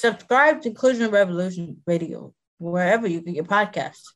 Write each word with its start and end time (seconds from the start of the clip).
Subscribe 0.00 0.62
to 0.62 0.70
Inclusion 0.70 1.10
Revolution 1.10 1.82
Radio 1.86 2.32
wherever 2.56 3.06
you 3.06 3.20
get 3.20 3.34
your 3.34 3.44
podcasts. 3.44 4.14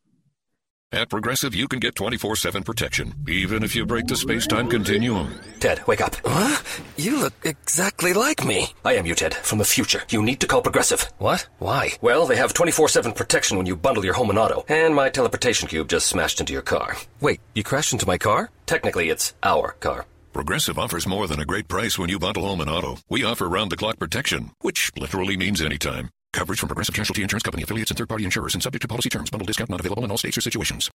At 0.91 1.11
Progressive, 1.11 1.55
you 1.55 1.69
can 1.69 1.79
get 1.79 1.95
24 1.95 2.37
7 2.37 2.63
protection, 2.63 3.13
even 3.29 3.63
if 3.63 3.77
you 3.77 3.85
break 3.85 4.07
the 4.07 4.17
space 4.17 4.47
time 4.47 4.71
continuum. 4.71 5.39
Ted, 5.61 5.87
wake 5.87 6.01
up. 6.01 6.17
Huh? 6.25 6.63
You 6.97 7.19
look 7.19 7.35
exactly 7.45 8.15
like 8.15 8.47
me. 8.47 8.69
I 8.83 8.95
am 8.95 9.05
you, 9.05 9.15
Ted, 9.15 9.35
from 9.35 9.59
the 9.59 9.67
future. 9.67 10.05
You 10.09 10.23
need 10.23 10.41
to 10.41 10.47
call 10.47 10.63
Progressive. 10.63 11.13
What? 11.19 11.47
Why? 11.59 11.91
Well, 12.01 12.25
they 12.27 12.37
have 12.37 12.55
24 12.55 12.89
7 12.89 13.13
protection 13.13 13.59
when 13.59 13.67
you 13.67 13.77
bundle 13.77 14.07
your 14.07 14.15
home 14.15 14.31
and 14.31 14.39
auto, 14.39 14.65
and 14.69 14.95
my 14.95 15.11
teleportation 15.11 15.69
cube 15.69 15.91
just 15.91 16.07
smashed 16.07 16.41
into 16.41 16.55
your 16.55 16.63
car. 16.63 16.97
Wait, 17.21 17.43
you 17.55 17.63
crashed 17.63 17.93
into 17.93 18.07
my 18.07 18.17
car? 18.17 18.51
Technically, 18.65 19.11
it's 19.11 19.35
our 19.43 19.73
car. 19.81 20.07
Progressive 20.35 20.81
offers 20.81 21.07
more 21.07 21.29
than 21.29 21.39
a 21.39 21.45
great 21.45 21.69
price 21.69 21.97
when 21.97 22.11
you 22.11 22.19
bundle 22.19 22.45
home 22.45 22.61
and 22.61 22.69
auto. 22.69 22.99
We 23.09 23.23
offer 23.23 23.49
round 23.49 23.71
the 23.71 23.77
clock 23.77 24.01
protection, 24.01 24.51
which 24.63 24.91
literally 24.97 25.37
means 25.37 25.63
anytime. 25.63 26.11
Coverage 26.33 26.59
from 26.59 26.71
Progressive 26.71 26.93
Casualty 26.93 27.23
Insurance 27.23 27.45
Company 27.45 27.63
affiliates 27.63 27.93
and 27.93 27.97
third 27.97 28.09
party 28.09 28.25
insurers 28.25 28.53
and 28.55 28.61
subject 28.61 28.83
to 28.83 28.89
policy 28.89 29.09
terms. 29.09 29.31
Bundle 29.31 29.47
discount 29.47 29.71
not 29.71 29.79
available 29.79 30.05
in 30.05 30.11
all 30.11 30.19
states 30.19 30.37
or 30.37 30.41
situations. 30.41 30.91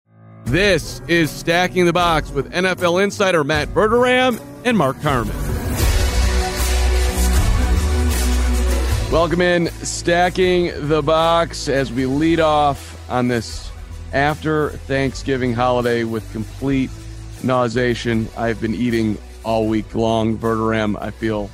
This 0.46 1.02
is 1.06 1.30
Stacking 1.30 1.84
the 1.84 1.92
Box 1.92 2.30
with 2.30 2.50
NFL 2.50 3.04
insider 3.04 3.44
Matt 3.44 3.68
Verderame 3.68 4.40
and 4.64 4.78
Mark 4.78 5.02
Carman. 5.02 5.36
Welcome 9.12 9.42
in, 9.42 9.66
Stacking 9.82 10.88
the 10.88 11.02
Box, 11.02 11.68
as 11.68 11.92
we 11.92 12.06
lead 12.06 12.40
off 12.40 12.98
on 13.10 13.28
this 13.28 13.70
after 14.14 14.70
Thanksgiving 14.70 15.52
holiday 15.52 16.04
with 16.04 16.32
complete 16.32 16.88
nauseation. 17.44 18.30
I've 18.34 18.62
been 18.62 18.74
eating 18.74 19.18
all 19.46 19.68
week 19.68 19.94
long. 19.94 20.36
Verderame, 20.36 21.00
I 21.00 21.12
feel 21.12 21.48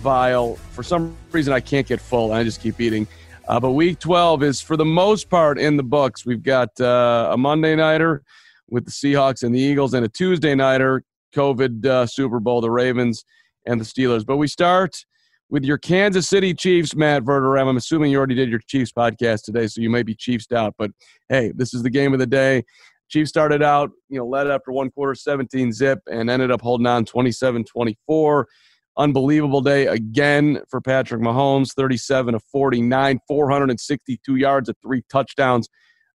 vile. 0.00 0.56
For 0.72 0.82
some 0.82 1.14
reason, 1.30 1.52
I 1.52 1.60
can't 1.60 1.86
get 1.86 2.00
full, 2.00 2.32
and 2.32 2.40
I 2.40 2.42
just 2.42 2.62
keep 2.62 2.80
eating. 2.80 3.06
Uh, 3.46 3.60
but 3.60 3.72
week 3.72 3.98
12 3.98 4.42
is, 4.42 4.60
for 4.62 4.78
the 4.78 4.84
most 4.84 5.28
part, 5.28 5.58
in 5.58 5.76
the 5.76 5.82
books. 5.82 6.24
We've 6.24 6.42
got 6.42 6.80
uh, 6.80 7.28
a 7.30 7.36
Monday 7.36 7.76
nighter 7.76 8.22
with 8.70 8.86
the 8.86 8.90
Seahawks 8.90 9.42
and 9.42 9.54
the 9.54 9.60
Eagles, 9.60 9.92
and 9.92 10.06
a 10.06 10.08
Tuesday 10.08 10.54
nighter, 10.54 11.04
COVID 11.34 11.84
uh, 11.84 12.06
Super 12.06 12.40
Bowl, 12.40 12.62
the 12.62 12.70
Ravens 12.70 13.24
and 13.66 13.78
the 13.78 13.84
Steelers. 13.84 14.24
But 14.24 14.38
we 14.38 14.48
start 14.48 15.04
with 15.50 15.64
your 15.64 15.78
Kansas 15.78 16.28
City 16.28 16.54
Chiefs, 16.54 16.94
Matt 16.94 17.24
Verderame. 17.24 17.68
I'm 17.68 17.76
assuming 17.76 18.10
you 18.10 18.18
already 18.18 18.34
did 18.34 18.48
your 18.48 18.60
Chiefs 18.66 18.92
podcast 18.92 19.44
today, 19.44 19.66
so 19.66 19.82
you 19.82 19.90
may 19.90 20.02
be 20.02 20.14
Chiefs 20.14 20.50
out. 20.52 20.74
But 20.78 20.92
hey, 21.28 21.52
this 21.54 21.74
is 21.74 21.82
the 21.82 21.90
game 21.90 22.14
of 22.14 22.20
the 22.20 22.26
day. 22.26 22.64
Chiefs 23.08 23.30
started 23.30 23.62
out, 23.62 23.90
you 24.08 24.18
know, 24.18 24.26
led 24.26 24.48
after 24.48 24.72
one 24.72 24.90
quarter, 24.90 25.14
17 25.14 25.72
zip, 25.72 26.00
and 26.10 26.28
ended 26.28 26.50
up 26.50 26.60
holding 26.60 26.86
on 26.86 27.04
27 27.04 27.64
24. 27.64 28.48
Unbelievable 28.96 29.60
day 29.60 29.86
again 29.86 30.60
for 30.68 30.80
Patrick 30.80 31.22
Mahomes, 31.22 31.72
37 31.72 32.34
of 32.34 32.42
49, 32.50 33.20
462 33.28 34.36
yards 34.36 34.68
at 34.68 34.76
three 34.82 35.02
touchdowns. 35.08 35.68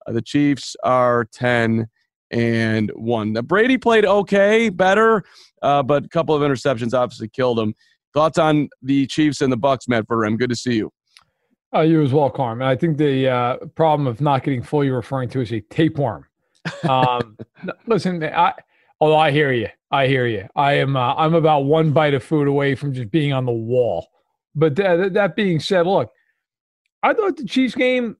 Uh, 0.07 0.13
the 0.13 0.23
Chiefs 0.23 0.75
are 0.83 1.27
10 1.33 1.87
and 2.33 2.91
1. 2.95 3.33
Now, 3.35 3.43
Brady 3.43 3.79
played 3.79 4.05
okay, 4.05 4.69
better, 4.69 5.23
uh, 5.63 5.83
but 5.85 6.07
a 6.07 6.09
couple 6.09 6.35
of 6.35 6.43
interceptions 6.43 6.93
obviously 6.93 7.29
killed 7.29 7.61
him. 7.61 7.75
Thoughts 8.15 8.39
on 8.39 8.69
the 8.83 9.07
Chiefs 9.07 9.41
and 9.41 9.53
the 9.53 9.57
Bucks, 9.57 9.87
Matt 9.87 10.09
Verderame? 10.09 10.39
Good 10.39 10.51
to 10.51 10.57
see 10.57 10.75
you. 10.75 10.91
Uh, 11.75 11.81
you 11.81 12.03
as 12.03 12.13
well, 12.13 12.31
Carm. 12.31 12.63
I 12.63 12.77
think 12.77 12.99
the 12.99 13.29
uh, 13.29 13.57
problem 13.75 14.07
of 14.07 14.21
not 14.21 14.43
getting 14.43 14.63
fully 14.63 14.91
referring 14.91 15.29
to 15.31 15.41
is 15.41 15.53
a 15.53 15.61
tapeworm. 15.61 16.27
Um, 16.89 17.37
listen, 17.87 18.23
I, 18.23 18.55
although 19.01 19.17
I 19.17 19.31
hear 19.31 19.53
you, 19.53 19.69
I 19.91 20.07
hear 20.07 20.27
you. 20.27 20.49
I 20.57 20.75
am 20.75 20.97
uh, 20.97 21.15
I'm 21.15 21.35
about 21.35 21.65
one 21.65 21.93
bite 21.93 22.15
of 22.15 22.23
food 22.23 22.49
away 22.49 22.75
from 22.75 22.93
just 22.93 23.11
being 23.11 23.33
on 23.33 23.45
the 23.45 23.53
wall. 23.53 24.09
But 24.55 24.77
th- 24.77 25.13
that 25.13 25.37
being 25.37 25.61
said, 25.61 25.87
look, 25.87 26.11
I 27.03 27.15
thought 27.15 27.37
the 27.37 27.45
Chiefs 27.45 27.75
game 27.75 28.17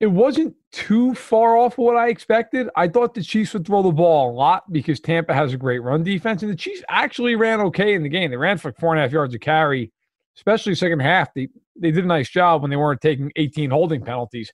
it 0.00 0.06
wasn't 0.06 0.54
too 0.72 1.14
far 1.14 1.56
off 1.56 1.78
what 1.78 1.96
I 1.96 2.08
expected. 2.08 2.68
I 2.76 2.88
thought 2.88 3.14
the 3.14 3.22
Chiefs 3.22 3.54
would 3.54 3.66
throw 3.66 3.82
the 3.82 3.90
ball 3.90 4.30
a 4.30 4.34
lot 4.34 4.70
because 4.72 5.00
Tampa 5.00 5.32
has 5.32 5.54
a 5.54 5.56
great 5.56 5.78
run 5.78 6.02
defense, 6.02 6.42
and 6.42 6.50
the 6.50 6.56
Chiefs 6.56 6.82
actually 6.88 7.36
ran 7.36 7.60
okay 7.60 7.94
in 7.94 8.02
the 8.02 8.08
game. 8.08 8.30
They 8.30 8.36
ran 8.36 8.58
for 8.58 8.68
like 8.68 8.78
four 8.78 8.92
and 8.92 8.98
a 8.98 9.02
half 9.02 9.12
yards 9.12 9.34
of 9.34 9.40
carry, 9.40 9.92
especially 10.36 10.74
second 10.74 11.00
half. 11.00 11.32
They 11.32 11.48
they 11.80 11.90
did 11.90 12.04
a 12.04 12.08
nice 12.08 12.28
job 12.28 12.62
when 12.62 12.70
they 12.70 12.76
weren't 12.76 13.00
taking 13.00 13.32
18 13.36 13.70
holding 13.70 14.04
penalties. 14.04 14.52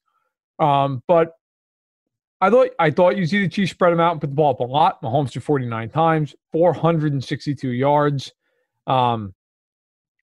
Um, 0.59 1.03
but 1.09 1.33
I 2.41 2.51
thought 2.51 2.69
I 2.79 2.91
thought 2.91 3.17
you 3.17 3.27
see 3.27 3.43
the 3.43 3.49
Chiefs 3.49 3.73
spread 3.73 3.93
them 3.93 4.01
out 4.01 4.13
and 4.13 4.21
put 4.21 4.31
the 4.31 4.37
ball 4.37 4.53
up 4.53 4.61
a 4.61 4.65
lot. 4.65 5.03
Mahomes 5.03 5.31
threw 5.31 5.43
49 5.43 5.91
times, 5.91 6.35
462 6.53 7.71
yards. 7.71 8.33
Um, 8.87 9.35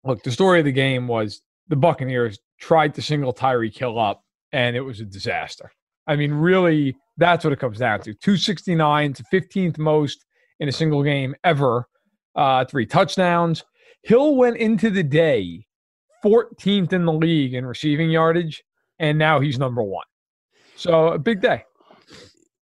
look, 0.04 0.22
the 0.22 0.30
story 0.30 0.60
of 0.60 0.64
the 0.64 0.72
game 0.72 1.08
was 1.08 1.42
the 1.68 1.76
Buccaneers 1.76 2.38
tried 2.60 2.94
to 2.94 3.02
single 3.02 3.34
Tyreek 3.34 3.76
Hill 3.76 3.98
up, 3.98 4.22
and 4.52 4.76
it 4.76 4.80
was 4.80 5.00
a 5.00 5.04
disaster. 5.04 5.72
I 6.06 6.16
mean, 6.16 6.32
really, 6.32 6.96
that's 7.16 7.44
what 7.44 7.52
it 7.52 7.58
comes 7.58 7.78
down 7.78 8.00
to. 8.00 8.14
269 8.14 9.14
to 9.14 9.24
15th 9.32 9.78
most 9.78 10.24
in 10.60 10.68
a 10.68 10.72
single 10.72 11.02
game 11.02 11.34
ever. 11.42 11.88
Uh, 12.36 12.64
three 12.64 12.86
touchdowns. 12.86 13.64
Hill 14.02 14.36
went 14.36 14.56
into 14.58 14.90
the 14.90 15.02
day 15.02 15.66
14th 16.24 16.92
in 16.92 17.04
the 17.04 17.12
league 17.12 17.54
in 17.54 17.66
receiving 17.66 18.10
yardage, 18.10 18.62
and 18.98 19.18
now 19.18 19.40
he's 19.40 19.58
number 19.58 19.82
one. 19.82 20.06
So 20.76 21.08
a 21.08 21.18
big 21.18 21.40
day. 21.40 21.64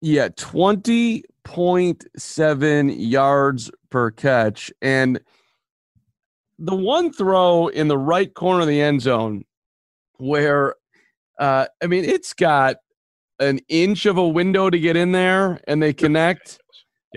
Yeah, 0.01 0.29
20.7 0.29 2.97
yards 2.99 3.71
per 3.91 4.11
catch. 4.11 4.73
And 4.83 5.21
the 6.59 6.77
one 6.77 7.12
throw 7.12 7.69
in 7.69 7.89
the 7.89 7.99
right 7.99 8.33
corner 8.35 8.62
of 8.62 8.69
the 8.69 8.81
end 8.81 9.03
zone 9.03 9.45
where, 10.19 10.75
uh, 11.39 11.67
I 11.83 11.87
mean, 11.87 12.05
it's 12.05 12.33
got 12.33 12.77
an 13.39 13.61
inch 13.69 14.06
of 14.06 14.17
a 14.17 14.27
window 14.27 14.71
to 14.71 14.79
get 14.79 14.97
in 14.97 15.12
there 15.12 15.61
and 15.67 15.83
they 15.83 15.93
connect. 15.93 16.59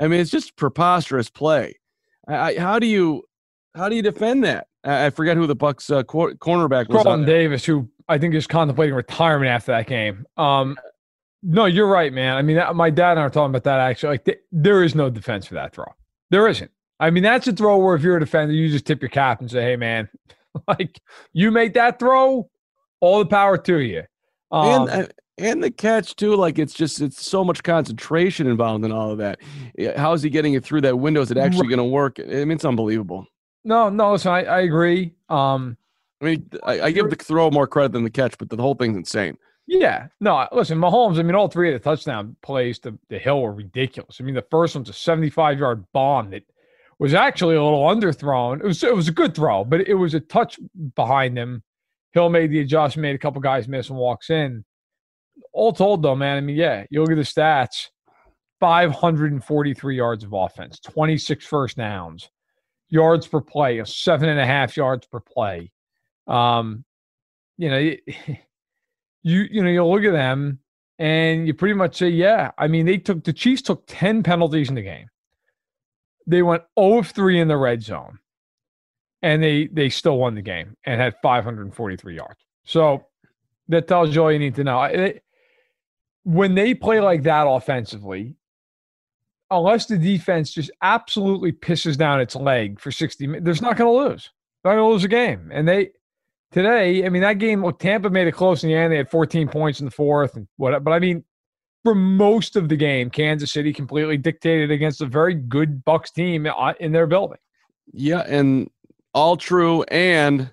I 0.01 0.07
mean, 0.07 0.19
it's 0.19 0.31
just 0.31 0.55
preposterous 0.55 1.29
play. 1.29 1.75
I, 2.27 2.35
I, 2.35 2.59
how 2.59 2.79
do 2.79 2.87
you 2.87 3.23
how 3.75 3.89
do 3.89 3.95
you 3.95 4.01
defend 4.01 4.43
that? 4.43 4.67
I, 4.83 5.07
I 5.07 5.09
forget 5.09 5.37
who 5.37 5.47
the 5.47 5.55
Bucks 5.55 5.89
uh, 5.89 6.03
cor- 6.03 6.33
cornerback 6.33 6.89
was. 6.89 7.03
Carlton 7.03 7.25
Davis, 7.25 7.65
who 7.65 7.89
I 8.07 8.17
think 8.17 8.35
is 8.35 8.47
contemplating 8.47 8.95
retirement 8.95 9.49
after 9.49 9.71
that 9.71 9.87
game. 9.87 10.25
Um, 10.37 10.77
no, 11.41 11.65
you're 11.65 11.87
right, 11.87 12.11
man. 12.11 12.35
I 12.35 12.41
mean, 12.41 12.57
that, 12.57 12.75
my 12.75 12.89
dad 12.89 13.11
and 13.11 13.21
I 13.21 13.23
are 13.23 13.29
talking 13.29 13.51
about 13.51 13.63
that 13.63 13.79
actually. 13.79 14.09
Like, 14.09 14.25
th- 14.25 14.39
there 14.51 14.83
is 14.83 14.95
no 14.95 15.09
defense 15.09 15.45
for 15.45 15.55
that 15.55 15.73
throw. 15.73 15.85
There 16.29 16.47
isn't. 16.47 16.71
I 16.99 17.09
mean, 17.09 17.23
that's 17.23 17.47
a 17.47 17.53
throw 17.53 17.77
where 17.77 17.95
if 17.95 18.01
you're 18.01 18.17
a 18.17 18.19
defender, 18.19 18.53
you 18.53 18.69
just 18.69 18.85
tip 18.85 19.01
your 19.01 19.09
cap 19.09 19.39
and 19.39 19.49
say, 19.49 19.61
"Hey, 19.61 19.75
man, 19.75 20.09
like 20.67 20.99
you 21.31 21.49
made 21.49 21.73
that 21.75 21.99
throw, 21.99 22.49
all 22.99 23.19
the 23.19 23.25
power 23.25 23.57
to 23.57 23.79
you." 23.79 24.03
Um, 24.51 24.89
and, 24.89 25.13
and 25.37 25.63
the 25.63 25.71
catch 25.71 26.15
too, 26.15 26.35
like 26.35 26.59
it's 26.59 26.73
just 26.73 26.99
it's 27.01 27.25
so 27.25 27.45
much 27.45 27.63
concentration 27.63 28.47
involved 28.47 28.83
in 28.83 28.91
all 28.91 29.11
of 29.11 29.19
that. 29.19 29.39
How 29.95 30.13
is 30.13 30.21
he 30.21 30.29
getting 30.29 30.53
it 30.53 30.63
through 30.63 30.81
that 30.81 30.97
window? 30.97 31.21
Is 31.21 31.31
it 31.31 31.37
actually 31.37 31.67
right. 31.67 31.77
going 31.77 31.89
to 31.89 31.93
work? 31.93 32.19
I 32.19 32.23
mean, 32.23 32.51
it's 32.51 32.65
unbelievable. 32.65 33.25
No, 33.63 33.89
no, 33.89 34.13
listen, 34.13 34.31
I, 34.31 34.43
I 34.43 34.59
agree. 34.61 35.13
Um, 35.29 35.77
I 36.21 36.25
mean, 36.25 36.49
I, 36.63 36.81
I 36.81 36.91
give 36.91 37.09
the 37.09 37.15
throw 37.15 37.49
more 37.51 37.67
credit 37.67 37.93
than 37.93 38.03
the 38.03 38.09
catch, 38.09 38.37
but 38.37 38.49
the 38.49 38.57
whole 38.57 38.75
thing's 38.75 38.97
insane. 38.97 39.37
Yeah, 39.71 40.07
no, 40.19 40.47
listen, 40.51 40.79
Mahomes. 40.79 41.19
I 41.19 41.21
mean, 41.21 41.35
all 41.35 41.47
three 41.47 41.71
of 41.71 41.79
the 41.79 41.87
touchdown 41.87 42.35
plays 42.41 42.79
to 42.79 42.97
the 43.09 43.19
hill 43.19 43.43
were 43.43 43.53
ridiculous. 43.53 44.17
I 44.19 44.23
mean, 44.23 44.33
the 44.33 44.45
first 44.49 44.73
one's 44.73 44.89
a 44.89 44.93
75 44.93 45.59
yard 45.59 45.85
bomb 45.93 46.31
that 46.31 46.41
was 46.97 47.13
actually 47.13 47.55
a 47.55 47.63
little 47.63 47.85
underthrown. 47.85 48.61
It 48.61 48.65
was 48.65 48.83
it 48.83 48.95
was 48.95 49.07
a 49.07 49.11
good 49.11 49.35
throw, 49.35 49.63
but 49.63 49.87
it 49.87 49.93
was 49.93 50.15
a 50.15 50.21
touch 50.21 50.59
behind 50.95 51.37
him. 51.37 51.61
Hill 52.13 52.29
made 52.29 52.49
the 52.49 52.61
adjustment, 52.61 53.03
made 53.03 53.15
a 53.15 53.19
couple 53.19 53.41
guys 53.41 53.67
miss, 53.67 53.89
and 53.89 53.99
walks 53.99 54.31
in. 54.31 54.65
All 55.53 55.71
told, 55.71 56.01
though, 56.01 56.15
man, 56.15 56.37
I 56.37 56.41
mean, 56.41 56.55
yeah, 56.55 56.85
you 56.89 57.01
look 57.01 57.11
at 57.11 57.17
the 57.17 57.21
stats 57.21 57.89
543 58.59 59.95
yards 59.95 60.23
of 60.23 60.33
offense, 60.33 60.79
26 60.79 61.45
first 61.45 61.77
downs, 61.77 62.31
yards 62.89 63.27
per 63.27 63.39
play, 63.39 63.83
seven 63.85 64.29
and 64.29 64.39
a 64.39 64.47
half 64.47 64.75
yards 64.75 65.05
per 65.05 65.19
play. 65.19 65.71
Um, 66.25 66.83
you 67.57 67.69
know, 67.69 67.93
you 69.23 69.47
you 69.51 69.63
know, 69.63 69.69
you 69.69 69.85
look 69.85 70.03
at 70.03 70.13
them 70.13 70.59
and 70.99 71.47
you 71.47 71.53
pretty 71.53 71.75
much 71.75 71.97
say, 71.97 72.09
yeah. 72.09 72.51
I 72.57 72.67
mean, 72.67 72.85
they 72.85 72.97
took 72.97 73.23
the 73.23 73.33
Chiefs 73.33 73.61
took 73.63 73.83
10 73.87 74.23
penalties 74.23 74.69
in 74.69 74.75
the 74.75 74.81
game. 74.81 75.07
They 76.27 76.41
went 76.43 76.63
0 76.79 76.99
of 76.99 77.07
3 77.09 77.39
in 77.41 77.47
the 77.47 77.57
red 77.57 77.81
zone. 77.83 78.19
and 79.21 79.43
they 79.43 79.67
they 79.67 79.89
still 79.89 80.17
won 80.17 80.35
the 80.35 80.41
game 80.41 80.75
and 80.85 81.01
had 81.01 81.15
543 81.21 82.15
yards. 82.15 82.39
So 82.65 83.05
that 83.67 83.87
tells 83.87 84.15
you 84.15 84.23
all 84.23 84.31
you 84.31 84.39
need 84.39 84.55
to 84.55 84.63
know. 84.63 84.81
It, 84.83 85.23
when 86.23 86.55
they 86.55 86.73
play 86.73 86.99
like 87.01 87.23
that 87.23 87.47
offensively, 87.47 88.35
unless 89.51 89.87
the 89.87 89.97
defense 89.97 90.51
just 90.53 90.71
absolutely 90.81 91.51
pisses 91.51 91.97
down 91.97 92.21
its 92.21 92.35
leg 92.35 92.79
for 92.79 92.91
60 92.91 93.27
minutes, 93.27 93.45
there's 93.45 93.61
not 93.61 93.77
going 93.77 93.91
to 93.91 94.09
lose. 94.09 94.29
They're 94.63 94.73
not 94.73 94.79
going 94.79 94.89
to 94.89 94.93
lose 94.93 95.03
a 95.03 95.07
game. 95.09 95.49
And 95.51 95.67
they 95.67 95.91
today, 96.51 97.05
I 97.05 97.09
mean, 97.09 97.21
that 97.21 97.39
game, 97.39 97.63
look, 97.63 97.79
Tampa 97.79 98.09
made 98.09 98.27
it 98.27 98.33
close 98.33 98.63
in 98.63 98.69
the 98.69 98.75
end. 98.75 98.91
They 98.91 98.97
had 98.97 99.09
14 99.09 99.47
points 99.47 99.79
in 99.79 99.85
the 99.85 99.91
fourth 99.91 100.35
and 100.35 100.47
what, 100.57 100.83
but 100.83 100.91
I 100.91 100.99
mean, 100.99 101.23
for 101.83 101.95
most 101.95 102.55
of 102.55 102.69
the 102.69 102.75
game, 102.75 103.09
Kansas 103.09 103.51
City 103.51 103.71
completely 103.71 104.17
dictated 104.17 104.71
against 104.71 105.01
a 105.01 105.05
very 105.05 105.33
good 105.33 105.83
Bucks 105.85 106.11
team 106.11 106.45
uh, 106.45 106.73
in 106.79 106.91
their 106.91 107.07
building. 107.07 107.37
Yeah, 107.91 108.23
and 108.27 108.69
all 109.13 109.37
true. 109.37 109.83
And 109.83 110.51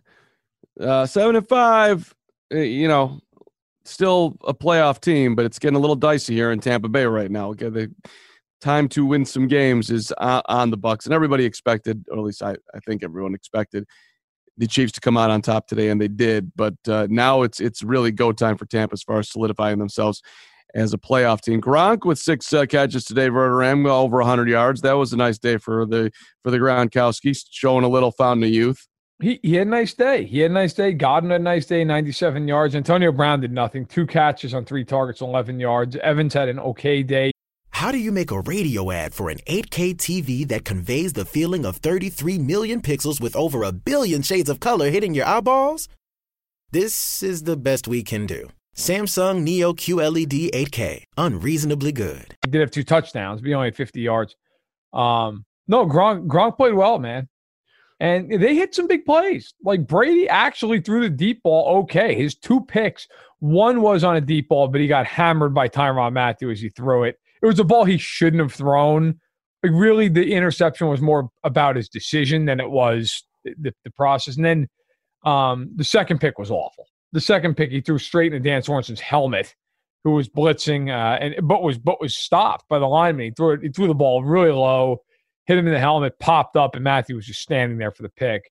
uh, 0.81 1.07
seven 1.07 1.37
and 1.37 1.49
five, 1.49 2.15
eh, 2.53 2.63
you 2.63 2.89
know, 2.89 3.21
still 3.85 4.37
a 4.47 4.55
playoff 4.55 5.01
team, 5.01 5.35
but 5.35 5.45
it's 5.45 5.59
getting 5.59 5.77
a 5.77 5.81
little 5.81 5.97
dicey 5.97 6.35
here 6.35 6.53
in 6.53 6.61
Tampa 6.61 6.89
Bay 6.89 7.05
right 7.05 7.31
now. 7.31 7.51
Okay, 7.51 7.69
the 7.69 7.93
time 8.61 8.89
to 8.91 9.05
win 9.05 9.25
some 9.25 9.49
games 9.49 9.91
is 9.91 10.13
on 10.19 10.71
the 10.71 10.77
Bucks, 10.77 11.07
and 11.07 11.15
everybody 11.15 11.45
expected, 11.45 12.05
or 12.11 12.19
at 12.19 12.25
least 12.25 12.43
I, 12.43 12.53
I 12.75 12.81
think 12.87 13.03
everyone 13.03 13.35
expected, 13.35 13.87
the 14.59 14.67
Chiefs 14.67 14.93
to 14.93 15.01
come 15.01 15.17
out 15.17 15.31
on 15.31 15.43
top 15.43 15.67
today, 15.67 15.89
and 15.89 16.01
they 16.01 16.09
did. 16.09 16.53
But 16.57 16.75
uh, 16.89 17.07
now 17.11 17.43
it's 17.43 17.61
it's 17.61 17.83
really 17.83 18.13
go 18.13 18.33
time 18.33 18.57
for 18.57 18.67
Tampa 18.67 18.95
as 18.95 19.03
far 19.03 19.19
as 19.19 19.31
solidifying 19.31 19.79
themselves 19.79 20.23
as 20.75 20.93
a 20.93 20.99
playoff 20.99 21.41
team. 21.41 21.61
Gronk 21.61 22.05
with 22.05 22.19
six 22.19 22.53
uh, 22.53 22.67
catches 22.67 23.05
today, 23.05 23.29
Verderame 23.29 23.89
over 23.89 24.19
100 24.19 24.49
yards. 24.49 24.83
That 24.83 24.93
was 24.93 25.13
a 25.13 25.17
nice 25.17 25.39
day 25.39 25.57
for 25.57 25.87
the 25.87 26.11
for 26.43 26.51
the 26.51 26.59
Gronkowski, 26.59 27.37
showing 27.51 27.85
a 27.85 27.89
little 27.89 28.13
fountain 28.13 28.45
of 28.45 28.51
youth. 28.51 28.87
He, 29.23 29.41
he 29.43 29.55
had 29.55 29.67
a 29.67 29.71
nice 29.71 29.95
day. 29.95 30.25
He 30.25 30.41
had 30.41 30.51
a 30.51 30.55
nice 30.55 30.75
day. 30.75 30.93
Godwin 30.93 31.31
had 31.31 31.41
a 31.41 31.45
nice 31.45 31.65
day, 31.65 31.85
97 31.85 32.47
yards. 32.47 32.75
Antonio 32.77 33.11
Brown 33.13 33.41
did 33.41 33.51
nothing. 33.51 33.87
Two 33.87 34.07
catches 34.07 34.53
on 34.53 34.67
three 34.67 34.85
targets, 34.85 35.23
11 35.23 35.59
yards. 35.59 35.97
Evans 35.97 36.35
had 36.35 36.51
an 36.51 36.59
okay 36.59 37.03
day. 37.03 37.33
How 37.77 37.93
do 37.93 37.99
you 37.99 38.11
make 38.11 38.31
a 38.31 38.41
radio 38.41 38.91
ad 38.91 39.13
for 39.13 39.29
an 39.29 39.37
8K 39.47 39.97
TV 39.97 40.49
that 40.49 40.65
conveys 40.65 41.13
the 41.13 41.27
feeling 41.27 41.67
of 41.67 41.77
33 41.77 42.39
million 42.39 42.81
pixels 42.81 43.21
with 43.21 43.37
over 43.37 43.63
a 43.65 43.71
billion 43.71 44.23
shades 44.23 44.49
of 44.49 44.61
color 44.61 44.89
hitting 44.89 45.13
your 45.13 45.27
eyeballs? 45.27 45.87
This 46.71 47.23
is 47.23 47.43
the 47.43 47.55
best 47.55 47.87
we 47.87 48.03
can 48.03 48.25
do. 48.25 48.49
Samsung 48.75 49.43
Neo 49.43 49.75
QLED 49.75 50.53
8K, 50.53 51.03
unreasonably 51.19 51.93
good. 51.93 52.35
He 52.47 52.51
did 52.51 52.63
have 52.63 52.71
two 52.71 52.83
touchdowns, 52.83 53.43
but 53.43 53.49
he 53.49 53.53
only 53.53 53.67
had 53.67 53.77
50 53.77 54.01
yards. 54.01 54.37
Um, 54.95 55.45
no, 55.69 55.85
Gronk, 55.85 56.27
Gronk 56.29 56.57
played 56.57 56.73
well, 56.73 56.99
man. 56.99 57.29
And 58.01 58.43
they 58.43 58.55
hit 58.55 58.75
some 58.75 58.87
big 58.87 59.05
plays. 59.05 59.53
Like 59.63 59.87
Brady 59.87 60.31
actually 60.31 60.81
threw 60.81 61.03
the 61.03 61.11
deep 61.11 61.43
ball 61.43 61.83
okay. 61.83 62.15
His 62.15 62.37
two 62.37 62.63
picks, 62.63 63.07
one 63.41 63.83
was 63.83 64.03
on 64.03 64.17
a 64.17 64.21
deep 64.23 64.49
ball, 64.49 64.67
but 64.67 64.81
he 64.81 64.87
got 64.87 65.05
hammered 65.05 65.53
by 65.53 65.69
Tyrann 65.69 66.15
Mathieu 66.15 66.51
as 66.51 66.59
he 66.63 66.71
threw 66.71 67.05
it. 67.05 67.19
It 67.43 67.47
was 67.47 67.59
a 67.59 67.65
ball 67.65 67.85
he 67.85 67.99
shouldn't 67.99 68.43
have 68.43 68.53
thrown. 68.53 69.21
Like 69.63 69.73
really, 69.73 70.09
the 70.09 70.33
interception 70.33 70.89
was 70.89 71.01
more 71.01 71.31
about 71.45 71.77
his 71.77 71.89
decision 71.89 72.45
than 72.47 72.61
it 72.61 72.71
was 72.71 73.23
the, 73.45 73.73
the 73.85 73.91
process. 73.91 74.37
And 74.37 74.45
then 74.45 74.69
um, 75.25 75.71
the 75.77 75.85
second 75.85 76.21
pick 76.21 76.39
was 76.39 76.51
awful. 76.51 76.87
The 77.13 77.21
second 77.21 77.57
pick 77.57 77.71
he 77.71 77.81
threw 77.81 77.99
straight 77.99 78.33
into 78.33 78.49
Dan 78.49 78.63
Sorensen's 78.63 79.01
helmet, 79.01 79.55
who 80.05 80.13
was 80.13 80.29
blitzing, 80.29 80.91
uh, 80.91 81.19
and 81.19 81.49
but 81.49 81.63
was 81.63 81.79
but 81.79 82.01
was 82.01 82.17
stopped 82.17 82.69
by 82.69 82.79
the 82.79 82.87
lineman. 82.87 83.27
He 83.27 83.31
threw 83.31 83.53
it, 83.53 83.63
he 83.63 83.69
threw 83.69 83.87
the 83.87 83.95
ball 83.95 84.25
really 84.25 84.53
low 84.53 85.01
hit 85.47 85.59
him 85.59 85.67
in 85.67 85.73
the 85.73 85.81
helmet, 85.81 86.19
popped 86.19 86.57
up, 86.57 86.75
and 86.75 86.85
Mathieu 86.85 87.17
was 87.17 87.27
just 87.27 87.41
standing 87.41 87.79
there 87.79 87.93
for 87.93 88.03
the 88.03 88.09
pick. 88.11 88.51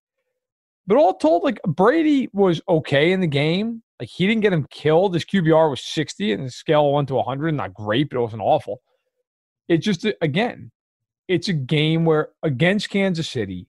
But 0.88 0.98
all 0.98 1.14
told, 1.14 1.44
like 1.44 1.60
Brady 1.64 2.30
was 2.34 2.62
okay 2.68 3.12
in 3.12 3.20
the 3.20 3.28
game. 3.28 3.84
Like 4.00 4.10
he 4.10 4.28
didn't 4.28 4.42
get 4.42 4.54
him 4.54 4.68
killed. 4.70 5.14
His 5.14 5.26
QBR 5.26 5.70
was 5.70 5.82
60 5.82 6.34
and 6.34 6.46
the 6.46 6.52
scale 6.52 6.92
went 6.92 7.08
to 7.10 7.16
100. 7.16 7.54
Not 7.54 7.74
great, 7.74 8.10
but 8.10 8.18
it 8.18 8.22
wasn't 8.22 8.42
awful. 8.42 8.82
It 9.68 9.78
just, 9.78 10.06
again, 10.22 10.72
it's 11.28 11.48
a 11.48 11.54
game 11.54 12.06
where 12.06 12.30
against 12.44 12.90
Kansas 12.90 13.30
City, 13.30 13.68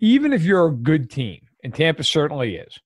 even 0.00 0.32
if 0.32 0.42
you're 0.42 0.66
a 0.66 0.72
good 0.72 1.10
team, 1.10 1.40
and 1.64 1.74
Tampa 1.74 2.04
certainly 2.04 2.56
is, 2.56 2.78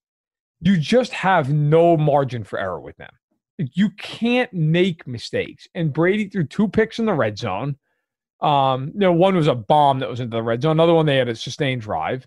you 0.61 0.79
just 0.79 1.12
have 1.12 1.53
no 1.53 1.97
margin 1.97 2.44
for 2.44 2.58
error 2.58 2.81
with 2.81 2.97
them. 2.97 3.11
You 3.58 3.91
can't 3.99 4.53
make 4.53 5.06
mistakes. 5.06 5.67
And 5.75 5.93
Brady 5.93 6.29
threw 6.29 6.44
two 6.44 6.69
picks 6.69 6.99
in 6.99 7.06
the 7.06 7.14
red 7.14 7.38
zone. 7.38 7.76
Um, 8.41 8.88
you 8.93 9.00
know, 9.00 9.12
one 9.12 9.35
was 9.35 9.49
a 9.49 9.55
bomb 9.55 10.00
that 10.00 10.11
was 10.11 10.20
into 10.20 10.37
the 10.37 10.43
red 10.43 10.62
zone. 10.62 10.73
Another 10.73 10.94
one 10.94 11.06
they 11.06 11.17
had 11.17 11.29
a 11.29 11.35
sustained 11.35 11.82
drive. 11.82 12.26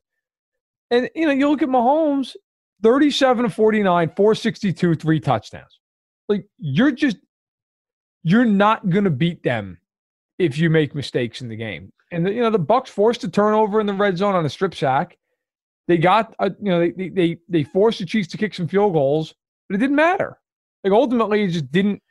And 0.90 1.10
you 1.14 1.28
know, 1.28 1.34
you 1.34 1.50
look 1.50 1.62
at 1.62 1.70
Mahomes, 1.70 2.36
37 2.84 3.44
to 3.44 3.50
49, 3.50 4.12
462, 4.16 4.96
three 4.96 5.20
touchdowns. 5.20 5.80
Like 6.28 6.46
you're 6.58 6.92
just 6.92 7.18
you're 8.24 8.46
not 8.46 8.90
gonna 8.90 9.10
beat 9.10 9.44
them 9.44 9.80
if 10.38 10.58
you 10.58 10.70
make 10.70 10.96
mistakes 10.96 11.42
in 11.42 11.50
the 11.50 11.56
game. 11.56 11.92
And 12.12 12.26
the, 12.26 12.34
you 12.34 12.42
know, 12.42 12.50
the 12.50 12.60
Bucks 12.60 12.90
forced 12.90 13.24
a 13.24 13.30
turnover 13.30 13.80
in 13.80 13.86
the 13.86 13.94
red 13.94 14.18
zone 14.18 14.36
on 14.36 14.46
a 14.46 14.50
strip 14.50 14.74
sack. 14.74 15.18
They 15.88 15.98
got 15.98 16.36
a, 16.40 16.52
you 16.62 16.72
know, 16.72 16.80
they 16.80 17.10
they 17.10 17.38
they 17.48 17.64
forced 17.64 18.00
the 18.00 18.06
Chiefs 18.06 18.30
to 18.30 18.38
kick 18.38 18.54
some 18.54 18.68
field 18.68 18.94
goals, 18.94 19.34
but 19.68 19.76
it 19.76 19.80
didn't 19.80 19.96
matter. 19.96 20.38
Like 20.84 20.94
ultimately 20.94 21.44
it 21.44 21.50
just 21.50 21.72
didn't 21.72 22.02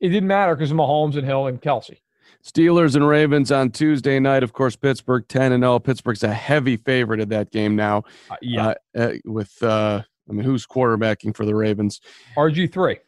it 0.00 0.08
didn't 0.08 0.28
matter 0.28 0.54
because 0.54 0.70
of 0.70 0.76
Mahomes 0.76 1.16
and 1.16 1.26
Hill 1.26 1.46
and 1.46 1.60
Kelce. 1.60 1.98
Steelers 2.44 2.94
and 2.96 3.06
Ravens 3.06 3.50
on 3.50 3.70
Tuesday 3.70 4.18
night. 4.18 4.42
Of 4.42 4.52
course, 4.52 4.76
Pittsburgh 4.76 5.26
10 5.28 5.52
and 5.52 5.62
0. 5.62 5.78
Pittsburgh's 5.78 6.22
a 6.22 6.32
heavy 6.32 6.76
favorite 6.76 7.20
of 7.20 7.28
that 7.30 7.50
game 7.50 7.76
now. 7.76 8.04
Uh, 8.30 8.36
yeah. 8.42 8.74
Uh, 8.96 9.12
with, 9.24 9.62
uh, 9.62 10.02
I 10.28 10.32
mean, 10.32 10.44
who's 10.44 10.66
quarterbacking 10.66 11.36
for 11.36 11.44
the 11.44 11.54
Ravens? 11.54 12.00
RG3. 12.36 12.98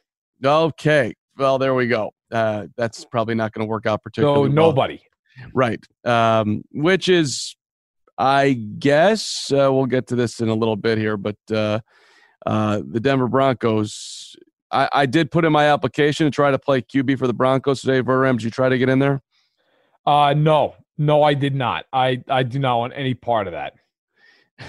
Okay. 0.44 1.14
Well, 1.38 1.58
there 1.58 1.74
we 1.74 1.86
go. 1.86 2.12
Uh, 2.30 2.66
that's 2.76 3.04
probably 3.04 3.34
not 3.34 3.52
going 3.52 3.66
to 3.66 3.70
work 3.70 3.86
out 3.86 4.02
particularly. 4.02 4.48
So, 4.50 4.54
nobody. 4.54 5.00
Well. 5.38 5.50
Right. 5.54 5.84
Um, 6.04 6.62
which 6.72 7.08
is, 7.08 7.56
I 8.18 8.52
guess, 8.52 9.52
uh, 9.52 9.72
we'll 9.72 9.86
get 9.86 10.06
to 10.08 10.16
this 10.16 10.40
in 10.40 10.48
a 10.48 10.54
little 10.54 10.76
bit 10.76 10.98
here, 10.98 11.16
but 11.16 11.36
uh, 11.50 11.80
uh, 12.46 12.80
the 12.88 13.00
Denver 13.00 13.28
Broncos 13.28 14.34
I, 14.70 14.88
I, 14.92 15.06
did 15.06 15.30
put 15.30 15.44
in 15.44 15.52
my 15.52 15.66
application 15.66 16.26
to 16.26 16.30
try 16.30 16.50
to 16.50 16.58
play 16.58 16.82
QB 16.82 17.18
for 17.18 17.26
the 17.26 17.34
Broncos 17.34 17.80
today. 17.80 18.02
Verram, 18.02 18.32
did 18.32 18.42
you 18.42 18.50
try 18.50 18.68
to 18.68 18.78
get 18.78 18.88
in 18.88 18.98
there? 18.98 19.22
Uh, 20.04 20.34
no, 20.36 20.74
no, 20.98 21.22
I 21.22 21.34
did 21.34 21.54
not. 21.54 21.86
I, 21.92 22.22
I 22.28 22.42
do 22.42 22.58
not 22.58 22.78
want 22.78 22.92
any 22.96 23.14
part 23.14 23.46
of 23.46 23.52
that. 23.52 23.74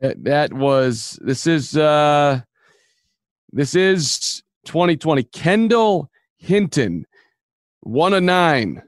that 0.00 0.52
was 0.52 1.18
this 1.22 1.46
is 1.46 1.76
uh 1.76 2.40
this 3.52 3.74
is 3.74 4.42
2020. 4.64 5.22
Kendall 5.24 6.10
Hinton, 6.36 7.06
one 7.80 8.12
of 8.12 8.22
nine, 8.22 8.82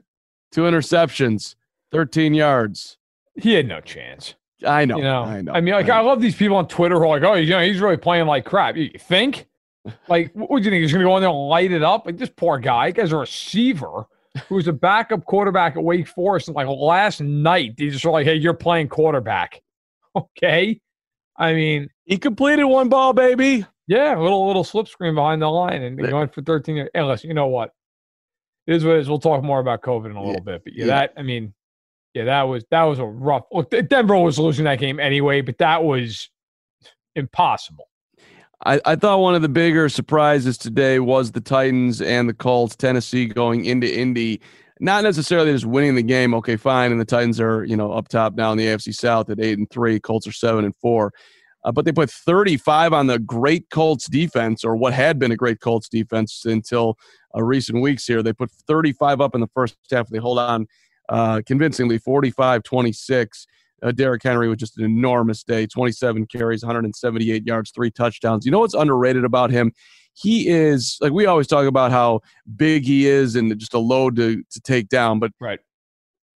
two 0.51 0.61
interceptions, 0.61 1.55
13 1.91 2.33
yards. 2.33 2.97
He 3.35 3.53
had 3.53 3.67
no 3.67 3.79
chance. 3.79 4.35
I 4.65 4.85
know. 4.85 4.97
You 4.97 5.03
know, 5.03 5.23
I 5.23 5.41
know. 5.41 5.53
I 5.53 5.61
mean, 5.61 5.73
like 5.73 5.89
I, 5.89 5.99
I 5.99 6.01
love 6.01 6.21
these 6.21 6.35
people 6.35 6.57
on 6.57 6.67
Twitter 6.67 6.95
who 6.95 7.03
are 7.03 7.19
like, 7.19 7.23
"Oh, 7.23 7.35
you 7.35 7.49
know, 7.49 7.61
he's 7.61 7.79
really 7.79 7.97
playing 7.97 8.27
like 8.27 8.43
crap." 8.43 8.75
You 8.75 8.89
think? 8.99 9.47
Like, 10.07 10.31
what 10.33 10.59
do 10.59 10.63
you 10.63 10.71
think? 10.71 10.81
He's 10.81 10.91
going 10.91 11.03
to 11.03 11.09
go 11.09 11.17
in 11.17 11.21
there 11.21 11.29
and 11.29 11.49
light 11.49 11.71
it 11.71 11.83
up? 11.83 12.05
Like, 12.05 12.17
this 12.17 12.29
poor 12.29 12.57
guy, 12.57 12.93
as 12.97 13.11
a 13.11 13.17
receiver 13.17 14.05
who 14.47 14.55
was 14.55 14.67
a 14.67 14.73
backup 14.73 15.25
quarterback 15.25 15.75
at 15.75 15.83
Wake 15.83 16.07
Forest. 16.07 16.47
And 16.47 16.55
like 16.55 16.67
last 16.67 17.21
night, 17.21 17.75
they 17.77 17.89
just 17.89 18.05
were 18.05 18.11
like, 18.11 18.25
hey, 18.25 18.35
you're 18.35 18.53
playing 18.53 18.89
quarterback. 18.89 19.61
Okay. 20.15 20.81
I 21.37 21.53
mean, 21.53 21.87
he 22.05 22.17
completed 22.17 22.65
one 22.65 22.89
ball, 22.89 23.13
baby. 23.13 23.63
Yeah, 23.87 24.17
a 24.17 24.19
little 24.19 24.47
little 24.47 24.63
slip 24.63 24.87
screen 24.87 25.13
behind 25.13 25.41
the 25.41 25.47
line 25.47 25.83
and 25.83 25.97
going 25.99 26.29
for 26.29 26.41
13. 26.41 26.75
Years. 26.75 26.89
Hey, 26.93 27.03
listen, 27.03 27.29
you 27.29 27.35
know 27.35 27.45
what? 27.45 27.73
It 28.65 28.73
is 28.73 28.83
what 28.83 28.95
it 28.95 29.01
is. 29.01 29.07
We'll 29.09 29.19
talk 29.19 29.43
more 29.43 29.59
about 29.59 29.81
COVID 29.83 30.07
in 30.07 30.15
a 30.15 30.19
little 30.19 30.33
yeah. 30.33 30.39
bit. 30.39 30.63
But 30.63 30.73
yeah, 30.73 30.85
yeah, 30.85 30.87
that, 30.87 31.13
I 31.15 31.21
mean, 31.21 31.53
yeah, 32.15 32.25
that 32.25 32.41
was 32.43 32.65
that 32.71 32.83
was 32.83 32.97
a 32.97 33.05
rough 33.05 33.43
look. 33.51 33.71
Denver 33.87 34.17
was 34.17 34.39
losing 34.39 34.65
that 34.65 34.79
game 34.79 34.99
anyway, 34.99 35.41
but 35.41 35.59
that 35.59 35.83
was 35.83 36.29
impossible. 37.15 37.87
I, 38.65 38.81
I 38.85 38.95
thought 38.95 39.19
one 39.19 39.35
of 39.35 39.41
the 39.41 39.49
bigger 39.49 39.87
surprises 39.87 40.57
today 40.57 40.99
was 40.99 41.31
the 41.31 41.41
Titans 41.41 42.01
and 42.01 42.27
the 42.27 42.33
Colts, 42.33 42.75
Tennessee 42.75 43.25
going 43.25 43.65
into 43.65 43.93
Indy. 43.93 44.41
Not 44.81 45.03
necessarily 45.03 45.51
just 45.51 45.65
winning 45.65 45.95
the 45.95 46.03
game. 46.03 46.33
Okay, 46.35 46.57
fine. 46.57 46.91
And 46.91 46.99
the 46.99 47.05
Titans 47.05 47.39
are, 47.39 47.63
you 47.63 47.77
know, 47.77 47.91
up 47.91 48.07
top 48.09 48.35
now 48.35 48.51
in 48.51 48.57
the 48.57 48.65
AFC 48.65 48.93
South 48.93 49.29
at 49.29 49.39
eight 49.39 49.57
and 49.57 49.69
three. 49.69 49.99
Colts 49.99 50.27
are 50.27 50.31
seven 50.31 50.65
and 50.65 50.75
four. 50.77 51.13
Uh, 51.63 51.71
but 51.71 51.83
they 51.83 51.91
put 51.91 52.09
35 52.09 52.93
on 52.93 53.07
the 53.07 53.19
great 53.19 53.69
Colts 53.69 54.07
defense, 54.07 54.63
or 54.63 54.75
what 54.77 54.93
had 54.93 55.19
been 55.19 55.31
a 55.31 55.35
great 55.35 55.59
Colts 55.59 55.89
defense 55.89 56.45
until 56.45 56.97
uh, 57.35 57.43
recent 57.43 57.81
weeks 57.81 58.05
here. 58.05 58.23
They 58.23 58.31
put 58.31 58.51
35 58.51 59.19
up 59.19 59.35
in 59.35 59.41
the 59.41 59.49
first 59.53 59.75
half. 59.91 60.07
They 60.07 60.19
hold 60.19 60.39
on 60.39 60.67
uh, 61.09 61.41
convincingly 61.45 61.97
45 61.97 62.63
26. 62.63 63.47
Uh, 63.81 63.91
Derrick 63.91 64.23
Henry 64.23 64.49
with 64.49 64.59
just 64.59 64.77
an 64.77 64.85
enormous 64.85 65.43
day 65.43 65.65
27 65.65 66.27
carries, 66.27 66.63
178 66.63 67.45
yards, 67.45 67.71
three 67.71 67.91
touchdowns. 67.91 68.45
You 68.45 68.51
know 68.51 68.59
what's 68.59 68.73
underrated 68.73 69.23
about 69.23 69.51
him? 69.51 69.71
He 70.13 70.49
is 70.49 70.97
like 71.01 71.13
we 71.13 71.25
always 71.25 71.47
talk 71.47 71.65
about 71.65 71.91
how 71.91 72.21
big 72.55 72.83
he 72.83 73.07
is 73.07 73.35
and 73.35 73.57
just 73.57 73.73
a 73.73 73.79
load 73.79 74.15
to, 74.17 74.43
to 74.51 74.61
take 74.61 74.89
down, 74.89 75.19
but 75.19 75.31
right. 75.39 75.59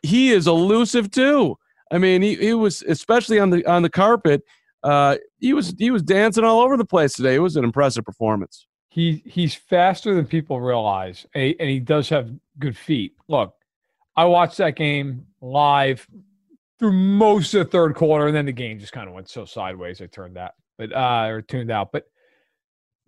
he 0.01 0.31
is 0.31 0.47
elusive 0.47 1.11
too. 1.11 1.57
I 1.91 1.97
mean, 1.97 2.21
he, 2.21 2.35
he 2.35 2.53
was 2.53 2.81
especially 2.83 3.39
on 3.39 3.49
the 3.49 3.65
on 3.65 3.83
the 3.83 3.89
carpet. 3.89 4.43
Uh, 4.83 5.17
he 5.39 5.53
was 5.53 5.75
he 5.77 5.91
was 5.91 6.01
dancing 6.01 6.43
all 6.43 6.61
over 6.61 6.77
the 6.77 6.85
place 6.85 7.13
today. 7.13 7.35
It 7.35 7.39
was 7.39 7.55
an 7.55 7.63
impressive 7.63 8.05
performance. 8.05 8.67
He 8.89 9.23
he's 9.25 9.53
faster 9.53 10.15
than 10.15 10.25
people 10.25 10.61
realize, 10.61 11.25
and 11.33 11.43
he, 11.43 11.59
and 11.59 11.69
he 11.69 11.79
does 11.79 12.09
have 12.09 12.31
good 12.59 12.77
feet. 12.77 13.15
Look, 13.27 13.53
I 14.15 14.25
watched 14.25 14.57
that 14.57 14.75
game 14.75 15.25
live 15.41 16.07
through 16.79 16.93
most 16.93 17.53
of 17.53 17.65
the 17.65 17.71
third 17.71 17.95
quarter, 17.95 18.27
and 18.27 18.35
then 18.35 18.45
the 18.45 18.51
game 18.51 18.79
just 18.79 18.93
kind 18.93 19.07
of 19.07 19.13
went 19.13 19.29
so 19.29 19.45
sideways. 19.45 20.01
I 20.01 20.07
turned 20.07 20.35
that, 20.35 20.53
but 20.77 20.93
uh, 20.93 21.27
or 21.27 21.41
tuned 21.41 21.71
out. 21.71 21.91
But 21.91 22.05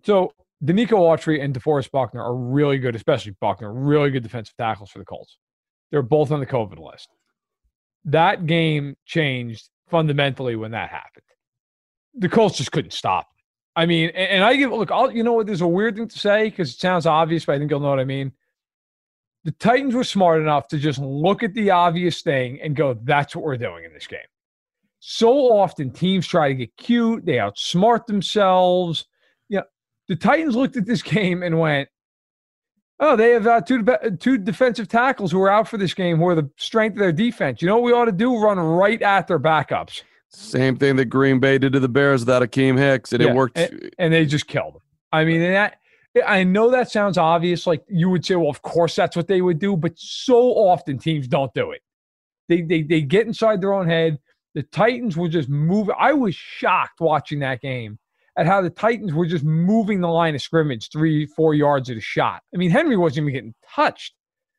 so 0.04 0.32
Denico 0.64 0.92
Autry 0.92 1.42
and 1.42 1.54
DeForest 1.54 1.90
Buckner 1.90 2.22
are 2.22 2.34
really 2.34 2.78
good, 2.78 2.96
especially 2.96 3.36
Buckner, 3.40 3.72
really 3.72 4.10
good 4.10 4.22
defensive 4.22 4.56
tackles 4.56 4.90
for 4.90 4.98
the 4.98 5.04
Colts. 5.04 5.36
They're 5.90 6.02
both 6.02 6.30
on 6.30 6.40
the 6.40 6.46
COVID 6.46 6.78
list. 6.78 7.08
That 8.06 8.46
game 8.46 8.96
changed 9.04 9.68
fundamentally 9.88 10.56
when 10.56 10.70
that 10.72 10.90
happened. 10.90 11.24
The 12.14 12.28
Colts 12.28 12.56
just 12.56 12.72
couldn't 12.72 12.92
stop. 12.92 13.26
I 13.74 13.84
mean, 13.84 14.10
and, 14.14 14.30
and 14.30 14.44
I 14.44 14.56
give 14.56 14.70
look, 14.70 14.90
I'll, 14.90 15.10
you 15.10 15.22
know 15.22 15.34
what? 15.34 15.46
There's 15.46 15.60
a 15.60 15.68
weird 15.68 15.96
thing 15.96 16.08
to 16.08 16.18
say 16.18 16.44
because 16.44 16.72
it 16.72 16.80
sounds 16.80 17.04
obvious, 17.04 17.44
but 17.44 17.54
I 17.54 17.58
think 17.58 17.70
you'll 17.70 17.80
know 17.80 17.90
what 17.90 18.00
I 18.00 18.04
mean. 18.04 18.32
The 19.46 19.52
Titans 19.52 19.94
were 19.94 20.04
smart 20.04 20.40
enough 20.42 20.66
to 20.68 20.78
just 20.78 20.98
look 20.98 21.42
at 21.44 21.54
the 21.54 21.70
obvious 21.70 22.20
thing 22.20 22.60
and 22.60 22.74
go, 22.76 22.94
"That's 23.04 23.34
what 23.34 23.44
we're 23.44 23.56
doing 23.56 23.84
in 23.84 23.92
this 23.94 24.06
game." 24.08 24.18
So 24.98 25.52
often, 25.52 25.92
teams 25.92 26.26
try 26.26 26.48
to 26.48 26.54
get 26.54 26.76
cute. 26.76 27.24
They 27.24 27.34
outsmart 27.36 28.06
themselves. 28.06 29.06
You 29.48 29.58
know, 29.58 29.64
the 30.08 30.16
Titans 30.16 30.56
looked 30.56 30.76
at 30.76 30.84
this 30.84 31.00
game 31.16 31.42
and 31.44 31.60
went, 31.60 31.88
Oh, 32.98 33.14
they 33.14 33.30
have 33.30 33.46
uh, 33.46 33.60
two 33.60 33.84
two 34.18 34.38
defensive 34.38 34.88
tackles 34.88 35.30
who 35.30 35.40
are 35.42 35.50
out 35.50 35.68
for 35.68 35.76
this 35.76 35.94
game, 35.94 36.16
who 36.16 36.26
are 36.26 36.34
the 36.34 36.50
strength 36.56 36.94
of 36.94 36.98
their 37.00 37.12
defense. 37.12 37.60
You 37.62 37.68
know 37.68 37.76
what 37.76 37.84
we 37.84 37.92
ought 37.92 38.06
to 38.06 38.12
do? 38.12 38.36
Run 38.36 38.58
right 38.58 39.00
at 39.00 39.28
their 39.28 39.38
backups. 39.38 40.02
Same 40.30 40.76
thing 40.76 40.96
that 40.96 41.04
Green 41.04 41.38
Bay 41.38 41.58
did 41.58 41.72
to 41.74 41.80
the 41.80 41.88
Bears 41.88 42.22
without 42.22 42.42
Akiem 42.42 42.76
Hicks, 42.78 43.12
and 43.12 43.22
Yeah, 43.22 43.30
it 43.30 43.34
worked. 43.34 43.58
and, 43.58 43.90
and 43.98 44.12
they 44.12 44.26
just 44.26 44.48
killed 44.48 44.74
them. 44.74 44.82
I 45.12 45.24
mean, 45.24 45.40
and 45.40 45.54
that 45.54 45.78
I 46.24 46.44
know 46.44 46.70
that 46.70 46.90
sounds 46.90 47.18
obvious. 47.18 47.66
Like 47.66 47.84
you 47.88 48.08
would 48.10 48.24
say, 48.24 48.36
well, 48.36 48.50
of 48.50 48.62
course 48.62 48.94
that's 48.94 49.16
what 49.16 49.28
they 49.28 49.42
would 49.42 49.58
do, 49.58 49.76
but 49.76 49.92
so 49.96 50.50
often 50.52 50.98
teams 50.98 51.28
don't 51.28 51.52
do 51.54 51.72
it. 51.72 51.82
They 52.48 52.62
they 52.62 52.82
they 52.82 53.02
get 53.02 53.26
inside 53.26 53.60
their 53.60 53.72
own 53.72 53.88
head. 53.88 54.18
The 54.54 54.62
Titans 54.62 55.16
were 55.16 55.28
just 55.28 55.48
moving. 55.48 55.94
I 55.98 56.12
was 56.12 56.34
shocked 56.34 57.00
watching 57.00 57.40
that 57.40 57.60
game 57.60 57.98
at 58.36 58.46
how 58.46 58.60
the 58.60 58.70
Titans 58.70 59.12
were 59.12 59.26
just 59.26 59.44
moving 59.44 60.00
the 60.00 60.08
line 60.08 60.34
of 60.34 60.42
scrimmage 60.42 60.90
three, 60.90 61.26
four 61.26 61.54
yards 61.54 61.90
at 61.90 61.96
a 61.96 62.00
shot. 62.00 62.42
I 62.54 62.58
mean, 62.58 62.70
Henry 62.70 62.96
wasn't 62.96 63.24
even 63.24 63.34
getting 63.34 63.54
touched. 63.74 64.14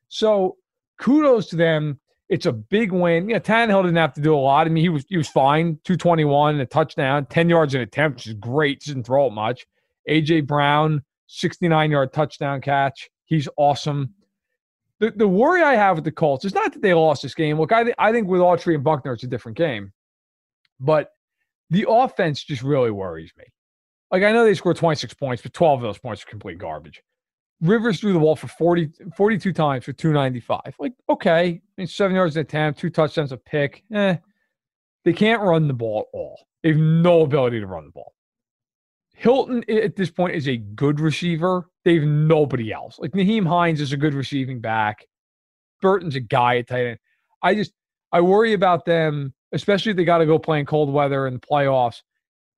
So 0.08 0.56
kudos 0.98 1.48
to 1.48 1.56
them. 1.56 2.00
It's 2.28 2.46
a 2.46 2.52
big 2.52 2.92
win. 2.92 3.28
You 3.28 3.36
know, 3.36 3.40
Tannehill 3.40 3.84
didn't 3.84 3.96
have 3.96 4.12
to 4.14 4.20
do 4.20 4.34
a 4.34 4.36
lot. 4.36 4.66
I 4.66 4.70
mean, 4.70 4.84
he 4.84 4.90
was 4.90 5.06
he 5.08 5.16
was 5.16 5.28
fine. 5.28 5.78
221, 5.84 6.60
a 6.60 6.66
touchdown, 6.66 7.24
10 7.26 7.48
yards 7.48 7.74
an 7.74 7.80
attempt, 7.80 8.18
which 8.18 8.26
is 8.26 8.34
great. 8.34 8.80
Didn't 8.80 9.04
throw 9.04 9.28
it 9.28 9.32
much. 9.32 9.66
AJ 10.08 10.46
Brown, 10.46 11.02
69 11.28 11.90
yard 11.90 12.12
touchdown 12.12 12.60
catch. 12.60 13.08
He's 13.26 13.48
awesome. 13.56 14.14
The, 14.98 15.12
the 15.12 15.28
worry 15.28 15.62
I 15.62 15.76
have 15.76 15.96
with 15.96 16.04
the 16.04 16.10
Colts 16.10 16.44
is 16.44 16.54
not 16.54 16.72
that 16.72 16.82
they 16.82 16.92
lost 16.92 17.22
this 17.22 17.34
game. 17.34 17.58
Look, 17.58 17.70
I, 17.70 17.84
th- 17.84 17.94
I 17.98 18.10
think 18.10 18.26
with 18.26 18.40
Autry 18.40 18.74
and 18.74 18.82
Buckner, 18.82 19.12
it's 19.12 19.22
a 19.22 19.28
different 19.28 19.56
game. 19.56 19.92
But 20.80 21.10
the 21.70 21.86
offense 21.88 22.42
just 22.42 22.62
really 22.62 22.90
worries 22.90 23.32
me. 23.38 23.44
Like, 24.10 24.22
I 24.22 24.32
know 24.32 24.44
they 24.44 24.54
scored 24.54 24.76
26 24.76 25.14
points, 25.14 25.42
but 25.42 25.52
12 25.52 25.80
of 25.80 25.82
those 25.82 25.98
points 25.98 26.22
are 26.24 26.26
complete 26.26 26.58
garbage. 26.58 27.02
Rivers 27.60 28.00
threw 28.00 28.12
the 28.12 28.18
ball 28.18 28.36
for 28.36 28.48
40, 28.48 28.90
42 29.16 29.52
times 29.52 29.84
for 29.84 29.92
295. 29.92 30.60
Like, 30.78 30.94
okay, 31.10 31.40
I 31.40 31.60
mean, 31.76 31.86
seven 31.86 32.16
yards 32.16 32.36
an 32.36 32.42
attempt, 32.42 32.80
two 32.80 32.90
touchdowns, 32.90 33.32
a 33.32 33.36
pick. 33.36 33.84
Eh, 33.92 34.16
they 35.04 35.12
can't 35.12 35.42
run 35.42 35.68
the 35.68 35.74
ball 35.74 36.00
at 36.00 36.16
all. 36.16 36.40
They 36.62 36.70
have 36.70 36.78
no 36.78 37.22
ability 37.22 37.60
to 37.60 37.66
run 37.66 37.84
the 37.84 37.90
ball. 37.90 38.14
Hilton 39.18 39.64
at 39.68 39.96
this 39.96 40.10
point 40.12 40.36
is 40.36 40.46
a 40.46 40.56
good 40.56 41.00
receiver. 41.00 41.68
They 41.84 41.94
have 41.94 42.04
nobody 42.04 42.72
else. 42.72 43.00
Like 43.00 43.10
Nyheim 43.12 43.48
Hines 43.48 43.80
is 43.80 43.92
a 43.92 43.96
good 43.96 44.14
receiving 44.14 44.60
back. 44.60 45.04
Burton's 45.82 46.14
a 46.14 46.20
guy 46.20 46.58
at 46.58 46.68
tight 46.68 46.86
end. 46.86 46.98
I 47.42 47.56
just 47.56 47.72
I 48.12 48.20
worry 48.20 48.52
about 48.52 48.84
them, 48.84 49.34
especially 49.50 49.90
if 49.90 49.96
they 49.96 50.04
got 50.04 50.18
to 50.18 50.26
go 50.26 50.38
play 50.38 50.60
in 50.60 50.66
cold 50.66 50.92
weather 50.92 51.26
in 51.26 51.34
the 51.34 51.40
playoffs. 51.40 52.02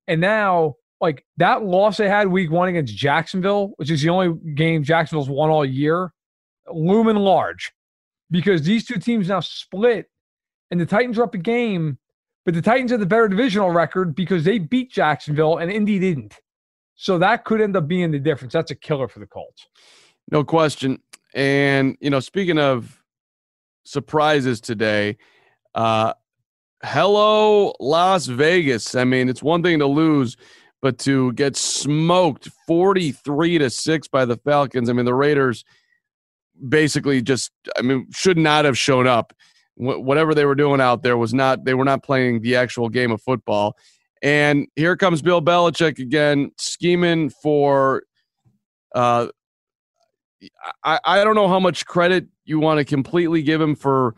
And 0.06 0.20
now, 0.20 0.74
like 1.00 1.24
that 1.38 1.64
loss 1.64 1.96
they 1.96 2.10
had 2.10 2.28
week 2.28 2.50
one 2.50 2.68
against 2.68 2.94
Jacksonville, 2.94 3.72
which 3.76 3.90
is 3.90 4.02
the 4.02 4.10
only 4.10 4.38
game 4.52 4.84
Jacksonville's 4.84 5.30
won 5.30 5.48
all 5.48 5.64
year, 5.64 6.12
looming 6.70 7.16
large 7.16 7.72
because 8.30 8.62
these 8.62 8.84
two 8.84 8.98
teams 8.98 9.28
now 9.28 9.40
split 9.40 10.10
and 10.70 10.78
the 10.78 10.84
Titans 10.84 11.18
are 11.18 11.22
up 11.22 11.34
a 11.34 11.38
game, 11.38 11.98
but 12.44 12.52
the 12.52 12.60
Titans 12.60 12.90
have 12.90 13.00
the 13.00 13.06
better 13.06 13.28
divisional 13.28 13.70
record 13.70 14.14
because 14.14 14.44
they 14.44 14.58
beat 14.58 14.92
Jacksonville 14.92 15.56
and 15.56 15.72
Indy 15.72 15.98
didn't. 15.98 16.38
So 17.00 17.16
that 17.16 17.46
could 17.46 17.62
end 17.62 17.78
up 17.78 17.88
being 17.88 18.10
the 18.10 18.18
difference. 18.18 18.52
That's 18.52 18.70
a 18.70 18.74
killer 18.74 19.08
for 19.08 19.20
the 19.20 19.26
Colts. 19.26 19.66
No 20.30 20.44
question. 20.44 20.98
And, 21.34 21.96
you 21.98 22.10
know, 22.10 22.20
speaking 22.20 22.58
of 22.58 23.02
surprises 23.84 24.60
today, 24.60 25.16
uh, 25.74 26.12
hello, 26.84 27.72
Las 27.80 28.26
Vegas. 28.26 28.94
I 28.94 29.04
mean, 29.04 29.30
it's 29.30 29.42
one 29.42 29.62
thing 29.62 29.78
to 29.78 29.86
lose, 29.86 30.36
but 30.82 30.98
to 30.98 31.32
get 31.32 31.56
smoked 31.56 32.50
43 32.66 33.56
to 33.56 33.70
6 33.70 34.08
by 34.08 34.26
the 34.26 34.36
Falcons. 34.36 34.90
I 34.90 34.92
mean, 34.92 35.06
the 35.06 35.14
Raiders 35.14 35.64
basically 36.68 37.22
just, 37.22 37.50
I 37.78 37.80
mean, 37.80 38.08
should 38.12 38.36
not 38.36 38.66
have 38.66 38.76
shown 38.76 39.06
up. 39.06 39.32
Wh- 39.76 40.04
Whatever 40.04 40.34
they 40.34 40.44
were 40.44 40.54
doing 40.54 40.82
out 40.82 41.02
there 41.02 41.16
was 41.16 41.32
not, 41.32 41.64
they 41.64 41.72
were 41.72 41.86
not 41.86 42.02
playing 42.02 42.42
the 42.42 42.56
actual 42.56 42.90
game 42.90 43.10
of 43.10 43.22
football. 43.22 43.74
And 44.22 44.66
here 44.76 44.96
comes 44.96 45.22
Bill 45.22 45.40
Belichick 45.40 45.98
again, 45.98 46.52
scheming 46.58 47.30
for 47.30 48.02
uh, 48.94 49.28
I, 50.84 50.98
I 51.04 51.24
don't 51.24 51.34
know 51.34 51.48
how 51.48 51.60
much 51.60 51.86
credit 51.86 52.26
you 52.44 52.60
want 52.60 52.78
to 52.78 52.84
completely 52.84 53.42
give 53.42 53.60
him 53.60 53.74
for 53.74 54.14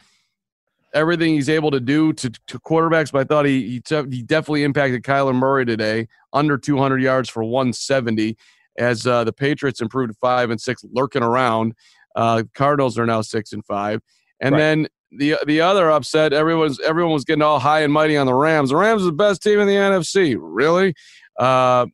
everything 0.94 1.34
he's 1.34 1.48
able 1.48 1.70
to 1.70 1.80
do 1.80 2.12
to, 2.12 2.30
to 2.30 2.58
quarterbacks, 2.60 3.10
but 3.12 3.20
I 3.20 3.24
thought 3.24 3.46
he 3.46 3.68
he, 3.68 3.80
te- 3.80 4.08
he 4.10 4.22
definitely 4.22 4.62
impacted 4.64 5.02
Kyler 5.02 5.34
Murray 5.34 5.64
today, 5.64 6.08
under 6.32 6.58
200 6.58 7.02
yards 7.02 7.28
for 7.28 7.42
170, 7.44 8.36
as 8.78 9.06
uh, 9.06 9.24
the 9.24 9.32
Patriots 9.32 9.80
improved 9.80 10.14
five 10.20 10.50
and 10.50 10.60
six, 10.60 10.84
lurking 10.92 11.22
around. 11.22 11.74
Uh, 12.14 12.42
Cardinals 12.54 12.98
are 12.98 13.06
now 13.06 13.22
six 13.22 13.52
and 13.52 13.64
five, 13.64 14.00
and 14.40 14.52
Right. 14.54 14.58
then 14.58 14.88
the 15.16 15.36
the 15.46 15.60
other 15.60 15.90
upset, 15.90 16.32
everyone's 16.32 16.80
everyone 16.80 17.12
was 17.12 17.24
getting 17.24 17.42
all 17.42 17.58
high 17.58 17.80
and 17.80 17.92
mighty 17.92 18.16
on 18.16 18.26
the 18.26 18.34
Rams. 18.34 18.70
The 18.70 18.76
Rams 18.76 19.02
are 19.02 19.06
the 19.06 19.12
best 19.12 19.42
team 19.42 19.60
in 19.60 19.66
the 19.66 19.74
NFC, 19.74 20.36
really, 20.38 20.94
uh, 21.38 21.86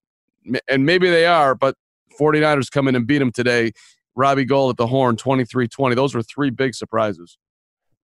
and 0.68 0.86
maybe 0.86 1.10
they 1.10 1.26
are, 1.26 1.54
but 1.54 1.74
49ers 2.18 2.70
come 2.70 2.88
in 2.88 2.96
and 2.96 3.06
beat 3.06 3.18
them 3.18 3.32
today. 3.32 3.72
Robbie 4.14 4.44
Gould 4.44 4.70
at 4.70 4.76
the 4.76 4.86
horn, 4.88 5.16
23-20. 5.16 5.94
Those 5.94 6.12
were 6.12 6.24
three 6.24 6.50
big 6.50 6.74
surprises. 6.74 7.38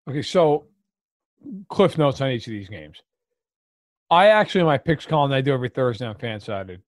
Okay, 0.08 0.22
so 0.22 0.68
cliff 1.70 1.98
notes 1.98 2.22
on 2.22 2.30
each 2.30 2.46
of 2.46 2.52
these 2.52 2.70
games. 2.70 3.02
I 4.12 4.28
actually, 4.28 4.62
in 4.62 4.68
my 4.68 4.78
picks 4.78 5.08
column 5.08 5.32
I 5.32 5.42
do 5.42 5.54
every 5.54 5.70
Thursday 5.70 6.06
on 6.06 6.16
Fansided, 6.16 6.82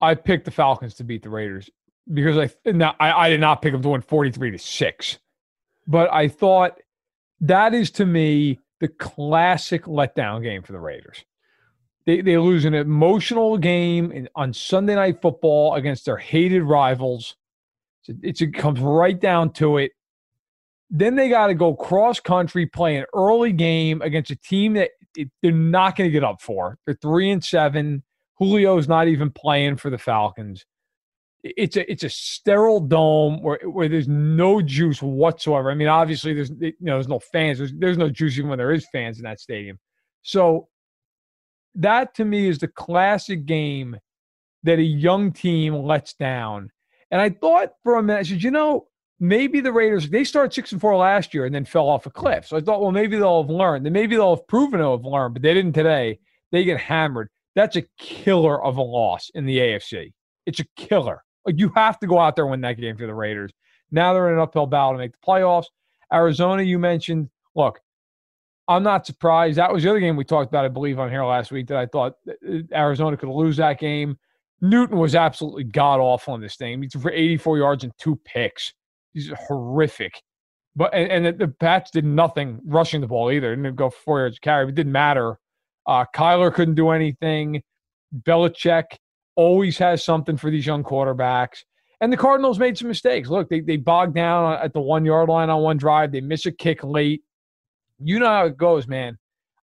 I 0.00 0.14
picked 0.14 0.46
the 0.46 0.50
Falcons 0.50 0.94
to 0.94 1.04
beat 1.04 1.22
the 1.22 1.28
Raiders 1.28 1.68
because 2.12 2.38
I 2.38 2.70
now 2.70 2.94
I, 2.98 3.12
I 3.26 3.28
did 3.28 3.40
not 3.40 3.60
pick 3.60 3.72
them 3.72 3.82
to 3.82 3.88
win 3.90 4.00
43 4.00 4.52
to 4.52 4.58
6. 4.58 5.18
But 5.86 6.12
I 6.12 6.28
thought 6.28 6.80
that 7.40 7.74
is 7.74 7.90
to 7.92 8.06
me 8.06 8.58
the 8.80 8.88
classic 8.88 9.84
letdown 9.84 10.42
game 10.42 10.62
for 10.62 10.72
the 10.72 10.80
Raiders. 10.80 11.24
They, 12.06 12.22
they 12.22 12.38
lose 12.38 12.64
an 12.64 12.74
emotional 12.74 13.58
game 13.58 14.10
in, 14.10 14.28
on 14.34 14.52
Sunday 14.54 14.94
Night 14.94 15.20
Football 15.20 15.74
against 15.74 16.06
their 16.06 16.16
hated 16.16 16.62
rivals. 16.62 17.36
It 18.08 18.54
comes 18.54 18.80
right 18.80 19.18
down 19.18 19.52
to 19.54 19.76
it. 19.76 19.92
Then 20.88 21.14
they 21.14 21.28
got 21.28 21.48
to 21.48 21.54
go 21.54 21.74
cross 21.74 22.18
country, 22.18 22.66
play 22.66 22.96
an 22.96 23.04
early 23.14 23.52
game 23.52 24.02
against 24.02 24.30
a 24.30 24.36
team 24.36 24.72
that 24.74 24.90
it, 25.16 25.28
they're 25.42 25.52
not 25.52 25.96
going 25.96 26.08
to 26.08 26.12
get 26.12 26.24
up 26.24 26.40
for. 26.40 26.78
They're 26.84 26.98
three 27.00 27.30
and 27.30 27.44
seven. 27.44 28.02
Julio's 28.40 28.88
not 28.88 29.06
even 29.06 29.30
playing 29.30 29.76
for 29.76 29.90
the 29.90 29.98
Falcons. 29.98 30.64
It's 31.42 31.76
a 31.76 31.90
it's 31.90 32.04
a 32.04 32.10
sterile 32.10 32.80
dome 32.80 33.42
where 33.42 33.58
where 33.64 33.88
there's 33.88 34.08
no 34.08 34.60
juice 34.60 35.00
whatsoever. 35.00 35.70
I 35.70 35.74
mean, 35.74 35.88
obviously 35.88 36.34
there's 36.34 36.50
you 36.50 36.74
know 36.80 36.94
there's 36.94 37.08
no 37.08 37.20
fans. 37.20 37.58
There's 37.58 37.72
there's 37.72 37.98
no 37.98 38.10
juice 38.10 38.36
even 38.36 38.50
when 38.50 38.58
there 38.58 38.72
is 38.72 38.86
fans 38.92 39.18
in 39.18 39.24
that 39.24 39.40
stadium. 39.40 39.78
So 40.22 40.68
that 41.76 42.14
to 42.16 42.24
me 42.24 42.48
is 42.48 42.58
the 42.58 42.68
classic 42.68 43.46
game 43.46 43.96
that 44.64 44.78
a 44.78 44.82
young 44.82 45.32
team 45.32 45.74
lets 45.74 46.14
down. 46.14 46.70
And 47.10 47.20
I 47.20 47.30
thought 47.30 47.72
for 47.82 47.96
a 47.96 48.02
minute, 48.02 48.20
I 48.20 48.22
said, 48.24 48.42
you 48.42 48.50
know, 48.50 48.86
maybe 49.18 49.60
the 49.60 49.72
Raiders 49.72 50.08
they 50.08 50.24
started 50.24 50.52
six 50.52 50.72
and 50.72 50.80
four 50.80 50.96
last 50.96 51.32
year 51.34 51.44
and 51.44 51.54
then 51.54 51.64
fell 51.64 51.88
off 51.88 52.06
a 52.06 52.10
cliff. 52.10 52.46
So 52.46 52.56
I 52.56 52.60
thought, 52.60 52.80
well, 52.80 52.92
maybe 52.92 53.16
they'll 53.16 53.42
have 53.42 53.50
learned. 53.50 53.86
And 53.86 53.94
maybe 53.94 54.16
they'll 54.16 54.36
have 54.36 54.46
proven 54.46 54.80
to 54.80 54.90
have 54.90 55.04
learned, 55.04 55.34
but 55.34 55.42
they 55.42 55.54
didn't 55.54 55.72
today. 55.72 56.18
They 56.52 56.64
get 56.64 56.80
hammered. 56.80 57.28
That's 57.54 57.76
a 57.76 57.84
killer 57.98 58.62
of 58.62 58.76
a 58.76 58.82
loss 58.82 59.30
in 59.34 59.46
the 59.46 59.58
AFC. 59.58 60.12
It's 60.46 60.60
a 60.60 60.64
killer. 60.76 61.22
You 61.58 61.72
have 61.74 61.98
to 62.00 62.06
go 62.06 62.18
out 62.18 62.36
there 62.36 62.44
and 62.44 62.50
win 62.50 62.60
that 62.62 62.78
game 62.78 62.96
for 62.96 63.06
the 63.06 63.14
Raiders. 63.14 63.52
Now 63.90 64.12
they're 64.12 64.28
in 64.28 64.34
an 64.34 64.40
uphill 64.40 64.66
battle 64.66 64.92
to 64.92 64.98
make 64.98 65.12
the 65.12 65.18
playoffs. 65.26 65.66
Arizona, 66.12 66.62
you 66.62 66.78
mentioned. 66.78 67.28
Look, 67.54 67.80
I'm 68.68 68.82
not 68.82 69.06
surprised. 69.06 69.58
That 69.58 69.72
was 69.72 69.82
the 69.82 69.90
other 69.90 70.00
game 70.00 70.16
we 70.16 70.24
talked 70.24 70.48
about, 70.48 70.64
I 70.64 70.68
believe, 70.68 70.98
on 70.98 71.10
here 71.10 71.24
last 71.24 71.50
week 71.50 71.66
that 71.68 71.76
I 71.76 71.86
thought 71.86 72.14
uh, 72.28 72.58
Arizona 72.72 73.16
could 73.16 73.28
lose 73.28 73.56
that 73.56 73.80
game. 73.80 74.16
Newton 74.60 74.98
was 74.98 75.14
absolutely 75.14 75.64
god 75.64 76.00
awful 76.00 76.34
in 76.34 76.40
this 76.40 76.56
thing. 76.56 76.82
He 76.82 76.88
threw 76.88 77.00
for 77.00 77.10
84 77.10 77.58
yards 77.58 77.84
and 77.84 77.92
two 77.98 78.16
picks. 78.24 78.72
He's 79.12 79.32
horrific. 79.48 80.22
But 80.76 80.94
and, 80.94 81.10
and 81.10 81.26
the, 81.26 81.46
the 81.46 81.48
Pats 81.48 81.90
did 81.90 82.04
nothing 82.04 82.60
rushing 82.64 83.00
the 83.00 83.08
ball 83.08 83.32
either. 83.32 83.56
Didn't 83.56 83.74
go 83.74 83.90
four 83.90 84.20
yards 84.20 84.38
carry. 84.38 84.68
It 84.68 84.74
didn't 84.74 84.92
matter. 84.92 85.38
Uh, 85.86 86.04
Kyler 86.14 86.54
couldn't 86.54 86.74
do 86.76 86.90
anything. 86.90 87.62
Belichick 88.22 88.84
always 89.40 89.78
has 89.78 90.04
something 90.04 90.36
for 90.36 90.50
these 90.50 90.66
young 90.66 90.84
quarterbacks. 90.84 91.64
And 92.02 92.12
the 92.12 92.16
Cardinals 92.18 92.58
made 92.58 92.76
some 92.76 92.88
mistakes. 92.88 93.30
Look, 93.30 93.48
they, 93.48 93.60
they 93.60 93.78
bogged 93.78 94.14
down 94.14 94.58
at 94.62 94.74
the 94.74 94.82
one 94.82 95.02
yard 95.02 95.30
line 95.30 95.48
on 95.48 95.62
one 95.62 95.78
drive. 95.78 96.12
They 96.12 96.20
miss 96.20 96.44
a 96.44 96.52
kick 96.52 96.84
late. 96.84 97.22
You 97.98 98.18
know 98.18 98.26
how 98.26 98.44
it 98.44 98.58
goes, 98.58 98.86
man. 98.86 99.16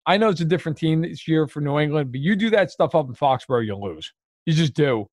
I 0.07 0.17
know 0.17 0.29
it's 0.29 0.41
a 0.41 0.46
different 0.46 0.79
team 0.79 1.03
this 1.03 1.27
year 1.27 1.46
for 1.48 1.62
New 1.62 1.77
England, 1.77 2.12
but 2.12 2.22
you 2.22 2.36
do 2.36 2.50
that 2.51 2.72
stuff 2.72 2.96
up 2.96 3.07
in 3.07 3.13
Foxborough, 3.13 3.65
you 3.65 3.75
lose. 3.75 4.12
You 4.48 4.53
just 4.53 4.74
do. 4.74 5.05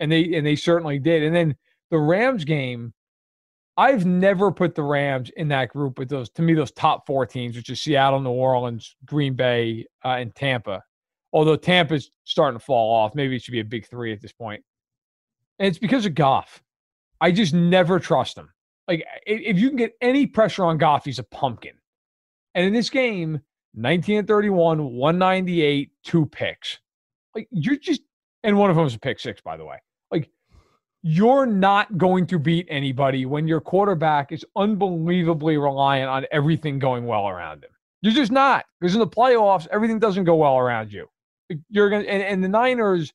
And 0.00 0.12
they 0.12 0.34
and 0.34 0.46
they 0.46 0.56
certainly 0.56 0.98
did. 0.98 1.22
And 1.22 1.34
then 1.34 1.56
the 1.90 1.98
Rams 1.98 2.44
game, 2.44 2.92
I've 3.78 4.04
never 4.04 4.52
put 4.52 4.74
the 4.74 4.82
Rams 4.82 5.30
in 5.36 5.48
that 5.48 5.70
group 5.70 5.98
with 5.98 6.10
those 6.10 6.28
to 6.30 6.42
me 6.42 6.52
those 6.52 6.72
top 6.72 7.06
four 7.06 7.24
teams, 7.24 7.56
which 7.56 7.70
is 7.70 7.80
Seattle, 7.80 8.20
New 8.20 8.30
Orleans, 8.30 8.96
Green 9.06 9.34
Bay, 9.34 9.86
uh, 10.04 10.16
and 10.18 10.34
Tampa. 10.34 10.82
Although 11.32 11.56
Tampa's 11.56 12.10
starting 12.24 12.58
to 12.58 12.64
fall 12.64 12.94
off, 12.94 13.14
maybe 13.14 13.36
it 13.36 13.42
should 13.42 13.52
be 13.52 13.60
a 13.60 13.64
big 13.64 13.86
three 13.86 14.12
at 14.12 14.20
this 14.20 14.32
point. 14.32 14.62
And 15.58 15.68
it's 15.68 15.78
because 15.78 16.06
of 16.06 16.14
Goff. 16.14 16.62
I 17.20 17.30
just 17.30 17.54
never 17.54 18.00
trust 18.00 18.36
him. 18.36 18.48
Like 18.88 19.04
if 19.26 19.58
you 19.58 19.68
can 19.68 19.76
get 19.76 19.92
any 20.00 20.26
pressure 20.26 20.64
on 20.64 20.78
Goff, 20.78 21.04
he's 21.04 21.18
a 21.18 21.24
pumpkin. 21.24 21.74
And 22.54 22.66
in 22.66 22.72
this 22.72 22.90
game, 22.90 23.40
19 23.74 24.18
and 24.18 24.28
31, 24.28 24.94
198, 24.94 25.90
two 26.02 26.26
picks. 26.26 26.78
Like 27.34 27.46
you're 27.52 27.76
just, 27.76 28.02
and 28.42 28.58
one 28.58 28.70
of 28.70 28.76
them 28.76 28.84
was 28.84 28.94
a 28.94 28.98
pick 28.98 29.20
six, 29.20 29.40
by 29.40 29.56
the 29.56 29.64
way. 29.64 29.76
Like 30.10 30.30
you're 31.02 31.46
not 31.46 31.96
going 31.96 32.26
to 32.26 32.38
beat 32.38 32.66
anybody 32.68 33.26
when 33.26 33.46
your 33.46 33.60
quarterback 33.60 34.32
is 34.32 34.44
unbelievably 34.56 35.56
reliant 35.56 36.10
on 36.10 36.26
everything 36.32 36.78
going 36.78 37.06
well 37.06 37.28
around 37.28 37.62
him. 37.62 37.70
You're 38.02 38.14
just 38.14 38.32
not 38.32 38.64
because 38.80 38.94
in 38.94 39.00
the 39.00 39.06
playoffs, 39.06 39.68
everything 39.70 39.98
doesn't 39.98 40.24
go 40.24 40.34
well 40.36 40.58
around 40.58 40.92
you. 40.92 41.06
You're 41.68 41.90
going 41.90 42.06
and, 42.06 42.22
and 42.22 42.44
the 42.44 42.48
Niners 42.48 43.12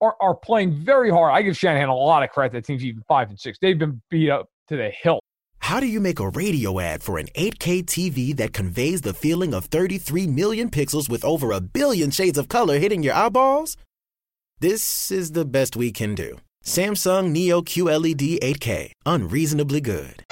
are, 0.00 0.16
are 0.20 0.34
playing 0.34 0.84
very 0.84 1.10
hard. 1.10 1.32
I 1.32 1.42
give 1.42 1.56
Shanahan 1.56 1.88
a 1.88 1.94
lot 1.94 2.22
of 2.22 2.30
credit. 2.30 2.52
That 2.52 2.64
team's 2.64 2.84
even 2.84 3.02
five 3.08 3.28
and 3.28 3.38
six. 3.38 3.58
They've 3.60 3.78
been 3.78 4.00
beat 4.10 4.30
up 4.30 4.48
to 4.68 4.76
the 4.76 4.90
hilt. 4.90 5.22
How 5.58 5.80
do 5.80 5.86
you 5.86 5.98
make 5.98 6.20
a 6.20 6.28
radio 6.28 6.78
ad 6.78 7.02
for 7.02 7.18
an 7.18 7.28
8K 7.34 7.84
TV 7.84 8.36
that 8.36 8.52
conveys 8.52 9.00
the 9.00 9.14
feeling 9.14 9.54
of 9.54 9.64
33 9.64 10.26
million 10.26 10.68
pixels 10.68 11.08
with 11.08 11.24
over 11.24 11.52
a 11.52 11.60
billion 11.60 12.10
shades 12.10 12.36
of 12.36 12.48
color 12.48 12.78
hitting 12.78 13.02
your 13.02 13.14
eyeballs? 13.14 13.78
This 14.60 15.10
is 15.10 15.32
the 15.32 15.46
best 15.46 15.74
we 15.74 15.90
can 15.90 16.14
do. 16.14 16.36
Samsung 16.64 17.30
Neo 17.30 17.62
QLED 17.62 18.40
8K, 18.40 18.90
unreasonably 19.06 19.80
good. 19.80 20.24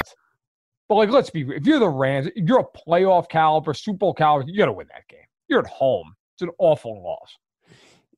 But 0.88 0.96
like, 0.96 1.08
let's 1.08 1.30
be 1.30 1.42
if 1.42 1.66
you're 1.66 1.78
the 1.78 1.88
Rams, 1.88 2.28
you're 2.36 2.60
a 2.60 2.78
playoff 2.88 3.28
caliber, 3.30 3.72
Super 3.72 3.96
Bowl 3.98 4.14
caliber, 4.14 4.46
you 4.46 4.58
got 4.58 4.66
to 4.66 4.72
win 4.72 4.88
that 4.88 5.08
game. 5.08 5.24
You're 5.48 5.60
at 5.60 5.66
home. 5.66 6.14
It's 6.34 6.42
an 6.42 6.50
awful 6.58 7.02
loss. 7.02 7.36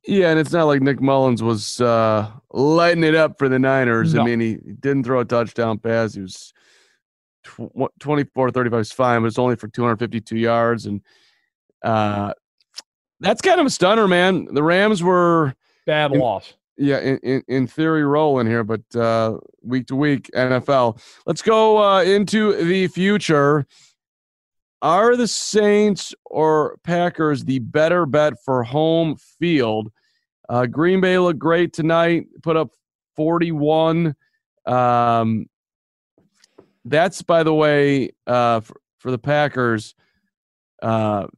Yeah, 0.07 0.31
and 0.31 0.39
it's 0.39 0.53
not 0.53 0.65
like 0.65 0.83
Nick 0.83 1.01
Mullens 1.01 1.43
was 1.43 1.81
uh, 1.81 2.31
lighting 2.53 3.05
it 3.05 3.15
up 3.15 3.39
for 3.39 3.49
the 3.49 3.59
Niners. 3.59 4.13
No. 4.13 4.21
I 4.21 4.25
mean, 4.25 4.41
he 4.41 4.57
didn't 4.57 5.05
throw 5.05 5.21
a 5.21 5.25
touchdown 5.25 5.79
pass. 5.79 6.15
He 6.15 6.21
was 6.21 6.53
tw- 7.45 8.01
24 8.01 8.51
35 8.51 8.81
is 8.81 8.93
fine, 8.93 9.23
but 9.23 9.29
it's 9.29 9.39
only 9.39 9.57
for 9.57 9.69
252 9.69 10.37
yards. 10.37 10.85
And 10.85 11.01
uh, 11.83 12.35
that's 13.21 13.41
kind 13.41 13.61
of 13.61 13.67
a 13.67 13.71
stunner, 13.71 14.07
man. 14.07 14.47
The 14.53 14.63
Rams 14.63 15.03
were 15.03 15.55
bad 15.87 16.13
in, 16.13 16.21
loss. 16.21 16.53
Yeah, 16.77 16.99
in, 16.99 17.19
in, 17.19 17.43
in, 17.49 17.67
theory, 17.67 18.05
rolling 18.05 18.47
here, 18.47 18.65
but 18.65 18.83
uh, 18.95 19.39
week 19.63 19.87
to 19.87 19.97
week, 19.97 20.31
NFL. 20.35 21.01
Let's 21.25 21.41
go 21.41 21.83
uh, 21.83 22.03
into 22.03 22.53
the 22.63 22.89
future. 22.89 23.67
Are 24.85 25.17
the 25.17 25.27
Saints 25.27 26.15
or 26.27 26.77
Packers 26.85 27.43
the 27.43 27.59
better 27.59 28.05
bet 28.05 28.35
for 28.45 28.63
home 28.63 29.17
field? 29.17 29.91
Uh, 30.47 30.67
Green 30.67 31.01
Bay 31.01 31.19
looked 31.19 31.39
great 31.39 31.73
tonight, 31.73 32.27
put 32.43 32.59
up 32.59 32.69
41. 33.17 34.15
Um, 34.67 35.47
that's, 36.85 37.23
by 37.23 37.45
the 37.45 37.55
way, 37.55 38.11
uh, 38.27 38.61
for, 38.61 38.77
for 38.99 39.11
the 39.11 39.19
Packers, 39.19 39.95
uh, 40.83 41.29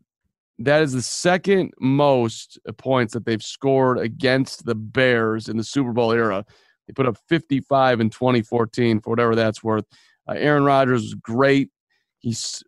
that 0.59 0.83
is 0.83 0.93
the 0.93 1.01
second 1.01 1.73
most 1.79 2.59
points 2.79 3.15
that 3.15 3.25
they've 3.25 3.41
scored 3.41 4.01
against 4.01 4.67
the 4.67 4.75
Bears 4.75 5.49
in 5.49 5.57
the 5.57 5.63
Super 5.63 5.93
Bowl 5.93 6.11
era. 6.11 6.45
They 6.89 6.95
put 6.95 7.07
up 7.07 7.17
55 7.29 8.01
in 8.01 8.11
2014, 8.11 9.03
for 9.03 9.11
whatever 9.11 9.37
that's 9.37 9.63
worth. 9.63 9.85
Uh, 10.29 10.35
Aaron 10.37 10.65
Rodgers 10.65 11.03
was 11.03 11.15
great. 11.15 11.71
He's 12.19 12.65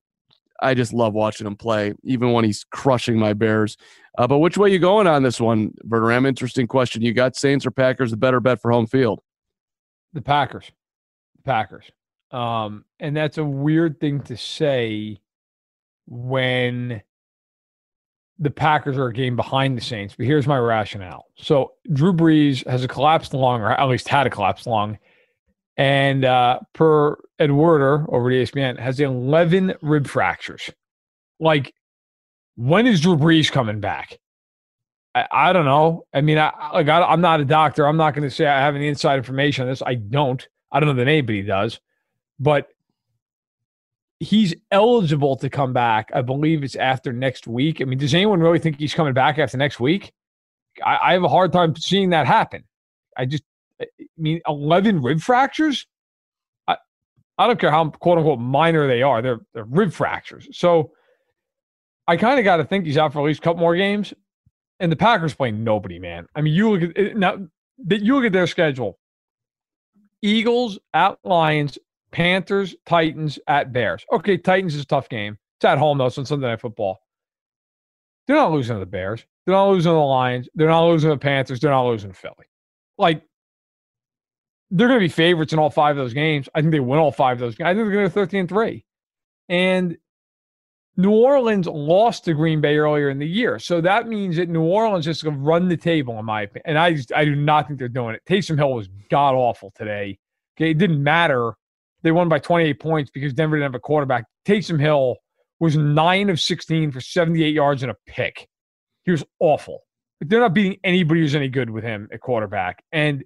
I 0.61 0.75
just 0.75 0.93
love 0.93 1.15
watching 1.15 1.47
him 1.47 1.57
play, 1.57 1.95
even 2.05 2.33
when 2.33 2.45
he's 2.45 2.65
crushing 2.65 3.19
my 3.19 3.33
Bears. 3.33 3.77
Uh, 4.17 4.27
but 4.27 4.39
which 4.39 4.59
way 4.59 4.71
you 4.71 4.79
going 4.79 5.07
on 5.07 5.23
this 5.23 5.41
one, 5.41 5.73
Verderame? 5.87 6.27
Interesting 6.27 6.67
question. 6.67 7.03
You 7.03 7.13
got 7.13 7.37
Saints 7.37 7.65
or 7.65 7.71
Packers? 7.71 8.11
The 8.11 8.17
better 8.17 8.41
bet 8.41 8.61
for 8.61 8.71
home 8.71 8.87
field? 8.87 9.21
The 10.13 10.23
Packers. 10.23 10.71
The 11.37 11.43
Packers. 11.43 11.85
Um, 12.31 12.85
and 12.99 13.17
that's 13.17 13.39
a 13.39 13.45
weird 13.45 14.01
thing 14.01 14.21
to 14.23 14.37
say 14.37 15.21
when 16.07 17.03
the 18.39 18.51
Packers 18.51 18.97
are 18.97 19.07
a 19.07 19.13
game 19.13 19.37
behind 19.37 19.77
the 19.77 19.83
Saints. 19.83 20.15
But 20.17 20.27
here's 20.27 20.47
my 20.47 20.59
rationale. 20.59 21.27
So 21.37 21.73
Drew 21.93 22.13
Brees 22.13 22.67
has 22.69 22.85
a 22.85 22.89
collapsed 22.89 23.35
lung, 23.35 23.61
or 23.61 23.73
at 23.73 23.89
least 23.89 24.09
had 24.09 24.27
a 24.27 24.31
collapsed 24.31 24.67
lung. 24.67 24.99
And 25.79 26.25
uh, 26.25 26.61
per 26.75 27.17
Ed 27.39 27.53
Werder 27.53 28.05
over 28.13 28.31
at 28.31 28.35
ESPN, 28.35 28.79
has 28.79 28.99
11 28.99 29.75
rib 29.81 30.09
fractures. 30.09 30.71
Like, 31.39 31.73
when 32.57 32.87
is 32.87 33.01
Drew 33.01 33.17
Brees 33.17 33.51
coming 33.51 33.79
back? 33.79 34.19
I, 35.15 35.27
I 35.31 35.53
don't 35.53 35.65
know. 35.65 36.05
I 36.13 36.21
mean, 36.21 36.37
I 36.37 36.53
like 36.75 36.89
I, 36.89 37.13
am 37.13 37.21
not 37.21 37.41
a 37.41 37.45
doctor. 37.45 37.87
I'm 37.87 37.97
not 37.97 38.15
going 38.15 38.29
to 38.29 38.35
say 38.35 38.47
I 38.47 38.61
have 38.61 38.75
any 38.75 38.89
inside 38.89 39.17
information 39.17 39.63
on 39.63 39.69
this. 39.69 39.83
I 39.87 39.95
don't. 39.95 40.47
I 40.71 40.81
don't 40.81 40.89
know 40.89 41.03
that 41.03 41.09
anybody 41.09 41.43
does, 41.43 41.81
but 42.41 42.69
he's 44.21 44.55
eligible 44.71 45.37
to 45.37 45.49
come 45.49 45.73
back. 45.73 46.11
I 46.13 46.23
believe 46.23 46.65
it's 46.65 46.77
after 46.77 47.13
next 47.13 47.47
week. 47.47 47.81
I 47.81 47.85
mean, 47.85 47.99
does 47.99 48.15
anyone 48.15 48.41
really 48.41 48.59
think 48.59 48.79
he's 48.79 48.95
coming 48.95 49.15
back 49.15 49.39
after 49.39 49.57
next 49.57 49.79
week? 49.81 50.13
I, 50.85 50.99
I 51.03 51.13
have 51.13 51.25
a 51.25 51.29
hard 51.29 51.53
time 51.53 51.77
seeing 51.77 52.11
that 52.11 52.27
happen. 52.27 52.65
I 53.17 53.27
just, 53.27 53.45
I 53.81 53.87
mean, 54.17 54.41
11 54.47 55.03
rib 55.03 55.21
fractures? 55.21 55.87
I, 56.67 56.77
I 57.39 57.47
don't 57.47 57.61
care 57.61 57.71
how 57.71 57.91
quote 57.91 58.19
unquote 58.19 58.41
minor 58.41 58.87
they 58.87 59.03
are, 59.03 59.23
they're, 59.23 59.41
they're 59.55 59.65
rib 59.65 59.93
fractures. 59.93 60.49
So 60.53 60.93
I 62.07 62.17
kind 62.17 62.39
of 62.39 62.45
got 62.45 62.57
to 62.57 62.65
think 62.65 62.87
he's 62.87 62.97
out 62.97 63.13
for 63.13 63.21
at 63.21 63.25
least 63.25 63.41
a 63.41 63.43
couple 63.43 63.61
more 63.61 63.77
games. 63.77 64.15
And 64.81 64.91
the 64.91 64.97
Packers 64.97 65.35
playing 65.35 65.63
nobody, 65.65 65.99
man. 65.99 66.27
I 66.35 66.41
mean, 66.41 66.55
you 66.55 66.71
look 66.71 66.97
at 66.97 67.17
now 67.17 67.39
that 67.87 68.03
you 68.03 68.15
look 68.15 68.25
at 68.25 68.33
their 68.33 68.47
schedule. 68.47 68.99
Eagles 70.23 70.79
at 70.95 71.17
Lions, 71.25 71.79
Panthers, 72.11 72.75
Titans 72.87 73.39
at 73.47 73.73
Bears. 73.73 74.05
Okay, 74.13 74.37
Titans 74.37 74.75
is 74.75 74.83
a 74.83 74.87
tough 74.87 75.09
game. 75.09 75.37
It's 75.59 75.65
at 75.65 75.79
home 75.79 75.99
though, 75.99 76.09
so 76.09 76.23
it's 76.23 76.29
Sunday 76.29 76.47
Night 76.47 76.61
Football. 76.61 76.99
They're 78.27 78.37
not 78.37 78.53
losing 78.53 78.77
to 78.77 78.81
the 78.81 78.87
Bears. 78.87 79.25
They're 79.45 79.55
not 79.55 79.71
losing 79.71 79.91
to 79.91 79.95
the 79.95 80.01
Lions. 80.01 80.49
They're 80.55 80.69
not 80.69 80.87
losing 80.87 81.11
to 81.11 81.15
the 81.15 81.21
Panthers. 81.21 81.61
They're 81.61 81.71
not 81.71 81.87
losing 81.87 82.11
to 82.11 82.17
Philly. 82.17 82.47
Like 82.99 83.23
they're 84.71 84.89
going 84.89 85.01
to 85.01 85.05
be 85.05 85.09
favorites 85.09 85.53
in 85.53 85.59
all 85.59 85.71
five 85.71 85.97
of 85.97 86.05
those 86.05 86.15
games. 86.15 86.49
I 86.55 86.61
think 86.61 86.73
they 86.73 86.81
win 86.81 86.99
all 86.99 87.13
five 87.13 87.37
of 87.37 87.41
those 87.41 87.55
games. 87.55 87.67
I 87.67 87.75
think 87.75 87.87
they're 87.87 87.93
going 87.93 88.05
to 88.05 88.15
go 88.15 88.15
13 88.15 88.49
3. 88.49 88.85
And 89.49 89.97
New 90.97 91.13
Orleans 91.13 91.67
lost 91.67 92.25
to 92.25 92.35
Green 92.35 92.61
Bay 92.61 92.77
earlier 92.77 93.09
in 93.09 93.19
the 93.19 93.27
year. 93.27 93.59
So 93.59 93.81
that 93.81 94.09
means 94.09 94.37
that 94.37 94.49
New 94.49 94.65
Orleans 94.65 95.07
is 95.07 95.23
going 95.23 95.37
to 95.37 95.41
run 95.41 95.69
the 95.69 95.77
table, 95.77 96.19
in 96.19 96.25
my 96.25 96.43
opinion. 96.43 96.65
And 96.67 96.79
I, 96.79 96.95
just, 96.95 97.13
I 97.15 97.25
do 97.25 97.37
not 97.37 97.67
think 97.67 97.79
they're 97.79 97.89
doing 97.89 98.15
it. 98.15 98.23
Taysom 98.29 98.57
Hill 98.57 98.75
was 98.75 98.89
god 99.11 99.35
awful 99.35 99.73
today. 99.77 100.19
Okay. 100.57 100.73
It 100.73 100.79
didn't 100.79 101.03
matter. 101.03 101.55
They 102.03 102.11
won 102.11 102.29
by 102.29 102.41
28 102.41 102.81
points 102.81 103.11
because 103.11 103.33
Denver 103.33 103.57
didn't 103.57 103.73
have 103.73 103.75
a 103.77 103.81
quarterback. 103.81 104.25
Taysom 104.45 104.81
Hill 104.81 105.17
was 105.61 105.77
nine 105.77 106.31
of 106.31 106.41
16 106.41 106.91
for 106.91 107.01
78 107.01 107.55
yards 107.55 107.83
and 107.83 107.93
a 107.93 107.97
pick. 108.07 108.49
He 109.05 109.11
was 109.11 109.25
awful. 109.39 109.83
But 110.19 110.29
They're 110.29 110.41
not 110.41 110.55
beating 110.55 110.79
anybody 110.85 111.21
who's 111.21 111.35
any 111.35 111.49
good 111.49 111.71
with 111.71 111.85
him 111.85 112.09
at 112.13 112.21
quarterback. 112.21 112.83
And 112.93 113.25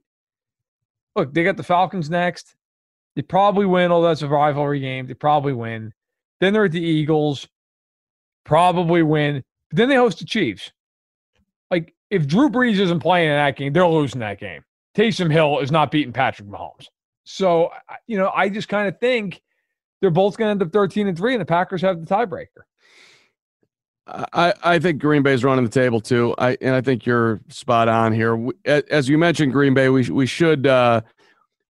look, 1.17 1.33
they 1.35 1.45
got 1.45 1.57
the 1.57 1.63
Falcons 1.63 2.11
next. 2.11 2.55
They 3.15 3.23
probably 3.23 3.67
win, 3.67 3.91
although 3.93 4.09
that's 4.09 4.23
a 4.23 4.29
rivalry 4.29 4.81
game. 4.81 5.07
They 5.07 5.15
probably 5.15 5.53
win. 5.53 5.93
Then 6.41 6.53
they're 6.53 6.65
at 6.65 6.73
the 6.73 6.81
Eagles, 6.81 7.47
probably 8.45 9.03
win. 9.03 9.45
But 9.71 9.77
then 9.77 9.89
they 9.89 9.97
host 9.97 10.19
the 10.19 10.25
Chiefs. 10.25 10.73
Like, 11.71 11.95
if 12.11 12.27
Drew 12.27 12.49
Brees 12.49 12.79
isn't 12.79 13.01
playing 13.01 13.29
in 13.29 13.37
that 13.37 13.57
game, 13.57 13.73
they're 13.73 13.87
losing 13.87 14.21
that 14.21 14.41
game. 14.41 14.63
Taysom 14.97 15.31
Hill 15.31 15.61
is 15.61 15.71
not 15.71 15.91
beating 15.91 16.13
Patrick 16.13 16.49
Mahomes. 16.49 16.89
So, 17.25 17.71
you 18.07 18.19
know, 18.19 18.31
I 18.35 18.49
just 18.49 18.69
kind 18.69 18.89
of 18.89 18.99
think 18.99 19.41
they're 20.01 20.11
both 20.11 20.37
going 20.37 20.49
to 20.49 20.51
end 20.51 20.63
up 20.63 20.73
13 20.73 21.09
and 21.09 21.17
3, 21.17 21.35
and 21.35 21.41
the 21.41 21.47
Packers 21.47 21.81
have 21.83 22.05
the 22.05 22.07
tiebreaker. 22.07 22.65
I, 24.07 24.53
I 24.65 24.79
think 24.79 25.01
Green 25.01 25.23
Bay's 25.23 25.45
running 25.45 25.65
the 25.65 25.71
table 25.71 26.01
too. 26.01 26.35
I 26.39 26.57
and 26.61 26.75
I 26.75 26.81
think 26.81 27.07
you're 27.07 27.41
spot 27.49 27.89
on 27.89 28.13
here. 28.13 28.49
As 28.65 29.09
you 29.09 29.17
mentioned, 29.17 29.53
Green 29.53 29.75
Bay, 29.75 29.89
we 29.89 30.09
we 30.11 30.27
should 30.27 30.67
uh, 30.67 31.03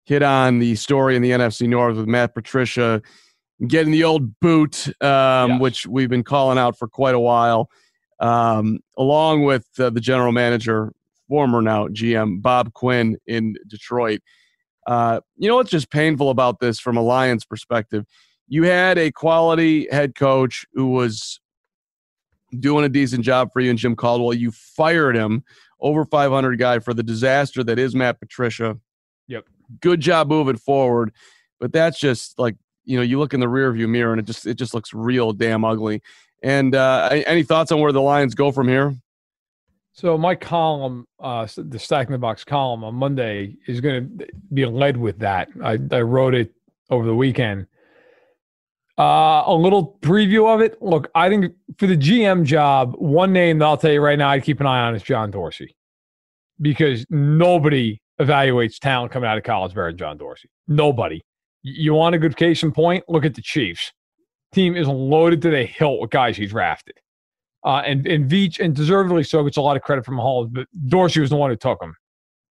hit 0.06 0.22
on 0.22 0.60
the 0.60 0.76
story 0.76 1.16
in 1.16 1.22
the 1.22 1.32
NFC 1.32 1.68
North 1.68 1.98
with 1.98 2.08
Matt 2.08 2.36
Patricia 2.36 3.02
getting 3.68 3.92
the 3.92 4.04
old 4.04 4.40
boot, 4.40 4.88
um, 5.04 5.52
yes. 5.52 5.62
which 5.62 5.88
we've 5.88 6.10
been 6.10 6.24
calling 6.24 6.58
out 6.58 6.78
for 6.78 6.88
quite 6.88 7.16
a 7.16 7.20
while, 7.20 7.70
um, 8.20 8.80
along 8.98 9.44
with 9.44 9.68
uh, 9.80 9.90
the 9.90 10.00
general 10.00 10.32
manager, 10.32 10.94
former 11.28 11.62
now 11.62 11.88
GM 11.88 12.42
Bob 12.42 12.74
Quinn 12.74 13.18
in 13.28 13.56
Detroit. 13.68 14.22
Uh, 14.88 15.20
you 15.36 15.48
know 15.48 15.56
what's 15.56 15.70
just 15.70 15.92
painful 15.92 16.30
about 16.30 16.60
this 16.60 16.80
from 16.80 16.98
a 16.98 17.02
Lions 17.02 17.46
perspective? 17.46 18.06
You 18.48 18.64
had 18.64 18.98
a 18.98 19.12
quality 19.12 19.88
head 19.92 20.16
coach 20.16 20.66
who 20.74 20.88
was 20.88 21.40
doing 22.58 22.86
a 22.86 22.90
decent 22.90 23.24
job 23.24 23.52
for 23.54 23.60
you 23.60 23.70
and 23.70 23.80
Jim 23.80 23.96
Caldwell. 23.96 24.34
You 24.34 24.52
fired 24.52 25.16
him, 25.16 25.44
over 25.80 26.06
500 26.06 26.58
guy, 26.58 26.80
for 26.80 26.94
the 26.94 27.04
disaster 27.04 27.64
that 27.64 27.80
is 27.80 27.96
Matt 27.96 28.20
Patricia. 28.20 28.78
Yep. 29.28 29.46
Good 29.82 30.02
job 30.02 30.28
moving 30.28 30.58
forward. 30.58 31.14
But 31.60 31.74
that's 31.74 32.00
just 32.00 32.40
like, 32.40 32.56
you 32.86 32.98
know, 32.98 33.04
you 33.04 33.20
look 33.20 33.34
in 33.34 33.40
the 33.40 33.48
rearview 33.48 33.88
mirror 33.88 34.12
and 34.12 34.20
it 34.20 34.26
just 34.26 34.48
it 34.48 34.56
just 34.56 34.74
looks 34.74 34.94
real 34.94 35.34
damn 35.34 35.64
ugly. 35.64 36.02
And 36.42 36.74
uh, 36.74 37.10
any 37.12 37.44
thoughts 37.44 37.72
on 37.72 37.80
where 37.80 37.92
the 37.92 38.02
Lions 38.02 38.34
go 38.34 38.52
from 38.52 38.68
here? 38.68 38.96
So 39.92 40.18
my 40.18 40.36
column, 40.36 41.06
uh, 41.20 41.46
the 41.58 41.78
Stacking 41.78 42.14
the 42.14 42.18
Box 42.18 42.46
column 42.46 42.86
on 42.86 42.96
Monday 42.96 43.58
is 43.68 43.82
going 43.82 44.18
to 44.20 44.28
be 44.54 44.66
led 44.66 44.96
with 44.96 45.20
that. 45.20 45.50
I, 45.62 45.78
I 45.92 46.02
wrote 46.02 46.34
it 46.34 46.54
over 46.90 47.06
the 47.06 47.16
weekend. 47.16 47.68
Uh, 49.00 49.44
a 49.46 49.56
little 49.56 49.98
preview 50.02 50.54
of 50.54 50.60
it. 50.60 50.80
Look, 50.82 51.10
I 51.16 51.30
think 51.30 51.54
for 51.78 51.88
the 51.88 51.96
GM 51.96 52.44
job, 52.44 52.96
one 52.98 53.32
name 53.32 53.60
that 53.60 53.66
I'll 53.66 53.78
tell 53.78 53.94
you 53.94 54.02
right 54.02 54.20
now, 54.20 54.30
I'd 54.30 54.44
keep 54.44 54.60
an 54.60 54.68
eye 54.68 54.82
on 54.82 54.94
is 54.94 55.02
John 55.02 55.32
Dorsey, 55.32 55.74
because 56.60 57.06
nobody 57.10 58.02
evaluates 58.20 58.78
talent 58.78 59.14
coming 59.14 59.30
out 59.30 59.38
of 59.38 59.46
college 59.46 59.74
better 59.74 59.88
than 59.88 59.98
John 59.98 60.18
Dorsey. 60.18 60.50
Nobody. 60.68 61.22
You 61.62 61.94
want 61.94 62.16
a 62.16 62.20
good 62.20 62.36
case 62.36 62.62
in 62.62 62.74
point? 62.74 63.06
Look 63.08 63.24
at 63.24 63.36
the 63.36 63.42
Chiefs. 63.42 63.94
Team 64.52 64.76
is 64.76 64.88
loaded 64.88 65.42
to 65.44 65.50
the 65.50 65.64
hilt 65.64 66.02
with 66.02 66.10
guys 66.10 66.36
he 66.36 66.46
drafted. 66.46 66.96
Uh, 67.66 67.82
and 67.86 68.06
and 68.06 68.30
Veach, 68.30 68.60
and 68.60 68.76
deservedly 68.76 69.24
so, 69.24 69.44
gets 69.44 69.58
a 69.58 69.62
lot 69.62 69.78
of 69.78 69.82
credit 69.82 70.06
from 70.06 70.16
Mahomes, 70.18 70.52
but 70.52 70.68
Dorsey 70.88 71.22
was 71.22 71.30
the 71.30 71.36
one 71.38 71.50
who 71.50 71.56
took 71.56 71.82
him 71.82 71.96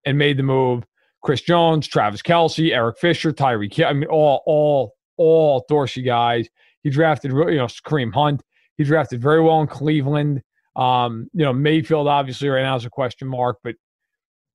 and 0.05 0.17
made 0.17 0.37
the 0.37 0.43
move. 0.43 0.85
Chris 1.23 1.41
Jones, 1.41 1.87
Travis 1.87 2.21
Kelce, 2.21 2.71
Eric 2.73 2.97
Fisher, 2.99 3.33
Tyreek. 3.33 3.85
I 3.85 3.91
mean, 3.91 4.09
all 4.09 4.43
all 4.45 4.96
all 5.17 5.65
Dorsey 5.67 6.01
guys. 6.01 6.47
He 6.83 6.89
drafted, 6.89 7.31
you 7.31 7.55
know, 7.55 7.65
Kareem 7.65 8.13
Hunt. 8.13 8.43
He 8.77 8.83
drafted 8.83 9.21
very 9.21 9.41
well 9.41 9.61
in 9.61 9.67
Cleveland. 9.67 10.41
Um, 10.75 11.29
you 11.33 11.43
know, 11.43 11.53
Mayfield 11.53 12.07
obviously 12.07 12.47
right 12.49 12.61
now 12.61 12.75
is 12.75 12.85
a 12.85 12.89
question 12.89 13.27
mark, 13.27 13.57
but 13.63 13.75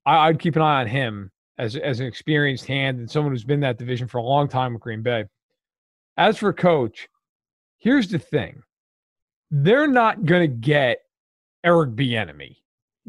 I, 0.07 0.29
would 0.29 0.39
keep 0.39 0.57
an 0.57 0.63
eye 0.63 0.81
on 0.81 0.87
him 0.87 1.31
as 1.59 1.77
as 1.77 2.01
an 2.01 2.07
experienced 2.07 2.67
hand 2.67 2.99
and 2.99 3.11
someone 3.11 3.33
who's 3.33 3.45
been 3.45 3.61
that 3.61 3.79
division 3.79 4.09
for 4.09 4.19
a 4.19 4.23
long 4.23 4.49
time 4.49 4.73
with 4.73 4.83
Green 4.83 5.03
Bay. 5.03 5.25
As 6.17 6.39
for 6.39 6.53
coach, 6.53 7.09
here's 7.79 8.09
the 8.09 8.19
thing: 8.19 8.63
they're 9.51 9.89
not 9.89 10.25
going 10.25 10.43
to 10.43 10.57
get 10.57 10.99
Eric 11.65 11.91
Bieniemy 11.91 12.57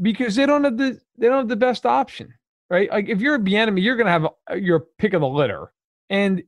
because 0.01 0.35
they 0.35 0.45
don't 0.45 0.63
have 0.63 0.77
the 0.77 0.99
they 1.17 1.27
don't 1.27 1.37
have 1.37 1.47
the 1.47 1.55
best 1.55 1.85
option, 1.85 2.33
right? 2.69 2.89
Like 2.89 3.09
if 3.09 3.21
you're 3.21 3.35
a 3.35 3.39
Bieniemy, 3.39 3.81
you're 3.81 3.95
going 3.95 4.07
to 4.07 4.11
have 4.11 4.27
a, 4.49 4.57
your 4.57 4.87
pick 4.97 5.13
of 5.13 5.21
the 5.21 5.27
litter, 5.27 5.71
and 6.09 6.43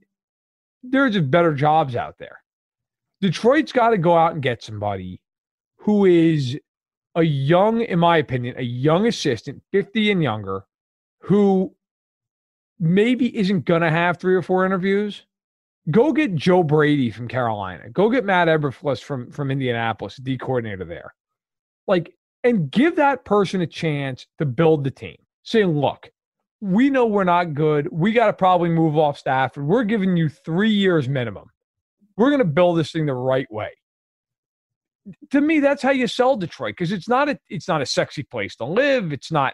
there's 0.91 1.13
just 1.13 1.31
better 1.31 1.53
jobs 1.53 1.95
out 1.95 2.17
there. 2.17 2.41
Detroit's 3.21 3.71
got 3.71 3.89
to 3.89 3.97
go 3.97 4.17
out 4.17 4.33
and 4.33 4.41
get 4.41 4.63
somebody 4.63 5.21
who 5.77 6.05
is 6.05 6.57
a 7.15 7.23
young, 7.23 7.81
in 7.81 7.99
my 7.99 8.17
opinion, 8.17 8.55
a 8.57 8.63
young 8.63 9.07
assistant, 9.07 9.61
50 9.71 10.11
and 10.11 10.21
younger, 10.21 10.65
who 11.21 11.73
maybe 12.79 13.35
isn't 13.37 13.65
going 13.65 13.81
to 13.81 13.89
have 13.89 14.17
three 14.17 14.35
or 14.35 14.41
four 14.41 14.65
interviews. 14.65 15.23
Go 15.91 16.11
get 16.11 16.35
Joe 16.35 16.63
Brady 16.63 17.11
from 17.11 17.27
Carolina. 17.27 17.89
Go 17.89 18.09
get 18.09 18.25
Matt 18.25 18.47
Eberflus 18.47 19.01
from, 19.01 19.31
from 19.31 19.51
Indianapolis, 19.51 20.17
D 20.17 20.37
coordinator 20.37 20.83
there. 20.83 21.13
Like, 21.87 22.13
and 22.43 22.69
give 22.69 22.95
that 22.97 23.23
person 23.23 23.61
a 23.61 23.67
chance 23.67 24.27
to 24.39 24.45
build 24.45 24.83
the 24.83 24.91
team. 24.91 25.17
Saying, 25.43 25.79
look, 25.79 26.09
we 26.65 26.89
know 26.89 27.05
we're 27.05 27.23
not 27.23 27.53
good. 27.53 27.87
We 27.91 28.11
got 28.11 28.25
to 28.25 28.33
probably 28.33 28.69
move 28.69 28.97
off 28.97 29.19
Stafford. 29.19 29.67
We're 29.67 29.83
giving 29.83 30.17
you 30.17 30.29
three 30.29 30.71
years 30.71 31.07
minimum. 31.07 31.51
We're 32.17 32.29
going 32.29 32.39
to 32.39 32.45
build 32.45 32.79
this 32.79 32.91
thing 32.91 33.05
the 33.05 33.13
right 33.13 33.45
way. 33.51 33.69
To 35.29 35.41
me, 35.41 35.59
that's 35.59 35.83
how 35.83 35.91
you 35.91 36.07
sell 36.07 36.35
Detroit 36.35 36.71
because 36.71 36.91
it's 36.91 37.07
not 37.07 37.29
a 37.29 37.37
it's 37.49 37.67
not 37.67 37.83
a 37.83 37.85
sexy 37.85 38.23
place 38.23 38.55
to 38.55 38.65
live. 38.65 39.13
It's 39.13 39.31
not 39.31 39.53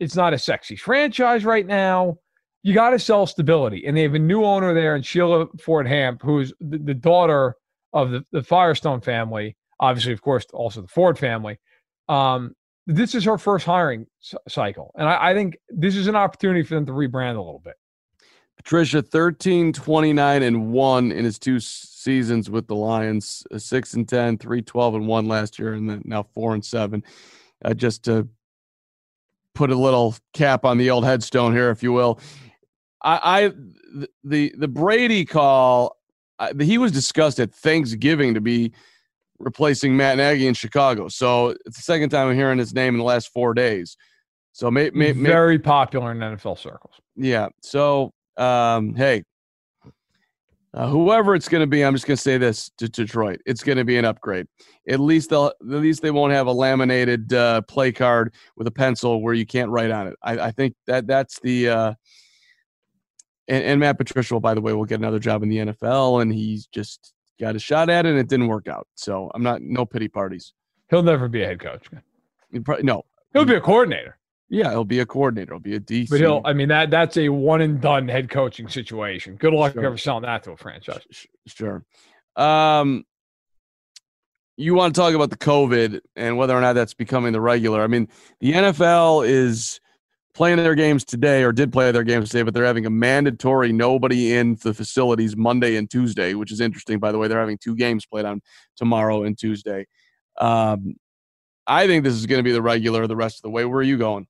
it's 0.00 0.16
not 0.16 0.32
a 0.32 0.38
sexy 0.38 0.76
franchise 0.76 1.44
right 1.44 1.66
now. 1.66 2.16
You 2.62 2.72
got 2.72 2.90
to 2.90 2.98
sell 2.98 3.26
stability, 3.26 3.84
and 3.86 3.94
they 3.94 4.02
have 4.02 4.14
a 4.14 4.18
new 4.18 4.42
owner 4.42 4.72
there, 4.72 4.94
and 4.94 5.04
Sheila 5.04 5.48
Ford 5.60 5.86
Hamp, 5.86 6.22
who's 6.22 6.54
the, 6.60 6.78
the 6.78 6.94
daughter 6.94 7.54
of 7.92 8.12
the, 8.12 8.24
the 8.32 8.42
Firestone 8.42 9.02
family, 9.02 9.56
obviously, 9.78 10.14
of 10.14 10.22
course, 10.22 10.46
also 10.54 10.80
the 10.80 10.88
Ford 10.88 11.18
family. 11.18 11.58
Um, 12.08 12.54
this 12.86 13.14
is 13.14 13.24
her 13.24 13.38
first 13.38 13.66
hiring 13.66 14.06
cycle. 14.48 14.92
And 14.96 15.08
I, 15.08 15.30
I, 15.30 15.34
think 15.34 15.58
this 15.68 15.96
is 15.96 16.06
an 16.06 16.16
opportunity 16.16 16.62
for 16.62 16.74
them 16.74 16.86
to 16.86 16.92
rebrand 16.92 17.34
a 17.34 17.40
little 17.40 17.62
bit. 17.64 17.74
Patricia, 18.56 19.02
13, 19.02 19.72
29, 19.72 20.42
and 20.42 20.72
1 20.72 21.12
in 21.12 21.24
his 21.24 21.38
two 21.38 21.60
seasons 21.60 22.48
with 22.48 22.66
the 22.68 22.74
Lions, 22.74 23.44
6 23.56 23.94
and 23.94 24.08
10, 24.08 24.38
3, 24.38 24.62
12, 24.62 24.94
and 24.94 25.06
1 25.06 25.26
last 25.26 25.58
year, 25.58 25.74
and 25.74 25.90
then 25.90 26.02
now 26.04 26.22
4 26.22 26.54
and 26.54 26.64
7. 26.64 27.02
Uh, 27.64 27.74
just 27.74 28.04
to 28.04 28.28
put 29.54 29.70
a 29.70 29.74
little 29.74 30.14
cap 30.32 30.64
on 30.64 30.78
the 30.78 30.90
old 30.90 31.04
headstone 31.04 31.52
here, 31.52 31.70
if 31.70 31.82
you 31.82 31.92
will. 31.92 32.20
I, 33.02 33.20
I 33.24 33.52
the 34.24 34.54
the 34.56 34.68
Brady 34.68 35.24
call, 35.24 35.96
I, 36.38 36.52
he 36.58 36.78
was 36.78 36.92
discussed 36.92 37.40
at 37.40 37.54
Thanksgiving 37.54 38.34
to 38.34 38.40
be 38.40 38.72
replacing 39.38 39.96
Matt 39.96 40.16
Nagy 40.16 40.46
in 40.46 40.54
Chicago. 40.54 41.08
So 41.08 41.48
it's 41.66 41.76
the 41.76 41.82
second 41.82 42.10
time 42.10 42.28
I'm 42.28 42.36
hearing 42.36 42.58
his 42.58 42.74
name 42.74 42.94
in 42.94 42.98
the 42.98 43.04
last 43.04 43.32
four 43.32 43.54
days. 43.54 43.96
So 44.52 44.70
may, 44.70 44.90
may, 44.90 45.12
may, 45.12 45.28
very 45.28 45.58
popular 45.58 46.12
in 46.12 46.18
NFL 46.18 46.58
circles. 46.58 46.94
Yeah. 47.14 47.48
So 47.62 48.12
um, 48.36 48.94
hey, 48.94 49.22
uh, 50.74 50.88
whoever 50.88 51.34
it's 51.34 51.48
going 51.48 51.62
to 51.62 51.66
be, 51.66 51.82
I'm 51.82 51.94
just 51.94 52.06
going 52.06 52.16
to 52.16 52.22
say 52.22 52.36
this 52.38 52.70
to 52.78 52.88
Detroit: 52.88 53.40
it's 53.46 53.62
going 53.62 53.78
to 53.78 53.84
be 53.84 53.96
an 53.96 54.04
upgrade. 54.04 54.46
At 54.88 55.00
least 55.00 55.30
they'll, 55.30 55.46
at 55.46 55.54
least 55.62 56.02
they 56.02 56.10
won't 56.10 56.32
have 56.32 56.46
a 56.46 56.52
laminated 56.52 57.32
uh, 57.32 57.62
play 57.62 57.92
card 57.92 58.34
with 58.56 58.66
a 58.66 58.70
pencil 58.70 59.22
where 59.22 59.34
you 59.34 59.46
can't 59.46 59.70
write 59.70 59.90
on 59.90 60.08
it. 60.08 60.16
I, 60.22 60.38
I 60.38 60.50
think 60.50 60.74
that 60.86 61.06
that's 61.06 61.40
the. 61.40 61.68
Uh, 61.68 61.94
and, 63.48 63.64
and 63.64 63.80
Matt 63.80 63.96
Patricia, 63.96 64.38
by 64.40 64.54
the 64.54 64.60
way, 64.60 64.72
will 64.72 64.84
get 64.84 64.98
another 64.98 65.20
job 65.20 65.42
in 65.42 65.48
the 65.48 65.58
NFL, 65.58 66.20
and 66.20 66.32
he's 66.32 66.66
just 66.66 67.14
got 67.38 67.56
a 67.56 67.58
shot 67.58 67.90
at 67.90 68.06
it 68.06 68.10
and 68.10 68.18
it 68.18 68.28
didn't 68.28 68.48
work 68.48 68.68
out. 68.68 68.86
So 68.94 69.30
I'm 69.34 69.42
not 69.42 69.62
no 69.62 69.84
pity 69.84 70.08
parties. 70.08 70.52
He'll 70.90 71.02
never 71.02 71.28
be 71.28 71.42
a 71.42 71.46
head 71.46 71.60
coach. 71.60 71.86
Probably, 72.64 72.84
no, 72.84 73.04
he'll 73.32 73.44
be 73.44 73.54
a 73.54 73.60
coordinator. 73.60 74.18
Yeah, 74.48 74.70
he'll 74.70 74.84
be 74.84 75.00
a 75.00 75.06
coordinator. 75.06 75.54
He'll 75.54 75.60
be 75.60 75.74
a 75.74 75.80
DC. 75.80 76.08
But 76.08 76.20
he'll. 76.20 76.40
I 76.44 76.52
mean 76.52 76.68
that 76.68 76.90
that's 76.90 77.16
a 77.16 77.28
one 77.28 77.60
and 77.60 77.80
done 77.80 78.08
head 78.08 78.30
coaching 78.30 78.68
situation. 78.68 79.36
Good 79.36 79.52
luck 79.52 79.72
sure. 79.72 79.84
ever 79.84 79.98
selling 79.98 80.22
that 80.22 80.44
to 80.44 80.52
a 80.52 80.56
franchise. 80.56 81.26
Sure. 81.46 81.84
Um, 82.36 83.04
you 84.56 84.74
want 84.74 84.94
to 84.94 85.00
talk 85.00 85.14
about 85.14 85.30
the 85.30 85.36
COVID 85.36 86.00
and 86.14 86.36
whether 86.38 86.56
or 86.56 86.60
not 86.60 86.74
that's 86.74 86.94
becoming 86.94 87.32
the 87.32 87.40
regular. 87.40 87.82
I 87.82 87.88
mean, 87.88 88.08
the 88.40 88.52
NFL 88.52 89.26
is 89.26 89.80
playing 90.36 90.58
their 90.58 90.74
games 90.74 91.04
today 91.04 91.42
or 91.42 91.50
did 91.50 91.72
play 91.72 91.90
their 91.90 92.04
games 92.04 92.28
today, 92.28 92.42
but 92.42 92.52
they're 92.52 92.64
having 92.64 92.84
a 92.84 92.90
mandatory 92.90 93.72
nobody 93.72 94.34
in 94.34 94.56
the 94.62 94.74
facilities 94.74 95.36
Monday 95.36 95.76
and 95.76 95.90
Tuesday, 95.90 96.34
which 96.34 96.52
is 96.52 96.60
interesting, 96.60 96.98
by 96.98 97.10
the 97.10 97.18
way. 97.18 97.26
They're 97.26 97.40
having 97.40 97.58
two 97.58 97.74
games 97.74 98.04
played 98.04 98.26
on 98.26 98.42
tomorrow 98.76 99.24
and 99.24 99.36
Tuesday. 99.36 99.86
Um, 100.38 100.96
I 101.66 101.86
think 101.86 102.04
this 102.04 102.14
is 102.14 102.26
going 102.26 102.38
to 102.38 102.42
be 102.42 102.52
the 102.52 102.62
regular 102.62 103.06
the 103.06 103.16
rest 103.16 103.38
of 103.38 103.42
the 103.42 103.50
way. 103.50 103.64
Where 103.64 103.78
are 103.78 103.82
you 103.82 103.96
going? 103.96 104.26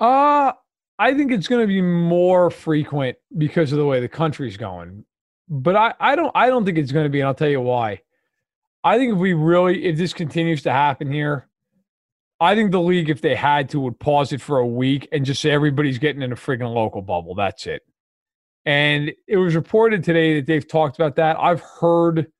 Uh, 0.00 0.52
I 0.98 1.14
think 1.14 1.32
it's 1.32 1.48
going 1.48 1.62
to 1.62 1.66
be 1.66 1.82
more 1.82 2.50
frequent 2.50 3.18
because 3.36 3.72
of 3.72 3.78
the 3.78 3.86
way 3.86 4.00
the 4.00 4.08
country's 4.08 4.56
going. 4.56 5.04
But 5.48 5.76
I, 5.76 5.94
I 6.00 6.16
don't 6.16 6.32
I 6.34 6.48
don't 6.48 6.64
think 6.64 6.78
it's 6.78 6.92
going 6.92 7.04
to 7.04 7.10
be, 7.10 7.20
and 7.20 7.28
I'll 7.28 7.34
tell 7.34 7.48
you 7.48 7.60
why. 7.60 8.00
I 8.82 8.96
think 8.96 9.12
if 9.12 9.18
we 9.18 9.34
really 9.34 9.84
if 9.84 9.96
this 9.96 10.12
continues 10.12 10.62
to 10.62 10.72
happen 10.72 11.12
here, 11.12 11.47
I 12.40 12.54
think 12.54 12.70
the 12.70 12.80
league, 12.80 13.10
if 13.10 13.20
they 13.20 13.34
had 13.34 13.68
to, 13.70 13.80
would 13.80 13.98
pause 13.98 14.32
it 14.32 14.40
for 14.40 14.58
a 14.58 14.66
week 14.66 15.08
and 15.12 15.24
just 15.24 15.42
say 15.42 15.50
everybody's 15.50 15.98
getting 15.98 16.22
in 16.22 16.32
a 16.32 16.36
friggin' 16.36 16.72
local 16.72 17.02
bubble. 17.02 17.34
That's 17.34 17.66
it. 17.66 17.82
And 18.64 19.12
it 19.26 19.36
was 19.36 19.56
reported 19.56 20.04
today 20.04 20.36
that 20.36 20.46
they've 20.46 20.66
talked 20.66 20.96
about 20.96 21.16
that. 21.16 21.38
I've 21.40 21.60
heard 21.60 22.30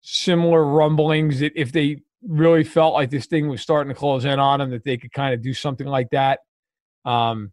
similar 0.00 0.64
rumblings 0.64 1.40
that 1.40 1.52
if 1.56 1.72
they 1.72 2.02
really 2.26 2.64
felt 2.64 2.94
like 2.94 3.10
this 3.10 3.26
thing 3.26 3.48
was 3.48 3.60
starting 3.60 3.92
to 3.92 3.98
close 3.98 4.24
in 4.24 4.38
on 4.38 4.60
them, 4.60 4.70
that 4.70 4.84
they 4.84 4.96
could 4.96 5.12
kind 5.12 5.34
of 5.34 5.42
do 5.42 5.52
something 5.52 5.86
like 5.86 6.10
that. 6.10 6.40
Um, 7.04 7.52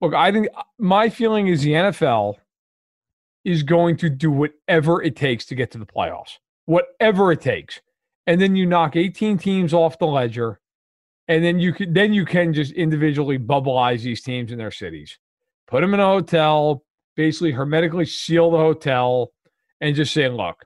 look, 0.00 0.14
I 0.14 0.32
think 0.32 0.48
my 0.78 1.08
feeling 1.08 1.48
is 1.48 1.62
the 1.62 1.72
NFL 1.72 2.36
is 3.44 3.62
going 3.62 3.96
to 3.98 4.10
do 4.10 4.30
whatever 4.30 5.02
it 5.02 5.14
takes 5.14 5.46
to 5.46 5.54
get 5.54 5.70
to 5.72 5.78
the 5.78 5.86
playoffs, 5.86 6.38
whatever 6.64 7.30
it 7.30 7.40
takes. 7.40 7.80
And 8.26 8.40
then 8.40 8.56
you 8.56 8.66
knock 8.66 8.96
18 8.96 9.38
teams 9.38 9.72
off 9.72 9.98
the 9.98 10.06
ledger, 10.06 10.60
and 11.28 11.44
then 11.44 11.58
you 11.58 11.72
can 11.72 11.92
then 11.92 12.12
you 12.12 12.24
can 12.24 12.52
just 12.52 12.72
individually 12.72 13.38
bubbleize 13.38 14.02
these 14.02 14.22
teams 14.22 14.52
in 14.52 14.58
their 14.58 14.70
cities, 14.70 15.18
put 15.66 15.80
them 15.80 15.94
in 15.94 16.00
a 16.00 16.06
hotel, 16.06 16.84
basically 17.16 17.52
hermetically 17.52 18.06
seal 18.06 18.50
the 18.50 18.58
hotel, 18.58 19.32
and 19.80 19.94
just 19.94 20.12
say, 20.12 20.28
look, 20.28 20.64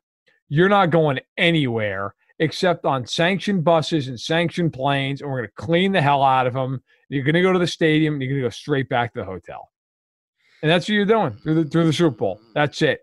you're 0.49 0.69
not 0.69 0.91
going 0.91 1.21
anywhere 1.37 2.15
except 2.39 2.87
on 2.87 3.07
sanctioned 3.07 3.63
buses 3.63 4.09
and 4.09 4.19
sanctioned 4.19 4.73
planes, 4.73 5.21
and 5.21 5.31
we're 5.31 5.39
going 5.39 5.49
to 5.49 5.63
clean 5.63 5.93
the 5.93 6.01
hell 6.01 6.23
out 6.23 6.47
of 6.47 6.55
them. 6.55 6.83
You're 7.11 7.25
going 7.25 7.35
to 7.35 7.43
go 7.43 7.53
to 7.53 7.59
the 7.59 7.67
stadium, 7.67 8.15
and 8.15 8.23
you're 8.23 8.31
going 8.31 8.43
to 8.43 8.47
go 8.47 8.51
straight 8.51 8.89
back 8.89 9.13
to 9.13 9.21
the 9.21 9.27
hotel, 9.27 9.71
and 10.63 10.71
that's 10.71 10.89
what 10.89 10.95
you're 10.95 11.05
doing 11.05 11.37
through 11.43 11.63
the 11.63 11.71
through 11.71 11.87
the 11.87 11.93
Super 11.93 12.17
Bowl. 12.17 12.41
That's 12.55 12.81
it. 12.83 13.01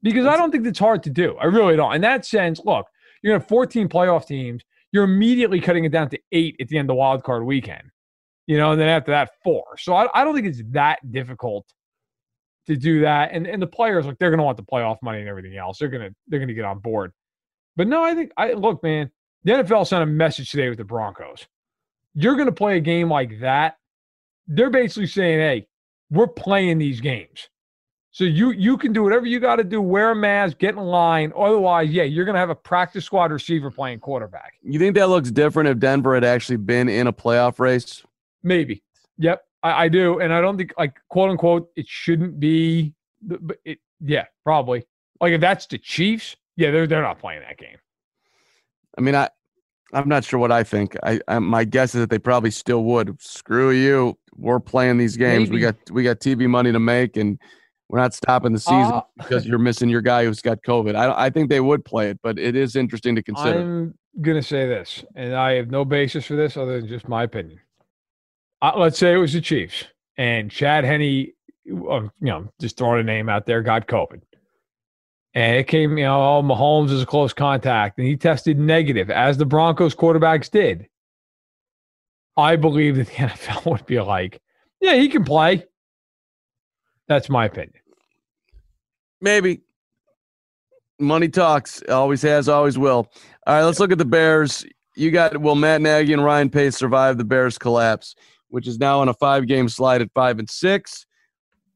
Because 0.00 0.26
I 0.26 0.36
don't 0.36 0.52
think 0.52 0.64
it's 0.64 0.78
hard 0.78 1.02
to 1.02 1.10
do. 1.10 1.36
I 1.38 1.46
really 1.46 1.74
don't. 1.74 1.92
In 1.92 2.02
that 2.02 2.24
sense, 2.24 2.60
look, 2.64 2.86
you're 3.22 3.32
going 3.32 3.40
to 3.40 3.44
have 3.44 3.48
14 3.48 3.88
playoff 3.88 4.26
teams. 4.26 4.62
You're 4.92 5.04
immediately 5.04 5.60
cutting 5.60 5.84
it 5.84 5.92
down 5.92 6.08
to 6.10 6.18
eight 6.32 6.56
at 6.60 6.68
the 6.68 6.78
end 6.78 6.86
of 6.86 6.94
the 6.94 6.94
wild 6.94 7.22
card 7.22 7.44
weekend. 7.44 7.82
You 8.46 8.56
know, 8.56 8.72
and 8.72 8.80
then 8.80 8.88
after 8.88 9.10
that, 9.10 9.30
four. 9.44 9.64
So 9.78 9.94
I, 9.94 10.08
I 10.14 10.24
don't 10.24 10.34
think 10.34 10.46
it's 10.46 10.62
that 10.70 10.98
difficult 11.12 11.66
to 12.68 12.76
do 12.76 13.00
that. 13.00 13.30
And 13.32 13.46
and 13.46 13.60
the 13.60 13.66
players, 13.66 14.06
like 14.06 14.18
they're 14.18 14.30
gonna 14.30 14.44
want 14.44 14.56
the 14.56 14.62
playoff 14.62 14.96
money 15.02 15.20
and 15.20 15.28
everything 15.28 15.56
else. 15.56 15.78
They're 15.78 15.88
gonna 15.88 16.10
they're 16.28 16.40
gonna 16.40 16.54
get 16.54 16.64
on 16.64 16.78
board. 16.78 17.12
But 17.76 17.88
no, 17.88 18.02
I 18.02 18.14
think 18.14 18.32
I 18.36 18.52
look, 18.52 18.82
man, 18.82 19.10
the 19.44 19.52
NFL 19.52 19.86
sent 19.86 20.02
a 20.02 20.06
message 20.06 20.50
today 20.50 20.68
with 20.68 20.78
the 20.78 20.84
Broncos. 20.84 21.46
You're 22.14 22.36
gonna 22.36 22.52
play 22.52 22.76
a 22.76 22.80
game 22.80 23.10
like 23.10 23.40
that. 23.40 23.76
They're 24.46 24.70
basically 24.70 25.08
saying, 25.08 25.38
hey, 25.38 25.66
we're 26.10 26.26
playing 26.26 26.78
these 26.78 27.00
games. 27.00 27.48
So 28.10 28.24
you 28.24 28.50
you 28.50 28.76
can 28.76 28.92
do 28.92 29.02
whatever 29.02 29.26
you 29.26 29.38
got 29.38 29.56
to 29.56 29.64
do. 29.64 29.82
Wear 29.82 30.12
a 30.12 30.16
mask, 30.16 30.58
get 30.58 30.74
in 30.74 30.80
line. 30.80 31.32
Otherwise, 31.36 31.90
yeah, 31.90 32.04
you're 32.04 32.24
gonna 32.24 32.38
have 32.38 32.50
a 32.50 32.54
practice 32.54 33.04
squad 33.04 33.30
receiver 33.30 33.70
playing 33.70 34.00
quarterback. 34.00 34.54
You 34.62 34.78
think 34.78 34.94
that 34.96 35.08
looks 35.08 35.30
different 35.30 35.68
if 35.68 35.78
Denver 35.78 36.14
had 36.14 36.24
actually 36.24 36.56
been 36.56 36.88
in 36.88 37.06
a 37.06 37.12
playoff 37.12 37.58
race? 37.58 38.02
Maybe. 38.42 38.82
Yep, 39.18 39.42
I, 39.62 39.84
I 39.84 39.88
do, 39.88 40.20
and 40.20 40.32
I 40.32 40.40
don't 40.40 40.56
think 40.56 40.72
like 40.78 40.98
quote 41.08 41.30
unquote 41.30 41.70
it 41.76 41.86
shouldn't 41.86 42.40
be. 42.40 42.94
But 43.20 43.58
it, 43.64 43.78
yeah, 44.00 44.24
probably. 44.44 44.86
Like 45.20 45.32
if 45.32 45.40
that's 45.40 45.66
the 45.66 45.78
Chiefs, 45.78 46.36
yeah, 46.56 46.70
they're 46.70 46.86
they're 46.86 47.02
not 47.02 47.18
playing 47.18 47.42
that 47.42 47.58
game. 47.58 47.76
I 48.96 49.00
mean, 49.00 49.14
I 49.14 49.28
I'm 49.92 50.08
not 50.08 50.24
sure 50.24 50.38
what 50.38 50.52
I 50.52 50.64
think. 50.64 50.96
I, 51.02 51.20
I 51.28 51.38
my 51.38 51.64
guess 51.64 51.94
is 51.94 52.00
that 52.00 52.10
they 52.10 52.18
probably 52.18 52.50
still 52.50 52.84
would. 52.84 53.20
Screw 53.20 53.70
you. 53.70 54.18
We're 54.36 54.60
playing 54.60 54.98
these 54.98 55.16
games. 55.16 55.50
Maybe. 55.50 55.56
We 55.56 55.60
got 55.60 55.90
we 55.90 56.02
got 56.02 56.20
TV 56.20 56.48
money 56.48 56.72
to 56.72 56.78
make, 56.78 57.16
and 57.16 57.38
we're 57.88 57.98
not 57.98 58.14
stopping 58.14 58.52
the 58.52 58.58
season 58.58 58.92
uh, 58.92 59.02
because 59.16 59.46
you're 59.46 59.58
missing 59.58 59.88
your 59.88 60.02
guy 60.02 60.24
who's 60.24 60.42
got 60.42 60.62
COVID. 60.62 60.94
I, 60.94 61.26
I 61.26 61.30
think 61.30 61.48
they 61.48 61.60
would 61.60 61.84
play 61.84 62.10
it, 62.10 62.18
but 62.22 62.38
it 62.38 62.54
is 62.54 62.76
interesting 62.76 63.14
to 63.16 63.22
consider. 63.22 63.60
I'm 63.60 63.94
going 64.20 64.36
to 64.36 64.46
say 64.46 64.66
this, 64.66 65.04
and 65.14 65.34
I 65.34 65.52
have 65.52 65.70
no 65.70 65.84
basis 65.84 66.26
for 66.26 66.36
this 66.36 66.56
other 66.56 66.80
than 66.80 66.88
just 66.88 67.08
my 67.08 67.22
opinion. 67.22 67.60
Uh, 68.60 68.72
let's 68.76 68.98
say 68.98 69.14
it 69.14 69.18
was 69.18 69.32
the 69.32 69.40
Chiefs 69.40 69.84
and 70.16 70.50
Chad 70.50 70.84
Henne, 70.84 71.28
uh, 71.70 72.00
you 72.00 72.10
know, 72.20 72.52
just 72.60 72.76
throwing 72.76 73.00
a 73.00 73.04
name 73.04 73.28
out 73.28 73.46
there, 73.46 73.62
got 73.62 73.86
COVID. 73.86 74.20
And 75.34 75.56
it 75.56 75.68
came, 75.68 75.96
you 75.96 76.04
know, 76.04 76.38
oh, 76.38 76.42
Mahomes 76.42 76.90
is 76.90 77.02
a 77.02 77.06
close 77.06 77.32
contact, 77.32 77.98
and 77.98 78.06
he 78.06 78.16
tested 78.16 78.58
negative, 78.58 79.10
as 79.10 79.38
the 79.38 79.46
Broncos 79.46 79.94
quarterbacks 79.94 80.50
did. 80.50 80.88
I 82.36 82.56
believe 82.56 82.96
that 82.96 83.06
the 83.06 83.12
NFL 83.14 83.70
would 83.70 83.86
be 83.86 84.00
like, 84.00 84.40
yeah, 84.80 84.94
he 84.94 85.08
can 85.08 85.24
play. 85.24 85.64
That's 87.08 87.28
my 87.28 87.46
opinion. 87.46 87.72
Maybe. 89.20 89.62
Money 91.00 91.28
talks. 91.28 91.82
Always 91.88 92.22
has, 92.22 92.48
always 92.48 92.76
will. 92.76 93.10
All 93.46 93.54
right, 93.54 93.62
let's 93.62 93.80
look 93.80 93.92
at 93.92 93.98
the 93.98 94.04
Bears. 94.04 94.66
You 94.94 95.10
got 95.10 95.40
will 95.40 95.54
Matt 95.54 95.80
Nagy 95.80 96.12
and 96.12 96.24
Ryan 96.24 96.50
Pace 96.50 96.76
survive 96.76 97.18
the 97.18 97.24
Bears 97.24 97.56
collapse, 97.56 98.14
which 98.48 98.66
is 98.66 98.78
now 98.78 99.00
on 99.00 99.08
a 99.08 99.14
five 99.14 99.46
game 99.46 99.68
slide 99.68 100.02
at 100.02 100.10
five 100.12 100.38
and 100.38 100.50
six. 100.50 101.06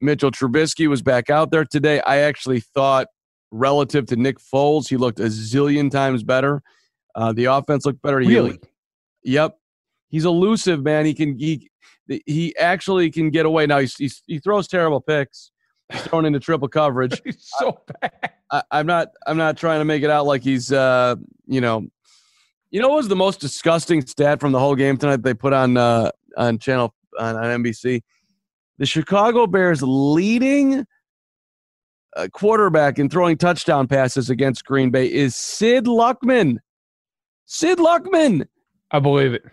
Mitchell 0.00 0.32
Trubisky 0.32 0.88
was 0.88 1.02
back 1.02 1.30
out 1.30 1.52
there 1.52 1.64
today. 1.64 2.00
I 2.00 2.18
actually 2.18 2.60
thought, 2.60 3.06
relative 3.52 4.06
to 4.06 4.16
Nick 4.16 4.38
Foles, 4.38 4.88
he 4.88 4.96
looked 4.96 5.20
a 5.20 5.24
zillion 5.24 5.90
times 5.90 6.24
better. 6.24 6.62
Uh, 7.14 7.32
the 7.32 7.44
offense 7.44 7.86
looked 7.86 8.02
better. 8.02 8.16
Really? 8.16 8.58
He, 9.22 9.34
yep. 9.34 9.56
He's 10.08 10.24
elusive, 10.24 10.82
man. 10.82 11.06
He 11.06 11.14
can 11.14 11.38
he 11.38 11.70
he 12.08 12.56
actually 12.56 13.10
can 13.10 13.30
get 13.30 13.46
away. 13.46 13.66
Now 13.66 13.78
he's, 13.78 13.96
he's 13.96 14.22
he 14.26 14.38
throws 14.38 14.68
terrible 14.68 15.00
picks. 15.00 15.50
He's 15.90 16.02
thrown 16.02 16.24
into 16.24 16.40
triple 16.40 16.68
coverage. 16.68 17.20
he's 17.24 17.50
so 17.58 17.80
bad. 18.00 18.12
I, 18.50 18.62
am 18.72 18.86
not 18.86 19.08
I'm 19.26 19.36
not 19.36 19.56
trying 19.56 19.80
to 19.80 19.84
make 19.84 20.02
it 20.02 20.10
out 20.10 20.26
like 20.26 20.42
he's 20.42 20.72
uh 20.72 21.16
you 21.46 21.60
know 21.60 21.86
you 22.70 22.80
know 22.80 22.88
what 22.88 22.96
was 22.96 23.08
the 23.08 23.16
most 23.16 23.40
disgusting 23.40 24.04
stat 24.06 24.40
from 24.40 24.52
the 24.52 24.58
whole 24.58 24.74
game 24.74 24.96
tonight 24.96 25.22
they 25.22 25.34
put 25.34 25.52
on 25.52 25.76
uh 25.76 26.10
on 26.36 26.58
channel 26.58 26.94
on, 27.18 27.36
on 27.36 27.62
NBC. 27.62 28.02
The 28.78 28.86
Chicago 28.86 29.46
Bears 29.46 29.82
leading 29.82 30.86
uh, 32.16 32.28
quarterback 32.32 32.98
in 32.98 33.08
throwing 33.08 33.38
touchdown 33.38 33.86
passes 33.86 34.28
against 34.28 34.64
Green 34.64 34.90
Bay 34.90 35.10
is 35.10 35.36
Sid 35.36 35.84
Luckman. 35.84 36.56
Sid 37.46 37.78
Luckman. 37.78 38.46
I 38.90 38.98
believe 38.98 39.34
it 39.34 39.44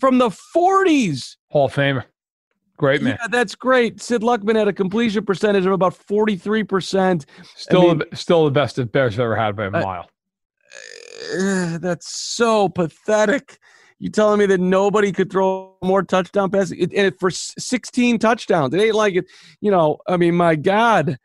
from 0.00 0.18
the 0.18 0.30
40s. 0.30 1.36
Hall 1.50 1.66
of 1.66 1.74
Famer. 1.74 2.04
Great 2.76 3.02
man. 3.02 3.18
Yeah, 3.20 3.28
that's 3.28 3.54
great. 3.54 4.00
Sid 4.00 4.22
Luckman 4.22 4.56
had 4.56 4.66
a 4.66 4.72
completion 4.72 5.22
percentage 5.24 5.66
of 5.66 5.72
about 5.72 5.94
43%. 5.94 7.26
Still, 7.54 7.90
I 7.90 7.94
mean, 7.94 8.02
still 8.14 8.46
the 8.46 8.50
best 8.50 8.76
the 8.76 8.86
Bears 8.86 9.16
have 9.16 9.20
ever 9.20 9.36
had 9.36 9.54
by 9.54 9.66
a 9.66 9.70
mile. 9.70 10.08
Uh, 11.38 11.76
that's 11.76 12.10
so 12.10 12.70
pathetic. 12.70 13.58
You 13.98 14.08
telling 14.08 14.38
me 14.38 14.46
that 14.46 14.60
nobody 14.60 15.12
could 15.12 15.30
throw 15.30 15.76
more 15.82 16.02
touchdown 16.02 16.50
passes 16.50 16.72
it, 16.72 16.90
and 16.94 17.06
it, 17.06 17.20
for 17.20 17.30
16 17.30 18.18
touchdowns? 18.18 18.72
It 18.72 18.80
ain't 18.80 18.94
like 18.94 19.14
it. 19.14 19.26
You 19.60 19.70
know, 19.70 19.98
I 20.08 20.16
mean, 20.16 20.34
my 20.34 20.56
God, 20.56 21.18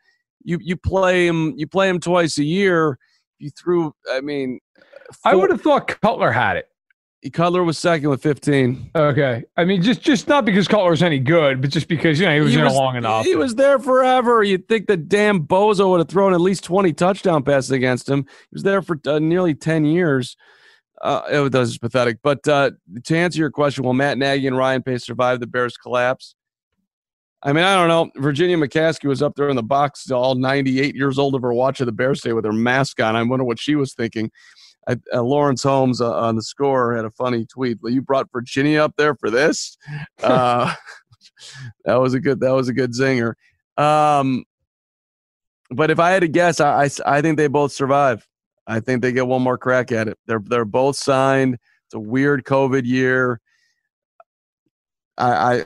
you 0.44 0.58
you 0.60 0.76
play 0.76 1.26
him, 1.26 1.54
you 1.56 1.66
play 1.66 1.88
him 1.88 2.00
twice 2.00 2.36
a 2.36 2.44
year. 2.44 2.98
You 3.38 3.48
threw, 3.48 3.94
I 4.12 4.20
mean, 4.20 4.60
four, 5.22 5.32
I 5.32 5.34
would 5.34 5.50
have 5.50 5.62
thought 5.62 5.88
Cutler 5.88 6.30
had 6.30 6.58
it. 6.58 6.68
Cutler 7.32 7.64
was 7.64 7.78
second 7.78 8.08
with 8.08 8.22
15. 8.22 8.90
Okay. 8.94 9.44
I 9.56 9.64
mean, 9.64 9.82
just 9.82 10.00
just 10.00 10.28
not 10.28 10.44
because 10.44 10.68
Cutler's 10.68 11.02
any 11.02 11.18
good, 11.18 11.60
but 11.60 11.70
just 11.70 11.88
because, 11.88 12.20
you 12.20 12.26
know, 12.26 12.34
he 12.34 12.40
was 12.40 12.52
he 12.52 12.56
there 12.56 12.70
long 12.70 12.96
enough. 12.96 13.24
He 13.24 13.34
was 13.34 13.54
there 13.54 13.78
forever. 13.78 14.42
You'd 14.42 14.68
think 14.68 14.86
that 14.86 15.08
damn 15.08 15.46
Bozo 15.46 15.90
would 15.90 16.00
have 16.00 16.08
thrown 16.08 16.34
at 16.34 16.40
least 16.40 16.64
20 16.64 16.92
touchdown 16.92 17.42
passes 17.42 17.70
against 17.70 18.08
him. 18.08 18.22
He 18.22 18.54
was 18.54 18.62
there 18.62 18.82
for 18.82 19.00
uh, 19.06 19.18
nearly 19.18 19.54
10 19.54 19.86
years. 19.86 20.36
Uh, 21.00 21.22
it 21.30 21.52
was 21.52 21.78
pathetic. 21.78 22.18
But 22.22 22.46
uh, 22.48 22.72
to 23.04 23.16
answer 23.16 23.38
your 23.38 23.50
question, 23.50 23.84
will 23.84 23.92
Matt 23.92 24.18
Nagy 24.18 24.46
and 24.46 24.56
Ryan 24.56 24.82
Pace 24.82 25.04
survive 25.04 25.40
the 25.40 25.46
Bears' 25.46 25.76
collapse? 25.76 26.34
I 27.42 27.52
mean, 27.52 27.64
I 27.64 27.74
don't 27.74 27.88
know. 27.88 28.20
Virginia 28.20 28.56
McCaskey 28.56 29.04
was 29.04 29.22
up 29.22 29.34
there 29.36 29.48
in 29.48 29.56
the 29.56 29.62
box, 29.62 30.10
all 30.10 30.34
98 30.34 30.94
years 30.94 31.18
old 31.18 31.34
of 31.34 31.42
her 31.42 31.52
watching 31.52 31.86
the 31.86 31.92
Bears 31.92 32.20
stay 32.20 32.32
with 32.32 32.44
her 32.44 32.52
mask 32.52 33.00
on. 33.00 33.14
I 33.14 33.22
wonder 33.22 33.44
what 33.44 33.58
she 33.58 33.74
was 33.74 33.94
thinking. 33.94 34.30
I, 34.88 34.96
uh, 35.12 35.22
Lawrence 35.22 35.62
Holmes 35.62 36.00
uh, 36.00 36.14
on 36.14 36.36
the 36.36 36.42
score 36.42 36.94
had 36.94 37.04
a 37.04 37.10
funny 37.10 37.44
tweet. 37.44 37.78
You 37.82 38.02
brought 38.02 38.30
Virginia 38.32 38.82
up 38.82 38.94
there 38.96 39.14
for 39.14 39.30
this. 39.30 39.76
Uh, 40.22 40.72
that 41.84 41.96
was 41.96 42.14
a 42.14 42.20
good. 42.20 42.40
That 42.40 42.52
was 42.52 42.68
a 42.68 42.72
good 42.72 42.92
zinger. 42.92 43.34
Um, 43.76 44.44
but 45.70 45.90
if 45.90 45.98
I 45.98 46.10
had 46.10 46.20
to 46.20 46.28
guess, 46.28 46.60
I, 46.60 46.84
I, 46.84 46.90
I 47.04 47.20
think 47.20 47.36
they 47.36 47.46
both 47.46 47.72
survive. 47.72 48.26
I 48.66 48.80
think 48.80 49.02
they 49.02 49.12
get 49.12 49.26
one 49.26 49.42
more 49.42 49.58
crack 49.58 49.92
at 49.92 50.08
it. 50.08 50.18
They're 50.26 50.42
they're 50.42 50.64
both 50.64 50.96
signed. 50.96 51.58
It's 51.86 51.94
a 51.94 52.00
weird 52.00 52.44
COVID 52.44 52.84
year. 52.84 53.40
I, 55.18 55.30
I 55.32 55.64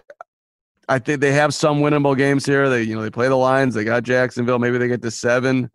I 0.88 0.98
think 0.98 1.20
they 1.20 1.32
have 1.32 1.54
some 1.54 1.80
winnable 1.80 2.16
games 2.16 2.44
here. 2.44 2.68
They 2.68 2.82
you 2.82 2.94
know 2.94 3.02
they 3.02 3.10
play 3.10 3.28
the 3.28 3.36
Lions. 3.36 3.74
They 3.74 3.84
got 3.84 4.02
Jacksonville. 4.02 4.58
Maybe 4.58 4.78
they 4.78 4.88
get 4.88 5.02
to 5.02 5.10
seven. 5.10 5.70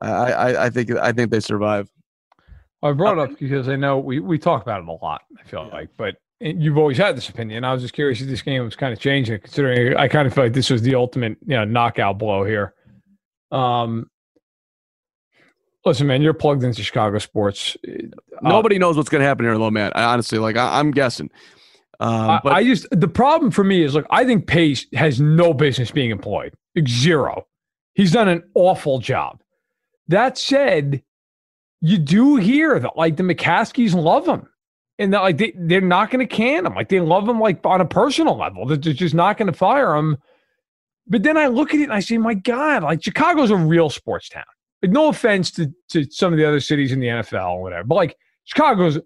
I 0.00 0.08
I, 0.08 0.64
I 0.66 0.70
think 0.70 0.90
I 0.92 1.12
think 1.12 1.30
they 1.30 1.40
survive. 1.40 1.90
I 2.82 2.92
brought 2.92 3.18
it 3.18 3.30
up 3.30 3.38
because 3.38 3.68
I 3.68 3.76
know 3.76 3.98
we, 3.98 4.20
we 4.20 4.38
talk 4.38 4.62
about 4.62 4.82
it 4.82 4.88
a 4.88 4.92
lot, 4.92 5.22
I 5.38 5.48
feel 5.48 5.66
yeah. 5.66 5.74
like, 5.76 5.90
but 5.96 6.16
you've 6.40 6.78
always 6.78 6.98
had 6.98 7.16
this 7.16 7.28
opinion. 7.28 7.64
I 7.64 7.72
was 7.72 7.82
just 7.82 7.94
curious 7.94 8.20
if 8.20 8.28
this 8.28 8.42
game 8.42 8.64
was 8.64 8.74
kind 8.74 8.92
of 8.92 8.98
changing, 8.98 9.38
considering 9.40 9.96
I 9.96 10.08
kind 10.08 10.26
of 10.26 10.34
feel 10.34 10.44
like 10.44 10.52
this 10.52 10.70
was 10.70 10.82
the 10.82 10.94
ultimate 10.94 11.36
you 11.46 11.56
know, 11.56 11.64
knockout 11.64 12.18
blow 12.18 12.44
here. 12.44 12.74
Um, 13.52 14.10
listen, 15.84 16.06
man, 16.06 16.22
you're 16.22 16.34
plugged 16.34 16.64
into 16.64 16.82
Chicago 16.82 17.18
sports. 17.18 17.76
Uh, 17.86 18.08
Nobody 18.42 18.78
knows 18.78 18.96
what's 18.96 19.08
going 19.08 19.20
to 19.20 19.26
happen 19.26 19.44
here, 19.44 19.56
though, 19.56 19.70
man. 19.70 19.92
I, 19.94 20.04
honestly, 20.04 20.38
like 20.38 20.56
I, 20.56 20.80
am 20.80 20.90
guessing. 20.90 21.30
Um, 22.00 22.40
but- 22.42 22.52
I, 22.52 22.58
I 22.58 22.64
just 22.64 22.86
the 22.90 23.08
problem 23.08 23.52
for 23.52 23.62
me 23.62 23.82
is 23.82 23.94
look, 23.94 24.06
I 24.10 24.24
think 24.24 24.46
Pace 24.46 24.86
has 24.94 25.20
no 25.20 25.54
business 25.54 25.90
being 25.90 26.10
employed. 26.10 26.54
Zero. 26.88 27.46
He's 27.94 28.12
done 28.12 28.28
an 28.28 28.42
awful 28.54 28.98
job. 28.98 29.40
That 30.08 30.38
said, 30.38 31.02
you 31.82 31.98
do 31.98 32.36
hear 32.36 32.78
that 32.78 32.96
like 32.96 33.16
the 33.16 33.24
McCaskeys 33.24 33.92
love 33.94 34.26
him. 34.26 34.48
And 34.98 35.12
that 35.12 35.22
like 35.22 35.38
they, 35.38 35.52
they're 35.56 35.80
not 35.80 36.10
going 36.10 36.26
to 36.26 36.32
can 36.32 36.64
him. 36.64 36.74
Like 36.74 36.88
they 36.88 37.00
love 37.00 37.28
him 37.28 37.40
like 37.40 37.64
on 37.66 37.80
a 37.80 37.84
personal 37.84 38.36
level. 38.36 38.66
They're 38.66 38.76
just 38.76 39.14
not 39.14 39.36
going 39.36 39.50
to 39.50 39.58
fire 39.58 39.96
him. 39.96 40.16
But 41.08 41.24
then 41.24 41.36
I 41.36 41.48
look 41.48 41.74
at 41.74 41.80
it 41.80 41.84
and 41.84 41.92
I 41.92 42.00
say, 42.00 42.18
my 42.18 42.34
God, 42.34 42.84
like 42.84 43.02
Chicago's 43.02 43.50
a 43.50 43.56
real 43.56 43.90
sports 43.90 44.28
town. 44.28 44.44
Like 44.80 44.92
no 44.92 45.08
offense 45.08 45.50
to, 45.52 45.72
to 45.90 46.04
some 46.10 46.32
of 46.32 46.38
the 46.38 46.44
other 46.44 46.60
cities 46.60 46.92
in 46.92 47.00
the 47.00 47.08
NFL 47.08 47.54
or 47.54 47.62
whatever, 47.62 47.84
but 47.84 47.96
like 47.96 48.16
Chicago's 48.44 48.98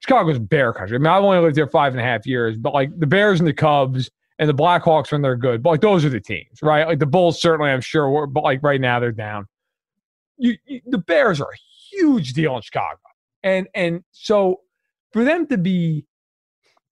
Chicago's 0.00 0.38
bear 0.38 0.72
country. 0.72 0.96
I 0.96 0.98
mean, 0.98 1.06
I've 1.06 1.24
only 1.24 1.38
lived 1.38 1.56
here 1.56 1.66
five 1.66 1.92
and 1.92 2.00
a 2.00 2.04
half 2.04 2.26
years, 2.26 2.56
but 2.56 2.72
like 2.72 2.96
the 2.98 3.06
Bears 3.06 3.40
and 3.40 3.48
the 3.48 3.52
Cubs 3.54 4.10
and 4.38 4.48
the 4.48 4.54
Blackhawks 4.54 5.10
when 5.10 5.22
they're 5.22 5.36
good, 5.36 5.62
but 5.62 5.70
like 5.70 5.80
those 5.80 6.04
are 6.04 6.10
the 6.10 6.20
teams, 6.20 6.62
right? 6.62 6.86
Like 6.86 6.98
the 7.00 7.06
Bulls 7.06 7.40
certainly, 7.40 7.70
I'm 7.70 7.80
sure, 7.80 8.08
were, 8.08 8.26
but 8.26 8.44
like 8.44 8.62
right 8.62 8.80
now 8.80 9.00
they're 9.00 9.12
down. 9.12 9.46
You, 10.36 10.56
you, 10.66 10.80
the 10.86 10.98
Bears 10.98 11.40
are 11.40 11.50
huge 11.98 12.32
deal 12.32 12.56
in 12.56 12.62
Chicago, 12.62 12.98
and 13.42 13.68
and 13.74 14.02
so 14.12 14.60
for 15.12 15.24
them 15.24 15.46
to 15.46 15.58
be 15.58 16.04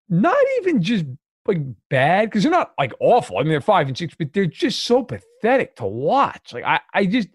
not 0.08 0.36
even 0.60 0.82
just 0.82 1.04
like 1.46 1.58
bad 1.88 2.28
because 2.28 2.42
they're 2.42 2.52
not 2.52 2.72
like 2.78 2.92
awful. 3.00 3.38
I 3.38 3.42
mean, 3.42 3.50
they're 3.50 3.60
five 3.60 3.88
and 3.88 3.96
six, 3.96 4.14
but 4.18 4.32
they're 4.32 4.46
just 4.46 4.84
so 4.84 5.02
pathetic 5.02 5.76
to 5.76 5.86
watch. 5.86 6.52
Like 6.52 6.64
I, 6.64 6.80
I 6.94 7.06
just, 7.06 7.28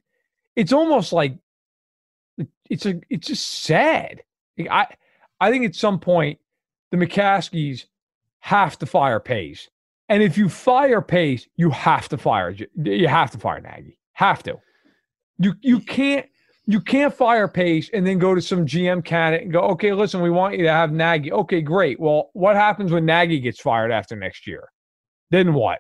it's 0.56 0.74
almost 0.74 1.14
like 1.14 1.38
it's 2.70 2.86
a, 2.86 3.00
it's 3.10 3.28
just 3.28 3.48
sad. 3.48 4.22
Like, 4.58 4.70
I, 4.70 4.88
I 5.40 5.52
think 5.52 5.66
at 5.66 5.76
some 5.76 6.00
point 6.00 6.40
the 6.92 6.98
McCaskeys 6.98 7.86
have 8.40 8.78
to 8.80 8.86
fire 8.86 9.20
Pace, 9.20 9.70
and 10.10 10.22
if 10.22 10.38
you 10.38 10.50
fire 10.50 11.02
Pace, 11.02 11.48
you 11.56 11.70
have 11.70 12.10
to 12.10 12.18
fire 12.18 12.56
you 12.84 13.08
have 13.08 13.32
to 13.32 13.38
fire 13.38 13.62
Nagy. 13.62 13.98
Have 14.14 14.44
to. 14.44 14.60
You 15.38 15.56
you 15.62 15.80
can't 15.80 16.28
you 16.72 16.82
can't 16.82 17.14
fire 17.14 17.48
Pace 17.48 17.90
and 17.94 18.06
then 18.06 18.20
go 18.20 18.36
to 18.36 18.42
some 18.42 18.66
GM 18.66 19.04
candidate 19.04 19.44
and 19.44 19.54
go, 19.54 19.62
okay, 19.62 19.94
listen, 19.94 20.22
we 20.22 20.30
want 20.30 20.58
you 20.58 20.64
to 20.64 20.72
have 20.72 20.92
Nagy. 20.92 21.32
Okay, 21.32 21.62
great. 21.62 22.00
Well, 22.00 22.30
what 22.34 22.56
happens 22.56 22.92
when 22.92 23.06
Nagy 23.06 23.40
gets 23.40 23.60
fired 23.60 23.92
after 23.92 24.16
next 24.16 24.48
year? 24.48 24.70
Then 25.32 25.54
what? 25.54 25.80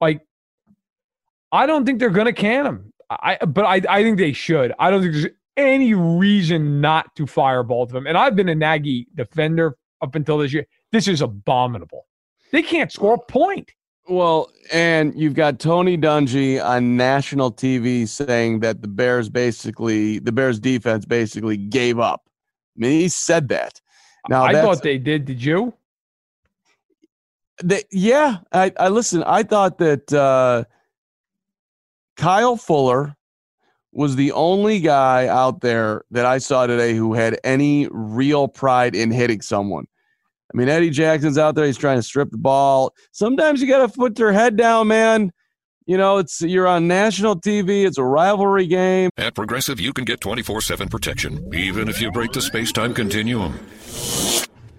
Like, 0.00 0.20
I 1.50 1.66
don't 1.66 1.84
think 1.84 1.98
they're 1.98 2.10
going 2.10 2.26
to 2.26 2.32
can 2.32 2.66
him. 2.66 2.92
I, 3.10 3.36
but 3.44 3.64
I, 3.64 3.82
I 3.88 4.02
think 4.02 4.18
they 4.18 4.32
should. 4.32 4.72
I 4.78 4.90
don't 4.90 5.02
think 5.02 5.12
there's 5.12 5.26
any 5.56 5.94
reason 5.94 6.80
not 6.80 7.14
to 7.16 7.26
fire 7.26 7.62
both 7.62 7.88
of 7.88 7.92
them. 7.92 8.06
And 8.06 8.16
I've 8.16 8.36
been 8.36 8.48
a 8.48 8.54
Nagy 8.54 9.06
defender 9.14 9.76
up 10.00 10.14
until 10.14 10.38
this 10.38 10.52
year. 10.52 10.66
This 10.92 11.08
is 11.08 11.20
abominable. 11.20 12.06
They 12.52 12.62
can't 12.62 12.90
score 12.90 13.14
a 13.14 13.18
point. 13.18 13.72
Well, 14.08 14.50
and 14.72 15.18
you've 15.18 15.34
got 15.34 15.60
Tony 15.60 15.96
Dungy 15.96 16.62
on 16.62 16.96
national 16.96 17.52
TV 17.52 18.08
saying 18.08 18.60
that 18.60 18.82
the 18.82 18.88
Bears 18.88 19.28
basically, 19.28 20.18
the 20.18 20.32
Bears 20.32 20.58
defense 20.58 21.04
basically 21.04 21.56
gave 21.56 21.98
up. 21.98 22.22
I 22.76 22.80
mean, 22.80 23.00
he 23.00 23.08
said 23.08 23.48
that. 23.48 23.80
Now 24.28 24.44
I 24.44 24.52
thought 24.52 24.82
they 24.82 24.98
did. 24.98 25.24
Did 25.24 25.42
you? 25.42 25.74
They, 27.62 27.82
yeah, 27.90 28.38
I, 28.52 28.72
I 28.78 28.88
listen. 28.88 29.22
I 29.24 29.42
thought 29.42 29.78
that 29.78 30.12
uh, 30.12 30.64
Kyle 32.16 32.56
Fuller 32.56 33.16
was 33.92 34.16
the 34.16 34.32
only 34.32 34.80
guy 34.80 35.26
out 35.26 35.60
there 35.60 36.04
that 36.10 36.24
I 36.24 36.38
saw 36.38 36.66
today 36.66 36.94
who 36.94 37.14
had 37.14 37.38
any 37.44 37.88
real 37.90 38.48
pride 38.48 38.94
in 38.94 39.10
hitting 39.10 39.42
someone. 39.42 39.86
I 40.52 40.56
mean, 40.56 40.68
Eddie 40.68 40.90
Jackson's 40.90 41.38
out 41.38 41.54
there. 41.54 41.64
He's 41.64 41.78
trying 41.78 41.98
to 41.98 42.02
strip 42.02 42.30
the 42.30 42.38
ball. 42.38 42.92
Sometimes 43.12 43.62
you 43.62 43.68
got 43.68 43.86
to 43.86 43.96
put 43.96 44.18
your 44.18 44.32
head 44.32 44.56
down, 44.56 44.88
man. 44.88 45.32
You 45.86 45.96
know, 45.96 46.18
it's 46.18 46.40
you're 46.40 46.66
on 46.68 46.86
national 46.86 47.40
TV. 47.40 47.84
It's 47.84 47.98
a 47.98 48.04
rivalry 48.04 48.66
game. 48.66 49.10
At 49.16 49.34
Progressive, 49.34 49.80
you 49.80 49.92
can 49.92 50.04
get 50.04 50.20
24/7 50.20 50.90
protection, 50.90 51.52
even 51.54 51.88
if 51.88 52.00
you 52.00 52.12
break 52.12 52.32
the 52.32 52.40
space-time 52.40 52.94
continuum. 52.94 53.58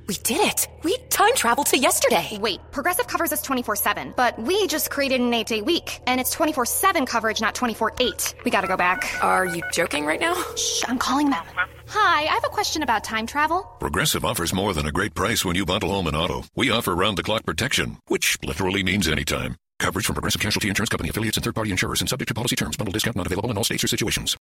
We 0.07 0.15
did 0.15 0.41
it! 0.41 0.67
We 0.83 0.97
time 1.09 1.33
traveled 1.35 1.67
to 1.67 1.77
yesterday! 1.77 2.37
Wait, 2.41 2.59
Progressive 2.71 3.07
covers 3.07 3.31
us 3.31 3.41
24 3.41 3.77
7, 3.77 4.13
but 4.17 4.37
we 4.37 4.67
just 4.67 4.89
created 4.89 5.21
an 5.21 5.33
8 5.33 5.47
day 5.47 5.61
week, 5.61 6.01
and 6.07 6.19
it's 6.19 6.31
24 6.31 6.65
7 6.65 7.05
coverage, 7.05 7.39
not 7.39 7.55
24 7.55 7.93
8. 7.99 8.35
We 8.43 8.51
gotta 8.51 8.67
go 8.67 8.75
back. 8.75 9.23
Are 9.23 9.45
you 9.45 9.61
joking 9.71 10.05
right 10.05 10.19
now? 10.19 10.35
Shh, 10.55 10.83
I'm 10.87 10.97
calling 10.99 11.29
them. 11.29 11.43
Hi, 11.87 12.21
I 12.23 12.33
have 12.33 12.43
a 12.43 12.49
question 12.49 12.83
about 12.83 13.03
time 13.05 13.25
travel. 13.25 13.63
Progressive 13.79 14.25
offers 14.25 14.53
more 14.53 14.73
than 14.73 14.85
a 14.85 14.91
great 14.91 15.15
price 15.15 15.45
when 15.45 15.55
you 15.55 15.65
bundle 15.65 15.91
home 15.91 16.07
and 16.07 16.17
auto. 16.17 16.43
We 16.55 16.69
offer 16.69 16.93
round 16.93 17.17
the 17.17 17.23
clock 17.23 17.45
protection, 17.45 17.97
which 18.07 18.37
literally 18.43 18.83
means 18.83 19.07
anytime. 19.07 19.55
Coverage 19.79 20.05
from 20.05 20.15
Progressive 20.15 20.41
Casualty 20.41 20.67
Insurance 20.67 20.89
Company 20.89 21.09
affiliates 21.09 21.37
and 21.37 21.43
third 21.45 21.55
party 21.55 21.71
insurers 21.71 22.01
and 22.01 22.09
subject 22.09 22.27
to 22.27 22.33
policy 22.33 22.55
terms. 22.55 22.75
Bundle 22.75 22.91
discount 22.91 23.15
not 23.15 23.25
available 23.25 23.51
in 23.51 23.57
all 23.57 23.63
states 23.63 23.83
or 23.83 23.87
situations. 23.87 24.37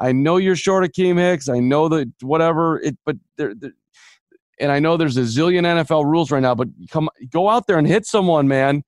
I 0.00 0.12
know 0.12 0.38
you're 0.38 0.56
short 0.56 0.84
of 0.84 0.90
Akiem 0.90 1.18
Hicks. 1.18 1.48
I 1.48 1.60
know 1.60 1.88
that 1.88 2.12
whatever 2.20 2.80
it, 2.80 2.96
but 3.06 3.16
there, 3.36 3.54
and 4.60 4.70
I 4.70 4.78
know 4.78 4.96
there's 4.96 5.16
a 5.16 5.22
zillion 5.22 5.62
NFL 5.62 6.04
rules 6.04 6.30
right 6.30 6.40
now, 6.40 6.54
but 6.54 6.68
come 6.90 7.08
go 7.30 7.48
out 7.48 7.66
there 7.66 7.78
and 7.78 7.86
hit 7.86 8.06
someone, 8.06 8.48
man. 8.48 8.82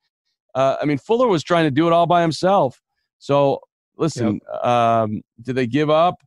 Uh, 0.54 0.76
I 0.80 0.84
mean, 0.84 0.98
Fuller 0.98 1.28
was 1.28 1.42
trying 1.42 1.64
to 1.64 1.70
do 1.70 1.86
it 1.86 1.92
all 1.92 2.06
by 2.06 2.22
himself. 2.22 2.80
So 3.18 3.60
listen, 3.96 4.40
yep. 4.52 4.64
um, 4.64 5.22
did 5.42 5.54
they 5.54 5.66
give 5.66 5.90
up? 5.90 6.22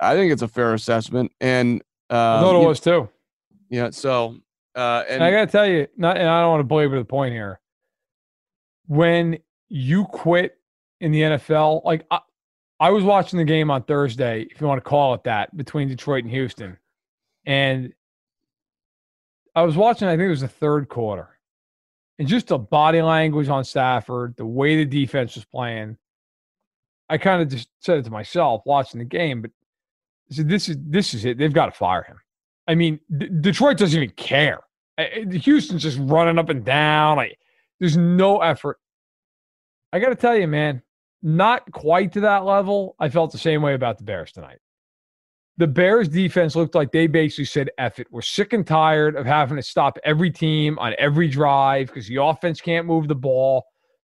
I 0.00 0.14
think 0.14 0.32
it's 0.32 0.42
a 0.42 0.48
fair 0.48 0.74
assessment, 0.74 1.32
and 1.40 1.82
um, 2.10 2.16
I 2.16 2.40
thought 2.40 2.62
it 2.62 2.66
was 2.66 2.80
too. 2.80 3.08
Yeah. 3.68 3.90
So, 3.90 4.36
uh, 4.74 5.02
and, 5.08 5.16
and 5.16 5.24
I 5.24 5.30
got 5.30 5.40
to 5.40 5.46
tell 5.46 5.66
you, 5.66 5.88
not, 5.96 6.16
and 6.16 6.28
I 6.28 6.40
don't 6.40 6.50
want 6.50 6.60
to 6.60 6.64
belabor 6.64 6.98
the 6.98 7.04
point 7.04 7.32
here. 7.32 7.60
When 8.86 9.38
you 9.68 10.04
quit 10.04 10.56
in 11.00 11.10
the 11.10 11.22
NFL, 11.22 11.84
like 11.84 12.06
I, 12.10 12.20
I 12.80 12.90
was 12.90 13.02
watching 13.02 13.38
the 13.38 13.44
game 13.44 13.70
on 13.70 13.82
Thursday, 13.82 14.46
if 14.50 14.60
you 14.60 14.66
want 14.68 14.82
to 14.82 14.88
call 14.88 15.14
it 15.14 15.24
that, 15.24 15.54
between 15.56 15.88
Detroit 15.88 16.22
and 16.22 16.32
Houston 16.32 16.78
and 17.46 17.92
I 19.54 19.62
was 19.62 19.76
watching, 19.76 20.06
I 20.06 20.12
think 20.12 20.26
it 20.26 20.30
was 20.30 20.40
the 20.40 20.48
third 20.48 20.88
quarter. 20.88 21.28
And 22.18 22.28
just 22.28 22.48
the 22.48 22.58
body 22.58 23.02
language 23.02 23.48
on 23.48 23.64
Stafford, 23.64 24.34
the 24.36 24.46
way 24.46 24.76
the 24.76 24.84
defense 24.84 25.34
was 25.34 25.44
playing, 25.44 25.96
I 27.08 27.18
kind 27.18 27.42
of 27.42 27.48
just 27.48 27.68
said 27.80 27.98
it 27.98 28.04
to 28.04 28.10
myself 28.10 28.62
watching 28.66 28.98
the 28.98 29.04
game, 29.04 29.42
but 29.42 29.50
I 30.30 30.34
said, 30.34 30.48
this 30.48 30.68
is 30.68 30.76
this 30.80 31.14
is 31.14 31.24
it. 31.24 31.38
They've 31.38 31.52
got 31.52 31.66
to 31.66 31.72
fire 31.72 32.02
him. 32.02 32.18
I 32.66 32.74
mean, 32.74 33.00
D- 33.16 33.30
Detroit 33.40 33.78
doesn't 33.78 33.96
even 33.96 34.14
care. 34.14 34.60
Houston's 35.30 35.82
just 35.82 35.98
running 36.00 36.38
up 36.38 36.50
and 36.50 36.64
down. 36.64 37.16
Like, 37.16 37.38
there's 37.80 37.96
no 37.96 38.40
effort. 38.40 38.78
I 39.92 40.00
got 40.00 40.10
to 40.10 40.16
tell 40.16 40.36
you, 40.36 40.46
man, 40.46 40.82
not 41.22 41.70
quite 41.72 42.12
to 42.12 42.20
that 42.20 42.44
level. 42.44 42.94
I 42.98 43.08
felt 43.08 43.32
the 43.32 43.38
same 43.38 43.62
way 43.62 43.74
about 43.74 43.96
the 43.96 44.04
Bears 44.04 44.32
tonight 44.32 44.58
the 45.58 45.66
Bears 45.66 46.08
defense 46.08 46.54
looked 46.54 46.76
like 46.76 46.92
they 46.92 47.08
basically 47.08 47.44
said, 47.44 47.70
F 47.78 47.98
it. 47.98 48.06
We're 48.10 48.22
sick 48.22 48.52
and 48.52 48.66
tired 48.66 49.16
of 49.16 49.26
having 49.26 49.56
to 49.56 49.62
stop 49.62 49.98
every 50.04 50.30
team 50.30 50.78
on 50.78 50.94
every 50.98 51.28
drive 51.28 51.88
because 51.88 52.06
the 52.06 52.22
offense 52.22 52.60
can't 52.60 52.86
move 52.86 53.08
the 53.08 53.16
ball. 53.16 53.64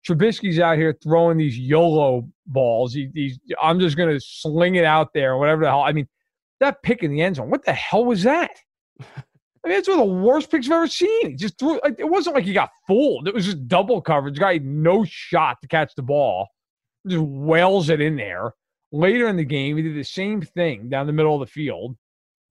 Trubisky's 0.06 0.60
out 0.60 0.78
here 0.78 0.96
throwing 1.02 1.36
these 1.36 1.58
YOLO 1.58 2.26
balls. 2.46 2.94
He, 2.94 3.38
I'm 3.60 3.80
just 3.80 3.96
going 3.96 4.08
to 4.08 4.20
sling 4.20 4.76
it 4.76 4.84
out 4.84 5.12
there, 5.12 5.36
whatever 5.36 5.62
the 5.62 5.68
hell. 5.68 5.82
I 5.82 5.92
mean, 5.92 6.08
that 6.60 6.82
pick 6.82 7.02
in 7.02 7.10
the 7.10 7.20
end 7.20 7.36
zone, 7.36 7.50
what 7.50 7.64
the 7.64 7.72
hell 7.72 8.04
was 8.04 8.22
that? 8.22 8.52
I 9.00 9.68
mean, 9.68 9.76
it's 9.76 9.88
one 9.88 9.98
of 9.98 10.06
the 10.06 10.14
worst 10.14 10.50
picks 10.50 10.68
I've 10.68 10.72
ever 10.72 10.86
seen. 10.86 11.30
He 11.30 11.34
just 11.34 11.58
threw, 11.58 11.80
it 11.84 12.08
wasn't 12.08 12.36
like 12.36 12.44
he 12.44 12.52
got 12.52 12.70
fooled. 12.86 13.26
It 13.26 13.34
was 13.34 13.44
just 13.44 13.66
double 13.66 14.00
coverage. 14.00 14.38
Guy 14.38 14.54
had 14.54 14.64
no 14.64 15.04
shot 15.04 15.60
to 15.62 15.68
catch 15.68 15.94
the 15.96 16.02
ball, 16.02 16.48
just 17.06 17.22
wails 17.22 17.90
it 17.90 18.00
in 18.00 18.16
there. 18.16 18.54
Later 18.92 19.28
in 19.28 19.36
the 19.36 19.44
game, 19.44 19.76
he 19.76 19.82
did 19.82 19.94
the 19.94 20.02
same 20.02 20.42
thing 20.42 20.88
down 20.88 21.06
the 21.06 21.12
middle 21.12 21.34
of 21.34 21.40
the 21.40 21.52
field. 21.52 21.96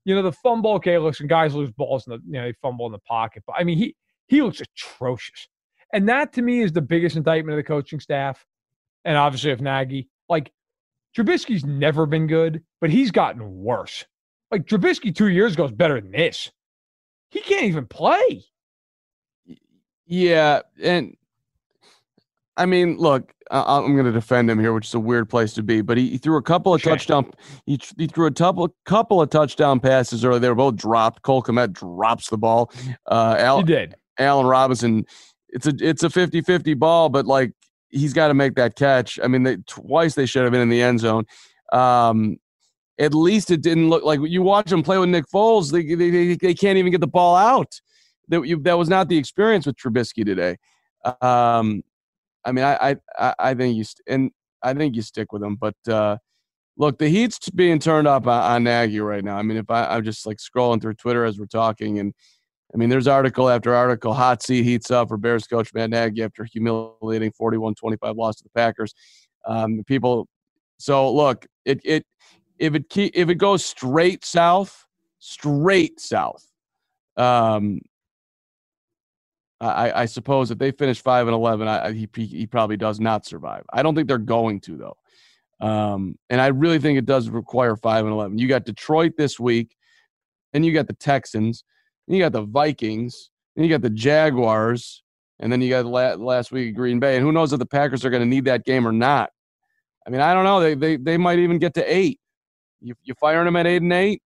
You 0.05 0.15
know, 0.15 0.21
the 0.21 0.31
fumble, 0.31 0.71
okay, 0.73 0.97
listen, 0.97 1.27
guys 1.27 1.53
lose 1.53 1.71
balls 1.71 2.07
in 2.07 2.11
the, 2.11 2.19
you 2.25 2.33
know, 2.33 2.45
they 2.45 2.53
fumble 2.61 2.85
in 2.85 2.91
the 2.91 2.99
pocket. 2.99 3.43
But 3.45 3.55
I 3.57 3.63
mean, 3.63 3.77
he 3.77 3.95
he 4.27 4.41
looks 4.41 4.61
atrocious. 4.61 5.47
And 5.91 6.07
that 6.07 6.33
to 6.33 6.41
me 6.41 6.61
is 6.61 6.71
the 6.71 6.81
biggest 6.81 7.15
indictment 7.15 7.53
of 7.53 7.57
the 7.57 7.67
coaching 7.67 7.99
staff. 7.99 8.45
And 9.05 9.17
obviously 9.17 9.51
of 9.51 9.61
Nagy. 9.61 10.07
Like 10.29 10.51
Trubisky's 11.17 11.65
never 11.65 12.05
been 12.05 12.27
good, 12.27 12.63
but 12.79 12.89
he's 12.89 13.11
gotten 13.11 13.61
worse. 13.61 14.05
Like 14.51 14.65
Trubisky 14.65 15.15
two 15.15 15.27
years 15.27 15.53
ago 15.53 15.65
is 15.65 15.71
better 15.71 15.99
than 15.99 16.11
this. 16.11 16.51
He 17.31 17.41
can't 17.41 17.65
even 17.65 17.85
play. 17.85 18.43
Yeah, 20.05 20.61
and 20.81 21.15
I 22.59 22.65
mean, 22.65 22.97
look, 22.97 23.33
I'm 23.49 23.93
going 23.93 24.05
to 24.05 24.11
defend 24.11 24.51
him 24.51 24.59
here, 24.59 24.73
which 24.73 24.87
is 24.87 24.93
a 24.93 24.99
weird 24.99 25.29
place 25.29 25.53
to 25.53 25.63
be. 25.63 25.81
But 25.81 25.97
he, 25.97 26.09
he 26.09 26.17
threw 26.17 26.35
a 26.35 26.41
couple 26.41 26.73
of 26.73 26.83
touchdown. 26.83 27.31
He, 27.65 27.79
he 27.97 28.05
threw 28.05 28.27
a 28.27 28.31
couple 28.31 28.75
couple 28.85 29.21
of 29.21 29.29
touchdown 29.29 29.79
passes 29.79 30.23
early. 30.25 30.39
They 30.39 30.49
were 30.49 30.55
both 30.55 30.75
dropped. 30.75 31.23
Cole 31.23 31.41
Kmet 31.41 31.73
drops 31.73 32.29
the 32.29 32.37
ball. 32.37 32.71
Uh, 33.07 33.37
Al, 33.39 33.59
he 33.59 33.63
did. 33.63 33.95
Allen 34.19 34.45
Robinson. 34.45 35.05
It's 35.47 35.65
a 35.65 35.73
it's 35.79 36.03
a 36.03 36.09
50-50 36.09 36.77
ball, 36.77 37.09
but 37.09 37.25
like 37.25 37.53
he's 37.89 38.13
got 38.13 38.27
to 38.27 38.33
make 38.33 38.55
that 38.55 38.75
catch. 38.75 39.19
I 39.23 39.27
mean, 39.27 39.43
they, 39.43 39.55
twice 39.65 40.13
they 40.13 40.25
should 40.25 40.43
have 40.43 40.51
been 40.51 40.61
in 40.61 40.69
the 40.69 40.81
end 40.81 40.99
zone. 40.99 41.25
Um, 41.71 42.37
at 42.99 43.13
least 43.13 43.49
it 43.49 43.61
didn't 43.61 43.89
look 43.89 44.03
like 44.03 44.19
you 44.21 44.41
watch 44.41 44.69
them 44.69 44.83
play 44.83 44.97
with 44.97 45.09
Nick 45.09 45.25
Foles. 45.33 45.71
They 45.71 45.95
they, 45.95 46.09
they, 46.11 46.35
they 46.35 46.53
can't 46.53 46.77
even 46.77 46.91
get 46.91 47.01
the 47.01 47.07
ball 47.07 47.35
out. 47.35 47.79
That 48.27 48.45
you, 48.45 48.59
that 48.63 48.77
was 48.77 48.89
not 48.89 49.07
the 49.07 49.17
experience 49.17 49.65
with 49.65 49.77
Trubisky 49.77 50.23
today. 50.23 50.57
Um, 51.21 51.83
I 52.45 52.51
mean, 52.51 52.65
I 52.65 52.95
I 53.17 53.33
I 53.39 53.53
think 53.53 53.75
you 53.75 53.83
st- 53.83 54.03
and 54.07 54.31
I 54.63 54.73
think 54.73 54.95
you 54.95 55.01
stick 55.01 55.31
with 55.31 55.43
him. 55.43 55.55
But 55.55 55.75
uh, 55.87 56.17
look, 56.77 56.97
the 56.97 57.09
heat's 57.09 57.49
being 57.49 57.79
turned 57.79 58.07
up 58.07 58.27
on, 58.27 58.41
on 58.41 58.63
Nagy 58.63 58.99
right 58.99 59.23
now. 59.23 59.37
I 59.37 59.41
mean, 59.41 59.57
if 59.57 59.69
I, 59.69 59.85
I'm 59.85 60.03
just 60.03 60.25
like 60.25 60.37
scrolling 60.37 60.81
through 60.81 60.95
Twitter 60.95 61.25
as 61.25 61.39
we're 61.39 61.45
talking, 61.45 61.99
and 61.99 62.13
I 62.73 62.77
mean, 62.77 62.89
there's 62.89 63.07
article 63.07 63.49
after 63.49 63.73
article. 63.73 64.13
Hot 64.13 64.43
seat 64.43 64.63
heats 64.63 64.91
up 64.91 65.09
for 65.09 65.17
Bears 65.17 65.47
coach 65.47 65.73
Matt 65.73 65.89
Nagy 65.89 66.23
after 66.23 66.45
humiliating 66.45 67.31
41-25 67.39 68.15
loss 68.15 68.35
to 68.37 68.43
the 68.43 68.49
Packers. 68.55 68.93
Um, 69.45 69.83
people, 69.87 70.27
so 70.77 71.13
look, 71.13 71.45
it 71.65 71.79
it 71.83 72.05
if 72.59 72.75
it 72.75 72.89
keep, 72.89 73.13
if 73.15 73.29
it 73.29 73.35
goes 73.35 73.65
straight 73.65 74.25
south, 74.25 74.85
straight 75.19 75.99
south. 75.99 76.45
Um, 77.17 77.81
I, 79.61 80.01
I 80.01 80.05
suppose 80.05 80.51
if 80.51 80.57
they 80.57 80.71
finish 80.71 81.01
five 81.01 81.27
and 81.27 81.35
eleven, 81.35 81.67
I, 81.67 81.91
he 81.91 82.07
he 82.13 82.47
probably 82.47 82.77
does 82.77 82.99
not 82.99 83.25
survive. 83.25 83.65
I 83.73 83.83
don't 83.83 83.93
think 83.93 84.07
they're 84.07 84.17
going 84.17 84.61
to 84.61 84.77
though, 84.77 84.97
um, 85.65 86.17
and 86.29 86.39
I 86.39 86.47
really 86.47 86.79
think 86.79 86.97
it 86.97 87.05
does 87.05 87.29
require 87.29 87.75
five 87.75 88.05
and 88.05 88.13
eleven. 88.13 88.37
You 88.37 88.47
got 88.47 88.63
Detroit 88.63 89.13
this 89.17 89.39
week, 89.39 89.75
and 90.53 90.65
you 90.65 90.71
got 90.71 90.87
the 90.87 90.93
Texans, 90.93 91.65
and 92.07 92.15
you 92.15 92.23
got 92.23 92.31
the 92.31 92.43
Vikings, 92.43 93.31
and 93.55 93.65
you 93.65 93.69
got 93.69 93.81
the 93.81 93.89
Jaguars, 93.89 95.03
and 95.39 95.51
then 95.51 95.61
you 95.61 95.69
got 95.69 95.85
last 95.85 96.51
week 96.53 96.73
Green 96.73 96.99
Bay, 96.99 97.17
and 97.17 97.25
who 97.25 97.33
knows 97.33 97.51
if 97.51 97.59
the 97.59 97.65
Packers 97.65 98.05
are 98.05 98.09
going 98.09 98.23
to 98.23 98.29
need 98.29 98.45
that 98.45 98.63
game 98.63 98.87
or 98.87 98.93
not. 98.93 99.31
I 100.07 100.09
mean, 100.09 100.21
I 100.21 100.33
don't 100.33 100.45
know. 100.45 100.61
They 100.61 100.75
they 100.75 100.95
they 100.95 101.17
might 101.17 101.39
even 101.39 101.59
get 101.59 101.73
to 101.73 101.83
eight. 101.83 102.19
You 102.79 102.95
you 103.03 103.13
firing 103.19 103.45
them 103.45 103.57
at 103.57 103.67
eight 103.67 103.81
and 103.81 103.91
eight 103.91 104.21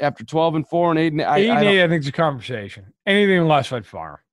after 0.00 0.24
twelve 0.24 0.54
and 0.54 0.66
four 0.66 0.90
and 0.90 0.98
eight 0.98 1.12
and 1.12 1.20
eight. 1.20 1.26
Eight 1.26 1.50
I, 1.50 1.60
and 1.60 1.68
I 1.68 1.72
eight, 1.72 1.84
I 1.84 1.88
think 1.88 2.00
it's 2.00 2.08
a 2.08 2.12
conversation. 2.12 2.94
Anything 3.06 3.46
less, 3.46 3.70
I'd 3.70 3.86
fire. 3.86 4.23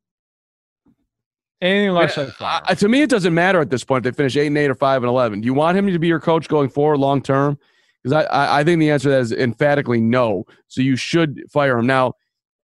Anything 1.62 1.91
less, 1.91 2.16
fire. 2.16 2.62
Uh, 2.68 2.76
to 2.76 2.89
me, 2.89 3.03
it 3.03 3.09
doesn't 3.09 3.36
matter 3.36 3.62
at 3.62 3.70
this 3.70 3.84
point. 3.84 4.05
If 4.05 4.14
they 4.14 4.18
finish 4.18 4.36
eight 4.36 4.47
and 4.47 4.57
eight 4.57 4.72
or 4.72 4.76
five 4.76 5.03
and 5.03 5.09
eleven. 5.09 5.41
Do 5.41 5.45
you 5.45 5.53
want 5.53 5.78
him 5.78 5.88
to 5.88 5.99
be 5.99 6.07
your 6.07 6.20
coach 6.20 6.47
going 6.47 6.70
forward 6.70 6.97
long 6.97 7.22
term? 7.22 7.59
Because 8.03 8.26
I, 8.32 8.59
I 8.59 8.64
think 8.64 8.80
the 8.80 8.89
answer 8.89 9.05
to 9.05 9.09
that 9.12 9.22
is 9.22 9.32
emphatically 9.32 10.01
no. 10.01 10.45
So 10.68 10.82
you 10.82 10.95
should 10.95 11.43
fire 11.51 11.78
him 11.78 11.86
now 11.86 12.14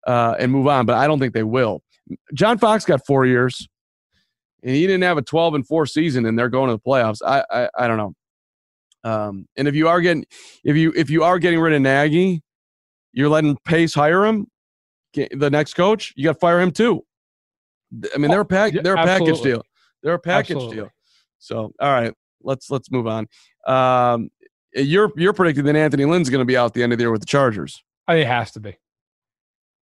uh, 0.08 0.36
and 0.40 0.52
move 0.52 0.68
on. 0.68 0.88
But 0.88 0.96
I 0.96 1.06
don't 1.06 1.20
think 1.20 1.34
they 1.34 1.44
will. 1.44 1.84
John 2.34 2.58
Fox 2.58 2.86
got 2.86 3.06
four 3.06 3.28
years, 3.28 3.68
and 4.64 4.74
he 4.74 4.88
didn't 4.88 5.04
have 5.04 5.20
a 5.20 5.22
12 5.22 5.54
and 5.54 5.68
four 5.68 5.86
season, 5.86 6.26
and 6.26 6.40
they're 6.40 6.50
going 6.50 6.70
to 6.70 6.74
the 6.74 6.80
playoffs. 6.80 7.22
I 7.24 7.44
I, 7.52 7.70
I 7.78 7.88
don't 7.88 7.98
know. 7.98 8.14
Um, 9.04 9.48
and 9.56 9.68
if 9.68 9.76
you 9.76 9.88
are 9.90 10.02
getting 10.02 10.26
if 10.64 10.76
you 10.76 10.92
if 10.96 11.12
you 11.12 11.24
are 11.24 11.38
getting 11.38 11.60
rid 11.60 11.74
of 11.74 11.84
Nagy, 11.84 12.42
you're 13.14 13.30
letting 13.30 13.58
Pace 13.64 13.94
hire 13.94 14.26
him, 14.26 14.48
the 15.14 15.52
next 15.52 15.76
coach. 15.76 16.14
You 16.16 16.24
got 16.24 16.34
to 16.34 16.40
fire 16.40 16.60
him 16.60 16.72
too. 16.72 17.04
I 18.14 18.18
mean, 18.18 18.30
they're 18.32 18.42
a 18.42 18.46
pack. 18.46 18.74
They're 18.74 18.96
a 18.96 19.00
Absolutely. 19.00 19.28
package 19.28 19.44
deal. 19.44 19.64
They're 20.04 20.14
a 20.14 20.20
package 20.20 20.56
Absolutely. 20.56 20.76
deal. 20.78 20.92
So, 21.40 21.72
all 21.80 21.92
right, 21.92 22.14
let's 22.42 22.70
let's 22.70 22.92
move 22.92 23.08
on. 23.08 23.28
Um, 23.66 24.30
you're 24.74 25.12
you're 25.16 25.34
predicting 25.34 25.66
that 25.66 25.76
Anthony 25.76 26.06
Lynn's 26.06 26.30
going 26.30 26.40
to 26.42 26.46
be 26.46 26.58
out 26.58 26.74
the 26.74 26.84
end 26.84 26.94
of 26.94 27.00
the 27.00 27.04
year 27.04 27.12
with 27.12 27.22
the 27.22 27.28
Chargers. 27.28 27.84
I 28.08 28.14
think 28.14 28.26
it 28.26 28.30
has 28.30 28.52
to 28.52 28.60
be. 28.60 28.76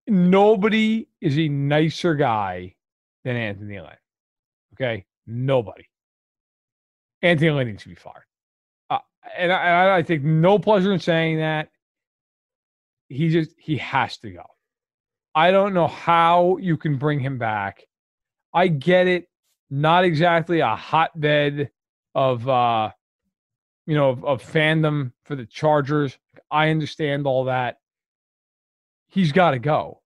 Nobody 0.08 1.08
is 1.22 1.38
a 1.38 1.48
nicer 1.48 2.16
guy 2.16 2.76
than 3.24 3.36
Anthony 3.36 3.80
Lynn. 3.80 3.90
Okay, 4.74 5.06
nobody. 5.26 5.86
Anthony 7.22 7.50
Lynn 7.52 7.68
needs 7.68 7.84
to 7.84 7.90
be 7.90 7.96
fired, 7.96 8.26
uh, 8.90 9.00
and 9.36 9.52
I, 9.52 9.98
I 9.98 10.02
take 10.04 10.24
no 10.24 10.60
pleasure 10.60 10.94
in 10.94 11.00
saying 11.00 11.40
that. 11.40 11.70
He 13.08 13.30
just 13.30 13.52
he 13.58 13.78
has 13.78 14.18
to 14.20 14.32
go. 14.32 14.44
I 15.34 15.52
don't 15.52 15.74
know 15.74 15.88
how 15.88 16.58
you 16.58 16.78
can 16.78 16.98
bring 16.98 17.20
him 17.20 17.38
back. 17.38 17.84
I 18.56 18.70
get 18.70 19.08
it. 19.08 19.30
Not 19.70 20.06
exactly 20.06 20.62
a 20.62 20.76
hotbed 20.76 21.70
of 22.16 22.48
uh 22.48 22.92
you 23.86 23.96
know 23.96 24.10
of, 24.10 24.26
of 24.26 24.44
fandom 24.44 25.12
for 25.26 25.36
the 25.36 25.46
Chargers. 25.46 26.18
I 26.50 26.70
understand 26.70 27.28
all 27.28 27.46
that 27.46 27.78
he's 29.08 29.32
got 29.32 29.52
to 29.52 29.60
go. 29.60 30.02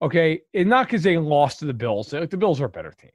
Okay, 0.00 0.42
and 0.52 0.68
not 0.68 0.86
because 0.86 1.02
they 1.02 1.16
lost 1.16 1.60
to 1.60 1.66
the 1.66 1.74
Bills. 1.74 2.12
Like 2.12 2.30
the 2.30 2.36
Bills 2.36 2.60
are 2.60 2.66
a 2.66 2.70
better 2.70 2.92
team. 2.92 3.10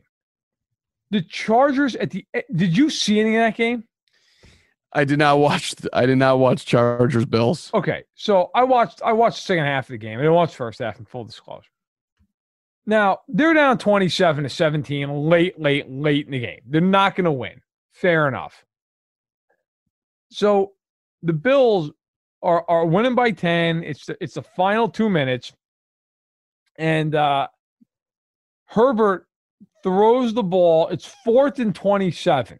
The 1.10 1.22
Chargers 1.22 1.96
at 1.96 2.12
the 2.12 2.26
eh, 2.34 2.42
did 2.54 2.78
you 2.78 2.90
see 2.90 3.20
any 3.20 3.36
of 3.36 3.42
that 3.42 3.58
game? 3.58 3.84
I 4.94 5.04
did 5.04 5.20
not 5.20 5.40
watch. 5.40 5.76
I 5.94 6.06
did 6.06 6.18
not 6.18 6.40
watch 6.40 6.66
Chargers 6.66 7.26
Bills. 7.26 7.72
Okay, 7.74 8.04
so 8.16 8.52
I 8.56 8.64
watched. 8.64 9.02
I 9.04 9.14
watched 9.14 9.38
the 9.38 9.44
second 9.44 9.66
half 9.66 9.86
of 9.86 9.94
the 9.94 9.98
game. 9.98 10.20
I 10.20 10.22
didn't 10.22 10.36
watch 10.36 10.56
first 10.56 10.80
half. 10.80 11.00
In 11.00 11.06
full 11.06 11.26
disclosure. 11.26 11.70
Now 12.88 13.20
they're 13.28 13.54
down 13.54 13.78
twenty-seven 13.78 14.44
to 14.44 14.50
seventeen, 14.50 15.14
late, 15.14 15.60
late, 15.60 15.90
late 15.90 16.26
in 16.26 16.32
the 16.32 16.40
game. 16.40 16.62
They're 16.66 16.82
not 16.82 17.16
going 17.16 17.26
to 17.26 17.32
win. 17.32 17.62
Fair 17.92 18.28
enough. 18.28 18.64
So 20.32 20.72
the 21.22 21.34
Bills 21.34 21.92
are 22.42 22.64
are 22.70 22.86
winning 22.86 23.14
by 23.16 23.32
10. 23.32 23.84
It's 23.84 24.06
the, 24.06 24.18
it's 24.22 24.36
the 24.36 24.42
final 24.42 24.88
2 24.88 25.10
minutes 25.10 25.52
and 26.78 27.14
uh 27.16 27.48
Herbert 28.66 29.28
throws 29.84 30.34
the 30.34 30.44
ball. 30.44 30.90
It's 30.90 31.14
4th 31.26 31.60
and 31.60 31.74
27. 31.74 32.60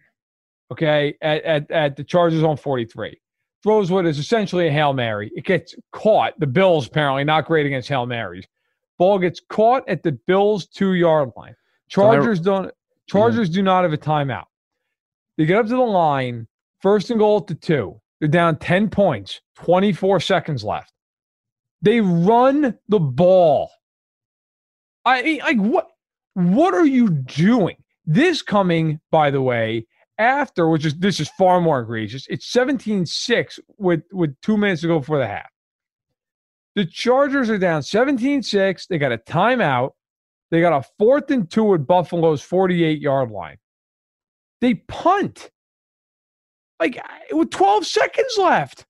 Okay? 0.72 1.16
At 1.22 1.44
at 1.44 1.72
at 1.72 1.96
the 1.96 2.04
Chargers 2.04 2.44
on 2.44 2.58
43. 2.58 3.20
Throws 3.64 3.92
what 3.92 4.06
is 4.06 4.20
essentially 4.20 4.68
a 4.68 4.72
Hail 4.72 4.94
Mary. 4.94 5.32
It 5.36 5.46
gets 5.46 5.76
caught. 5.92 6.40
The 6.40 6.48
Bills 6.48 6.88
apparently 6.88 7.24
not 7.24 7.46
great 7.46 7.66
against 7.66 7.90
Hail 7.90 8.06
Marys. 8.06 8.46
Ball 8.98 9.20
gets 9.20 9.40
caught 9.50 9.88
at 9.88 10.04
the 10.04 10.12
Bills 10.12 10.68
2-yard 10.68 11.32
line. 11.36 11.56
Chargers 11.90 12.40
don't 12.40 12.72
Chargers 13.08 13.50
yeah. 13.50 13.56
do 13.56 13.64
not 13.64 13.84
have 13.84 13.94
a 13.94 13.98
timeout. 13.98 14.46
They 15.38 15.46
get 15.46 15.58
up 15.58 15.68
to 15.68 15.72
the 15.72 15.78
line, 15.78 16.48
first 16.82 17.10
and 17.10 17.20
goal 17.20 17.38
at 17.38 17.48
the 17.48 17.56
2. 17.56 18.00
They're 18.20 18.28
down 18.28 18.58
10 18.58 18.90
points, 18.90 19.42
24 19.56 20.20
seconds 20.20 20.64
left. 20.64 20.92
They 21.82 22.02
run 22.02 22.78
the 22.90 23.00
ball. 23.00 23.70
I 25.06 25.40
like 25.44 25.58
what 25.58 25.88
what 26.34 26.74
are 26.74 26.86
you 26.86 27.10
doing? 27.10 27.78
This 28.06 28.42
coming, 28.42 29.00
by 29.12 29.32
the 29.32 29.42
way, 29.42 29.86
after 30.18 30.68
which 30.68 30.86
is 30.86 30.96
this 30.96 31.20
is 31.20 31.30
far 31.38 31.62
more 31.62 31.80
egregious. 31.82 32.26
It's 32.30 32.52
17-6 32.52 33.60
with 33.78 34.02
with 34.12 34.36
2 34.42 34.58
minutes 34.58 34.82
to 34.82 34.88
go 34.88 35.00
before 35.00 35.20
the 35.20 35.28
half. 35.28 35.50
The 36.78 36.86
Chargers 36.86 37.50
are 37.50 37.58
down 37.58 37.82
17-6. 37.82 38.88
They 38.88 39.00
got 39.00 39.12
a 39.12 39.18
timeout. 39.18 39.94
They 40.52 40.62
got 40.62 40.78
a 40.78 40.88
fourth 41.00 41.32
and 41.32 41.50
two 41.50 41.74
at 41.74 41.88
Buffalo's 41.88 42.44
48 42.44 43.02
yard 43.02 43.32
line. 43.32 43.58
They 44.62 44.76
punt 44.76 45.50
like 46.80 47.02
with 47.32 47.50
12 47.50 47.84
seconds 47.84 48.36
left. 48.38 48.86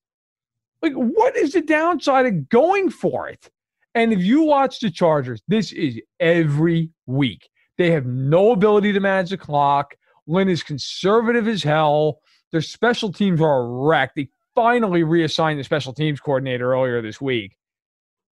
Like, 0.82 0.92
what 0.96 1.38
is 1.38 1.54
the 1.54 1.62
downside 1.62 2.26
of 2.26 2.50
going 2.50 2.90
for 2.90 3.30
it? 3.30 3.50
And 3.96 4.12
if 4.12 4.20
you 4.20 4.44
watch 4.44 4.82
the 4.82 4.92
Chargers, 4.92 5.42
this 5.48 5.72
is 5.72 5.98
every 6.20 6.90
week. 7.06 7.48
They 7.78 7.90
have 7.92 8.06
no 8.06 8.52
ability 8.52 8.92
to 8.92 9.00
manage 9.00 9.30
the 9.30 9.38
clock. 9.38 9.96
Lynn 10.28 10.50
is 10.50 10.62
conservative 10.62 11.48
as 11.48 11.64
hell. 11.64 12.20
Their 12.52 12.62
special 12.62 13.14
teams 13.14 13.40
are 13.40 13.62
a 13.62 13.66
wreck. 13.66 14.14
They 14.14 14.28
finally 14.56 15.04
reassigned 15.04 15.58
the 15.58 15.64
special 15.64 15.94
teams 15.94 16.20
coordinator 16.20 16.74
earlier 16.74 17.02
this 17.02 17.22
week. 17.22 17.54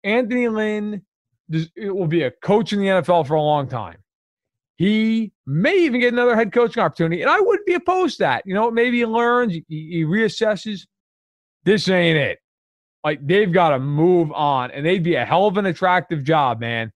Anthony 0.03 0.47
Lynn 0.47 1.03
it 1.75 1.93
will 1.95 2.07
be 2.07 2.23
a 2.23 2.31
coach 2.31 2.73
in 2.73 2.79
the 2.79 2.87
NFL 2.87 3.27
for 3.27 3.35
a 3.35 3.41
long 3.41 3.67
time. 3.67 3.97
He 4.77 5.31
may 5.45 5.77
even 5.83 5.99
get 5.99 6.13
another 6.13 6.35
head 6.35 6.51
coaching 6.51 6.81
opportunity, 6.81 7.21
and 7.21 7.29
I 7.29 7.39
wouldn't 7.39 7.67
be 7.67 7.75
opposed 7.75 8.17
to 8.17 8.23
that. 8.23 8.43
You 8.45 8.53
know, 8.53 8.71
maybe 8.71 8.97
he 8.97 9.05
learns, 9.05 9.53
he, 9.53 9.63
he 9.67 10.03
reassesses. 10.05 10.87
This 11.63 11.87
ain't 11.89 12.17
it. 12.17 12.39
Like 13.03 13.25
they've 13.25 13.51
got 13.51 13.69
to 13.69 13.79
move 13.79 14.31
on, 14.31 14.71
and 14.71 14.85
they'd 14.85 15.03
be 15.03 15.15
a 15.15 15.25
hell 15.25 15.45
of 15.45 15.57
an 15.57 15.65
attractive 15.67 16.23
job, 16.23 16.59
man. 16.59 16.91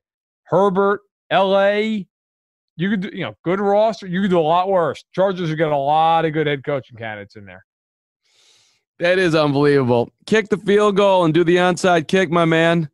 Herbert, 0.45 1.01
L.A. 1.29 2.07
You 2.77 2.89
could 2.89 3.01
do, 3.01 3.09
you 3.13 3.23
know, 3.23 3.35
good 3.43 3.59
roster. 3.59 4.07
You 4.07 4.21
could 4.21 4.31
do 4.31 4.39
a 4.39 4.41
lot 4.41 4.67
worse. 4.67 5.03
Chargers 5.13 5.49
have 5.49 5.57
got 5.57 5.71
a 5.71 5.77
lot 5.77 6.25
of 6.25 6.33
good 6.33 6.47
head 6.47 6.63
coaching 6.63 6.97
candidates 6.97 7.35
in 7.35 7.45
there. 7.45 7.63
That 8.99 9.19
is 9.19 9.35
unbelievable. 9.35 10.09
Kick 10.25 10.49
the 10.49 10.57
field 10.57 10.97
goal 10.97 11.25
and 11.25 11.33
do 11.33 11.43
the 11.43 11.57
onside 11.57 12.07
kick, 12.07 12.31
my 12.31 12.45
man. 12.45 12.89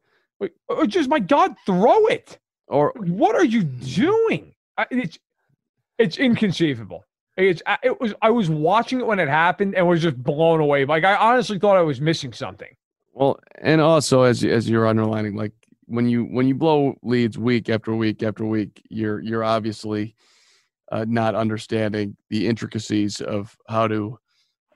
Or 0.68 0.88
just 0.88 1.10
my 1.10 1.20
God, 1.20 1.56
throw 1.66 2.08
it. 2.08 2.39
Or 2.68 2.94
what 2.96 3.36
are 3.36 3.46
you 3.46 3.64
doing? 3.64 4.54
it's 4.89 5.20
it's 5.98 6.18
inconceivable. 6.18 7.06
It's 7.38 7.62
it 7.84 8.00
was 8.00 8.14
I 8.22 8.30
was 8.30 8.50
watching 8.50 9.00
it 9.00 9.06
when 9.06 9.20
it 9.20 9.28
happened 9.28 9.76
and 9.76 9.88
was 9.88 10.02
just 10.02 10.22
blown 10.22 10.60
away. 10.60 10.86
Like 10.86 11.04
I 11.04 11.16
honestly 11.16 11.60
thought 11.60 11.78
I 11.78 11.82
was 11.82 12.02
missing 12.02 12.34
something. 12.34 12.76
Well, 13.14 13.39
and 13.60 13.82
also 13.82 14.24
as 14.24 14.44
as 14.44 14.70
you're 14.70 14.88
underlining, 14.88 15.36
like 15.36 15.54
when 15.86 16.08
you 16.08 16.26
when 16.26 16.48
you 16.48 16.56
blow 16.56 16.96
leads 17.04 17.38
week 17.38 17.70
after 17.70 17.96
week 17.96 18.24
after 18.24 18.46
week, 18.46 18.82
you're 18.89 19.20
you're 19.20 19.44
obviously 19.44 20.16
uh, 20.92 21.06
not 21.08 21.36
understanding 21.36 22.16
the 22.30 22.48
intricacies 22.48 23.22
of 23.22 23.56
how 23.68 23.88
to 23.88 24.20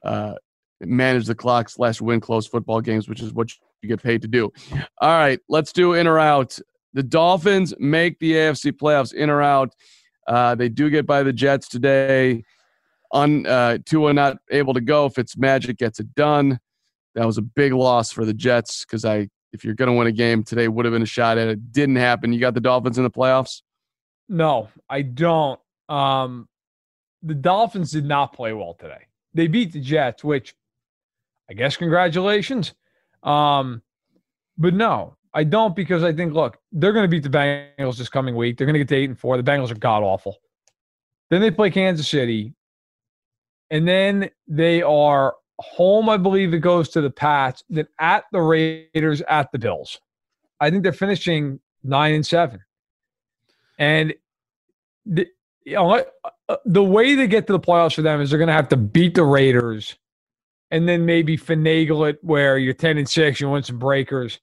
uh, 0.03 0.35
manage 0.81 1.25
the 1.25 1.35
clock 1.35 1.69
slash 1.69 2.01
win 2.01 2.19
close 2.19 2.47
football 2.47 2.81
games, 2.81 3.09
which 3.09 3.21
is 3.21 3.33
what 3.33 3.51
you 3.85 3.95
get 3.95 4.03
paid 4.03 4.21
to 4.23 4.27
do. 4.27 4.51
All 4.99 5.09
right, 5.09 5.39
let's 5.47 5.71
do 5.71 5.93
in 5.93 6.07
or 6.07 6.19
out. 6.19 6.57
The 6.93 7.03
Dolphins 7.03 7.73
make 7.79 8.19
the 8.19 8.33
AFC 8.33 8.71
playoffs 8.71 9.13
in 9.13 9.29
or 9.29 9.41
out. 9.41 9.73
Uh, 10.27 10.55
they 10.55 10.69
do 10.69 10.89
get 10.89 11.05
by 11.05 11.23
the 11.23 11.33
Jets 11.33 11.67
today. 11.67 12.43
On 13.11 13.45
uh, 13.45 13.77
Tua 13.85 14.13
not 14.13 14.37
able 14.51 14.73
to 14.73 14.81
go. 14.81 15.05
If 15.05 15.19
it's 15.19 15.35
Fitzmagic 15.35 15.77
gets 15.77 15.99
it 15.99 16.13
done. 16.15 16.59
That 17.13 17.25
was 17.25 17.37
a 17.37 17.41
big 17.41 17.71
loss 17.71 18.11
for 18.11 18.25
the 18.25 18.33
Jets 18.33 18.83
because 18.83 19.05
I, 19.05 19.29
if 19.53 19.63
you're 19.63 19.75
going 19.75 19.89
to 19.89 19.93
win 19.93 20.07
a 20.07 20.11
game 20.11 20.43
today, 20.43 20.67
would 20.67 20.85
have 20.85 20.93
been 20.93 21.01
a 21.01 21.05
shot 21.05 21.37
at 21.37 21.47
it. 21.47 21.71
Didn't 21.71 21.95
happen. 21.95 22.33
You 22.33 22.39
got 22.39 22.55
the 22.55 22.59
Dolphins 22.59 22.97
in 22.97 23.03
the 23.03 23.11
playoffs. 23.11 23.61
No, 24.27 24.69
I 24.89 25.03
don't. 25.03 25.59
Um, 25.87 26.49
the 27.21 27.35
Dolphins 27.35 27.91
did 27.91 28.05
not 28.05 28.33
play 28.33 28.51
well 28.53 28.73
today. 28.73 29.03
They 29.33 29.47
beat 29.47 29.71
the 29.71 29.79
Jets, 29.79 30.23
which 30.23 30.55
I 31.49 31.53
guess 31.53 31.77
congratulations. 31.77 32.73
Um, 33.25 33.81
But 34.57 34.73
no, 34.73 35.17
I 35.33 35.43
don't 35.43 35.75
because 35.75 36.03
I 36.03 36.13
think 36.13 36.33
look, 36.33 36.57
they're 36.71 36.93
going 36.93 37.03
to 37.03 37.09
beat 37.09 37.23
the 37.23 37.29
Bengals 37.29 37.97
this 37.97 38.07
coming 38.07 38.35
week. 38.35 38.57
They're 38.57 38.65
going 38.65 38.75
to 38.75 38.79
get 38.79 38.87
to 38.89 38.95
eight 38.95 39.09
and 39.09 39.19
four. 39.19 39.35
The 39.35 39.43
Bengals 39.43 39.71
are 39.71 39.75
god 39.75 40.01
awful. 40.03 40.37
Then 41.29 41.41
they 41.41 41.51
play 41.51 41.71
Kansas 41.71 42.07
City, 42.07 42.53
and 43.69 43.87
then 43.87 44.29
they 44.47 44.81
are 44.81 45.35
home. 45.59 46.07
I 46.07 46.17
believe 46.17 46.53
it 46.53 46.59
goes 46.59 46.87
to 46.89 47.01
the 47.01 47.09
Pats. 47.09 47.63
Then 47.69 47.87
at 47.99 48.23
the 48.31 48.39
Raiders, 48.39 49.21
at 49.27 49.51
the 49.51 49.59
Bills. 49.59 49.99
I 50.61 50.69
think 50.69 50.83
they're 50.83 50.93
finishing 50.93 51.59
nine 51.83 52.13
and 52.13 52.25
seven, 52.25 52.61
and 53.77 54.13
the, 55.05 55.27
you 55.65 55.73
know, 55.73 56.05
uh, 56.47 56.57
the 56.63 56.83
way 56.83 57.15
they 57.15 57.27
get 57.27 57.47
to 57.47 57.53
the 57.53 57.59
playoffs 57.59 57.95
for 57.95 58.03
them 58.03 58.21
is 58.21 58.29
they're 58.29 58.39
going 58.39 58.47
to 58.47 58.53
have 58.53 58.69
to 58.69 58.77
beat 58.77 59.15
the 59.15 59.25
Raiders, 59.25 59.97
and 60.75 60.89
then 60.89 61.05
maybe 61.05 61.37
finagle 61.37 62.09
it 62.09 62.17
where 62.21 62.57
you're 62.57 62.73
ten 62.73 62.97
and 62.97 63.07
six, 63.07 63.39
you 63.39 63.49
win 63.49 63.63
some 63.63 63.79
breakers. 63.79 64.41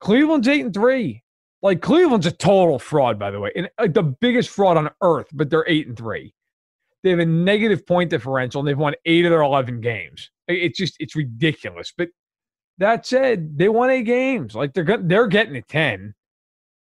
Cleveland's 0.00 0.46
eight 0.46 0.66
and 0.66 0.74
three. 0.74 1.22
Like 1.62 1.80
Cleveland's 1.80 2.26
a 2.26 2.30
total 2.32 2.78
fraud, 2.78 3.18
by 3.18 3.30
the 3.30 3.40
way, 3.40 3.52
and 3.56 3.70
like 3.80 3.94
the 3.94 4.02
biggest 4.02 4.50
fraud 4.50 4.76
on 4.76 4.90
earth. 5.00 5.28
But 5.32 5.48
they're 5.48 5.64
eight 5.66 5.86
and 5.86 5.96
three. 5.96 6.34
They 7.02 7.10
have 7.10 7.20
a 7.20 7.26
negative 7.26 7.86
point 7.86 8.10
differential, 8.10 8.60
and 8.60 8.68
they've 8.68 8.76
won 8.76 8.94
eight 9.06 9.24
of 9.24 9.30
their 9.30 9.40
eleven 9.40 9.80
games. 9.80 10.30
It's 10.46 10.76
just 10.76 10.96
it's 11.00 11.16
ridiculous. 11.16 11.90
But 11.96 12.10
that 12.76 13.06
said, 13.06 13.56
they 13.56 13.70
won 13.70 13.88
eight 13.88 14.02
games. 14.02 14.54
Like 14.54 14.74
they're 14.74 14.98
they're 14.98 15.26
getting 15.26 15.56
a 15.56 15.62
ten. 15.62 16.14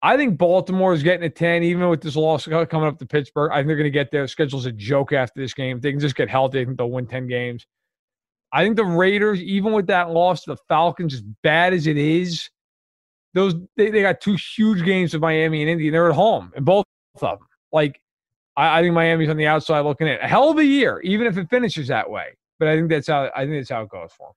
I 0.03 0.15
think 0.15 0.37
Baltimore 0.37 0.93
is 0.93 1.01
getting 1.01 1.25
a 1.25 1.29
10, 1.29 1.63
even 1.63 1.89
with 1.89 2.01
this 2.01 2.15
loss 2.15 2.45
coming 2.45 2.87
up 2.87 2.99
to 2.99 3.05
Pittsburgh. 3.07 3.51
I 3.51 3.55
think 3.55 3.67
they're 3.67 3.77
going 3.77 3.85
to 3.85 3.89
get 3.89 4.11
their 4.11 4.27
schedule's 4.27 4.67
a 4.67 4.71
joke 4.71 5.11
after 5.11 5.41
this 5.41 5.55
game. 5.55 5.77
If 5.77 5.81
they 5.81 5.91
can 5.91 5.99
just 5.99 6.15
get 6.15 6.29
healthy, 6.29 6.61
I 6.61 6.65
think 6.65 6.77
they'll 6.77 6.91
win 6.91 7.07
10 7.07 7.25
games. 7.27 7.65
I 8.51 8.63
think 8.63 8.75
the 8.75 8.85
Raiders, 8.85 9.41
even 9.41 9.73
with 9.73 9.87
that 9.87 10.11
loss 10.11 10.43
to 10.43 10.51
the 10.51 10.57
Falcons, 10.67 11.13
as 11.13 11.21
bad 11.43 11.73
as 11.73 11.87
it 11.87 11.97
is, 11.97 12.49
those 13.33 13.55
they, 13.75 13.89
they 13.91 14.01
got 14.01 14.21
two 14.21 14.37
huge 14.55 14.83
games 14.85 15.13
with 15.13 15.21
Miami 15.21 15.61
and 15.61 15.69
Indy, 15.69 15.87
and 15.87 15.93
they're 15.93 16.09
at 16.09 16.15
home 16.15 16.51
in 16.55 16.63
both 16.63 16.85
of 17.15 17.39
them. 17.39 17.47
Like, 17.71 18.01
I, 18.55 18.79
I 18.79 18.81
think 18.81 18.93
Miami's 18.93 19.29
on 19.29 19.37
the 19.37 19.47
outside 19.47 19.81
looking 19.81 20.07
in. 20.07 20.17
A 20.19 20.27
hell 20.27 20.49
of 20.49 20.57
a 20.57 20.65
year, 20.65 21.01
even 21.01 21.27
if 21.27 21.37
it 21.37 21.49
finishes 21.49 21.87
that 21.89 22.09
way. 22.09 22.37
But 22.57 22.69
I 22.69 22.75
think 22.75 22.89
that's 22.89 23.07
how 23.07 23.29
I 23.35 23.45
think 23.45 23.59
that's 23.59 23.69
how 23.69 23.81
it 23.83 23.89
goes 23.89 24.11
for 24.17 24.29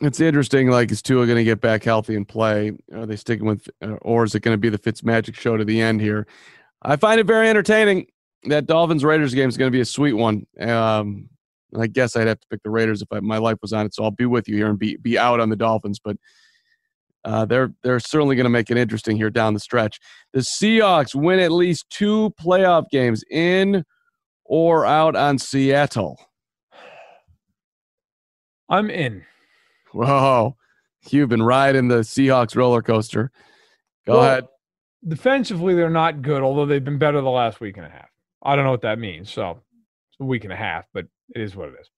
them. 0.00 0.06
It's 0.06 0.20
interesting. 0.20 0.68
Like, 0.68 0.90
is 0.90 1.00
Tua 1.00 1.26
going 1.26 1.38
to 1.38 1.44
get 1.44 1.60
back 1.60 1.84
healthy 1.84 2.16
and 2.16 2.26
play? 2.26 2.72
Are 2.92 3.06
they 3.06 3.16
sticking 3.16 3.46
with, 3.46 3.68
uh, 3.80 3.94
or 4.02 4.24
is 4.24 4.34
it 4.34 4.40
going 4.40 4.54
to 4.54 4.58
be 4.58 4.68
the 4.68 4.78
Fitz 4.78 5.04
magic 5.04 5.36
show 5.36 5.56
to 5.56 5.64
the 5.64 5.80
end 5.80 6.00
here? 6.00 6.26
I 6.82 6.96
find 6.96 7.20
it 7.20 7.26
very 7.26 7.48
entertaining. 7.48 8.06
That 8.44 8.66
Dolphins 8.66 9.04
Raiders 9.04 9.32
game 9.32 9.48
is 9.48 9.56
going 9.56 9.70
to 9.70 9.76
be 9.76 9.80
a 9.80 9.84
sweet 9.84 10.14
one. 10.14 10.46
Um, 10.58 11.28
I 11.78 11.86
guess 11.86 12.16
I'd 12.16 12.26
have 12.26 12.40
to 12.40 12.46
pick 12.48 12.62
the 12.62 12.70
Raiders 12.70 13.02
if 13.02 13.08
I, 13.12 13.20
my 13.20 13.38
life 13.38 13.58
was 13.62 13.72
on 13.72 13.86
it. 13.86 13.94
So 13.94 14.04
I'll 14.04 14.10
be 14.10 14.26
with 14.26 14.48
you 14.48 14.56
here 14.56 14.68
and 14.68 14.78
be 14.78 14.96
be 14.96 15.18
out 15.18 15.40
on 15.40 15.48
the 15.48 15.56
Dolphins. 15.56 15.98
But 16.02 16.16
uh, 17.24 17.44
they're 17.44 17.72
they're 17.82 18.00
certainly 18.00 18.36
going 18.36 18.44
to 18.44 18.50
make 18.50 18.70
it 18.70 18.76
interesting 18.76 19.16
here 19.16 19.30
down 19.30 19.54
the 19.54 19.60
stretch. 19.60 19.98
The 20.32 20.40
Seahawks 20.40 21.14
win 21.14 21.38
at 21.38 21.52
least 21.52 21.88
two 21.90 22.32
playoff 22.40 22.88
games 22.90 23.24
in 23.30 23.84
or 24.44 24.84
out 24.84 25.16
on 25.16 25.38
Seattle. 25.38 26.18
I'm 28.68 28.90
in. 28.90 29.24
Whoa, 29.92 30.56
you've 31.10 31.28
been 31.28 31.42
riding 31.42 31.88
the 31.88 32.00
Seahawks 32.00 32.56
roller 32.56 32.82
coaster. 32.82 33.30
Go 34.06 34.14
well, 34.14 34.22
ahead. 34.22 34.44
Defensively, 35.06 35.74
they're 35.74 35.90
not 35.90 36.22
good, 36.22 36.42
although 36.42 36.66
they've 36.66 36.84
been 36.84 36.98
better 36.98 37.20
the 37.20 37.30
last 37.30 37.60
week 37.60 37.76
and 37.76 37.86
a 37.86 37.90
half. 37.90 38.08
I 38.42 38.56
don't 38.56 38.64
know 38.64 38.70
what 38.70 38.82
that 38.82 38.98
means. 38.98 39.30
So 39.30 39.50
it's 39.50 40.20
a 40.20 40.24
week 40.24 40.44
and 40.44 40.52
a 40.52 40.56
half, 40.56 40.86
but 40.92 41.06
it 41.34 41.40
is 41.40 41.56
what 41.56 41.68
it 41.68 41.74
is. 41.80 41.90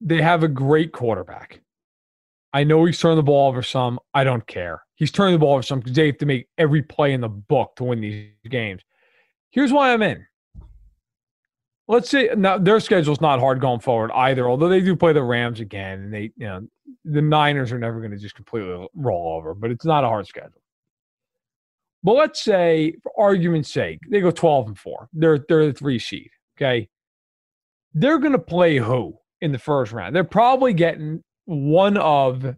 They 0.00 0.20
have 0.20 0.42
a 0.42 0.48
great 0.48 0.92
quarterback. 0.92 1.60
I 2.52 2.64
know 2.64 2.84
he's 2.84 3.00
turned 3.00 3.18
the 3.18 3.22
ball 3.22 3.48
over 3.48 3.62
some. 3.62 3.98
I 4.12 4.22
don't 4.22 4.46
care. 4.46 4.82
He's 4.94 5.10
turning 5.10 5.34
the 5.34 5.38
ball 5.38 5.54
over 5.54 5.62
some 5.62 5.80
because 5.80 5.94
they 5.94 6.06
have 6.06 6.18
to 6.18 6.26
make 6.26 6.48
every 6.56 6.82
play 6.82 7.12
in 7.12 7.20
the 7.20 7.28
book 7.28 7.74
to 7.76 7.84
win 7.84 8.00
these 8.00 8.30
games. 8.48 8.82
Here's 9.50 9.72
why 9.72 9.92
I'm 9.92 10.02
in. 10.02 10.26
Let's 11.88 12.08
say 12.08 12.30
now 12.36 12.58
their 12.58 12.80
schedule's 12.80 13.20
not 13.20 13.40
hard 13.40 13.60
going 13.60 13.80
forward 13.80 14.10
either, 14.12 14.48
although 14.48 14.68
they 14.68 14.80
do 14.80 14.96
play 14.96 15.12
the 15.12 15.22
Rams 15.22 15.60
again, 15.60 16.00
and 16.00 16.14
they, 16.14 16.32
you 16.36 16.46
know, 16.46 16.66
the 17.04 17.20
Niners 17.20 17.72
are 17.72 17.78
never 17.78 17.98
going 17.98 18.12
to 18.12 18.16
just 18.16 18.34
completely 18.34 18.86
roll 18.94 19.36
over, 19.36 19.54
but 19.54 19.70
it's 19.70 19.84
not 19.84 20.04
a 20.04 20.08
hard 20.08 20.26
schedule. 20.26 20.62
But 22.02 22.12
let's 22.14 22.42
say, 22.42 22.94
for 23.02 23.12
argument's 23.18 23.72
sake, 23.72 23.98
they 24.10 24.20
go 24.20 24.30
12 24.30 24.68
and 24.68 24.78
4. 24.78 25.08
They're 25.12 25.44
they're 25.48 25.66
the 25.66 25.72
three 25.72 25.98
seed. 25.98 26.30
Okay. 26.56 26.88
They're 27.94 28.18
gonna 28.18 28.38
play 28.38 28.76
who 28.76 29.16
in 29.40 29.52
the 29.52 29.58
first 29.58 29.92
round? 29.92 30.14
They're 30.14 30.24
probably 30.24 30.72
getting 30.72 31.22
one 31.44 31.96
of 31.96 32.54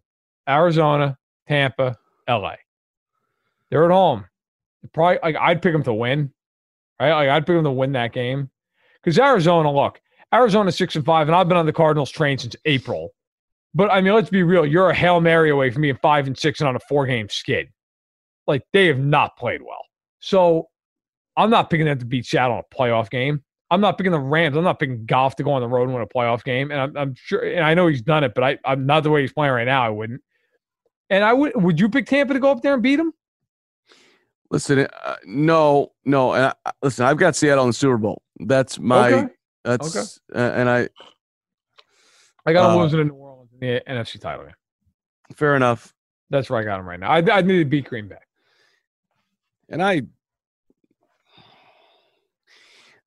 Arizona, 0.48 1.16
Tampa, 1.48 1.96
LA. 2.28 2.54
They're 3.70 3.84
at 3.84 3.90
home. 3.90 4.24
Probably 4.92 5.18
like 5.22 5.36
I'd 5.36 5.62
pick 5.62 5.72
them 5.72 5.82
to 5.84 5.94
win. 5.94 6.32
Right? 7.00 7.12
Like 7.12 7.28
I'd 7.28 7.46
pick 7.46 7.56
them 7.56 7.64
to 7.64 7.70
win 7.70 7.92
that 7.92 8.12
game. 8.12 8.50
Because 9.02 9.18
Arizona, 9.18 9.72
look, 9.72 10.00
Arizona 10.32 10.72
six 10.72 10.96
and 10.96 11.04
five, 11.04 11.28
and 11.28 11.36
I've 11.36 11.48
been 11.48 11.56
on 11.56 11.66
the 11.66 11.72
Cardinals 11.72 12.10
train 12.10 12.38
since 12.38 12.56
April. 12.64 13.10
But 13.74 13.90
I 13.90 14.00
mean, 14.00 14.14
let's 14.14 14.30
be 14.30 14.42
real. 14.42 14.64
You're 14.64 14.90
a 14.90 14.94
Hail 14.94 15.20
Mary 15.20 15.50
away 15.50 15.70
from 15.70 15.82
being 15.82 15.98
five 16.00 16.26
and 16.26 16.38
six 16.38 16.60
and 16.60 16.68
on 16.68 16.76
a 16.76 16.80
four 16.88 17.06
game 17.06 17.28
skid. 17.28 17.68
Like 18.46 18.62
they 18.72 18.86
have 18.86 18.98
not 18.98 19.36
played 19.36 19.60
well. 19.62 19.82
So 20.20 20.68
I'm 21.36 21.50
not 21.50 21.68
picking 21.68 21.86
them 21.86 21.98
to 21.98 22.04
beat 22.04 22.26
Seattle 22.26 22.56
in 22.56 22.62
a 22.70 22.74
playoff 22.74 23.10
game. 23.10 23.42
I'm 23.70 23.80
not 23.80 23.98
picking 23.98 24.12
the 24.12 24.18
Rams. 24.18 24.56
I'm 24.56 24.64
not 24.64 24.78
picking 24.78 25.06
Goff 25.06 25.36
to 25.36 25.42
go 25.42 25.52
on 25.52 25.60
the 25.60 25.68
road 25.68 25.84
and 25.84 25.94
win 25.94 26.02
a 26.02 26.06
playoff 26.06 26.44
game. 26.44 26.70
And 26.70 26.80
I'm, 26.80 26.96
I'm 26.96 27.14
sure, 27.16 27.40
and 27.40 27.64
I 27.64 27.74
know 27.74 27.88
he's 27.88 28.02
done 28.02 28.22
it, 28.22 28.32
but 28.34 28.44
I, 28.44 28.58
I'm 28.64 28.86
not 28.86 29.02
the 29.02 29.10
way 29.10 29.22
he's 29.22 29.32
playing 29.32 29.52
right 29.52 29.64
now. 29.64 29.82
I 29.82 29.88
wouldn't. 29.88 30.22
And 31.10 31.24
I 31.24 31.32
would. 31.32 31.52
Would 31.60 31.80
you 31.80 31.88
pick 31.88 32.06
Tampa 32.06 32.34
to 32.34 32.40
go 32.40 32.50
up 32.50 32.62
there 32.62 32.74
and 32.74 32.82
beat 32.82 32.98
him? 32.98 33.12
Listen, 34.50 34.86
uh, 35.04 35.16
no, 35.24 35.92
no. 36.04 36.32
Uh, 36.32 36.52
listen, 36.82 37.04
I've 37.04 37.16
got 37.16 37.34
Seattle 37.36 37.64
in 37.64 37.70
the 37.70 37.74
Super 37.74 37.96
Bowl. 37.96 38.22
That's 38.40 38.78
my. 38.78 39.12
Okay. 39.12 39.32
That's 39.64 39.96
okay. 39.96 40.06
Uh, 40.34 40.52
and 40.54 40.68
I. 40.68 40.88
I 42.44 42.52
got 42.52 42.70
him 42.70 42.78
uh, 42.78 42.82
losing 42.82 43.00
in 43.00 43.08
New 43.08 43.14
Orleans 43.14 43.50
in 43.52 43.60
the 43.60 43.82
NFC 43.88 44.20
title 44.20 44.44
game. 44.44 44.54
Fair 45.34 45.56
enough. 45.56 45.92
That's 46.30 46.50
where 46.50 46.60
I 46.60 46.64
got 46.64 46.78
him 46.78 46.88
right 46.88 47.00
now. 47.00 47.10
I, 47.10 47.18
I 47.38 47.42
need 47.42 47.58
to 47.58 47.64
beat 47.64 47.88
Green 47.88 48.08
Bay. 48.08 48.16
And 49.68 49.82
I 49.82 50.02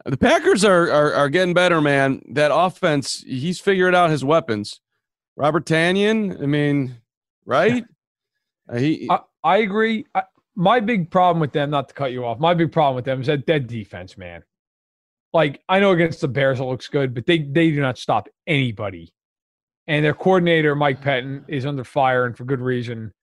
the 0.06 0.18
Packers 0.18 0.64
are, 0.64 0.89
are, 0.91 1.14
are 1.14 1.30
getting 1.30 1.54
better, 1.54 1.82
man. 1.82 2.22
That 2.30 2.54
offense, 2.54 3.24
he's 3.26 3.60
figured 3.60 3.95
out 3.95 4.10
his 4.10 4.24
weapons. 4.24 4.82
Robert 5.36 5.66
Tonyan, 5.66 6.41
I 6.41 6.45
mean, 6.45 6.97
right? 7.45 7.86
Uh, 8.68 8.78
he, 8.78 9.08
I, 9.10 9.20
I 9.43 9.58
agree. 9.58 10.06
I, 10.14 10.24
my 10.56 10.80
big 10.80 11.10
problem 11.10 11.39
with 11.39 11.54
them, 11.54 11.70
not 11.70 11.88
to 11.89 11.93
cut 11.93 12.12
you 12.12 12.26
off, 12.26 12.39
my 12.39 12.54
big 12.54 12.72
problem 12.72 12.95
with 12.95 13.06
them 13.06 13.22
is 13.22 13.28
that 13.28 13.45
dead 13.45 13.68
defense, 13.68 14.18
man. 14.18 14.43
Like 15.32 15.62
I 15.70 15.80
know 15.80 15.91
against 15.91 16.22
the 16.22 16.28
Bears 16.28 16.60
it 16.60 16.64
looks 16.64 16.88
good, 16.88 17.14
but 17.14 17.26
they 17.26 17.39
they 17.39 17.72
do 17.72 17.80
not 17.80 17.97
stop 17.97 18.28
anybody. 18.47 19.14
And 19.88 20.04
their 20.04 20.14
coordinator 20.14 20.76
Mike 20.76 21.02
Pettine 21.02 21.45
is 21.47 21.66
under 21.66 21.84
fire, 21.84 22.26
and 22.26 22.36
for 22.36 22.45
good 22.45 22.62
reason. 22.62 23.14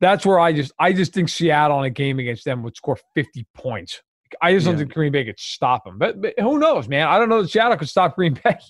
That's 0.00 0.26
where 0.26 0.38
I 0.38 0.52
just 0.52 0.72
I 0.78 0.92
just 0.92 1.14
think 1.14 1.28
Seattle 1.28 1.78
in 1.78 1.84
a 1.86 1.90
game 1.90 2.18
against 2.18 2.44
them 2.44 2.62
would 2.64 2.76
score 2.76 2.98
50 3.14 3.46
points. 3.54 4.02
I 4.40 4.52
just 4.52 4.66
don't 4.66 4.76
think 4.76 4.92
Green 4.92 5.12
Bay 5.12 5.24
could 5.24 5.38
stop 5.38 5.84
them. 5.84 5.98
But, 5.98 6.20
but 6.20 6.34
who 6.38 6.58
knows, 6.58 6.88
man? 6.88 7.06
I 7.08 7.18
don't 7.18 7.28
know 7.28 7.42
that 7.42 7.48
Seattle 7.48 7.76
could 7.76 7.88
stop 7.88 8.16
Green 8.16 8.38
Bay. 8.42 8.58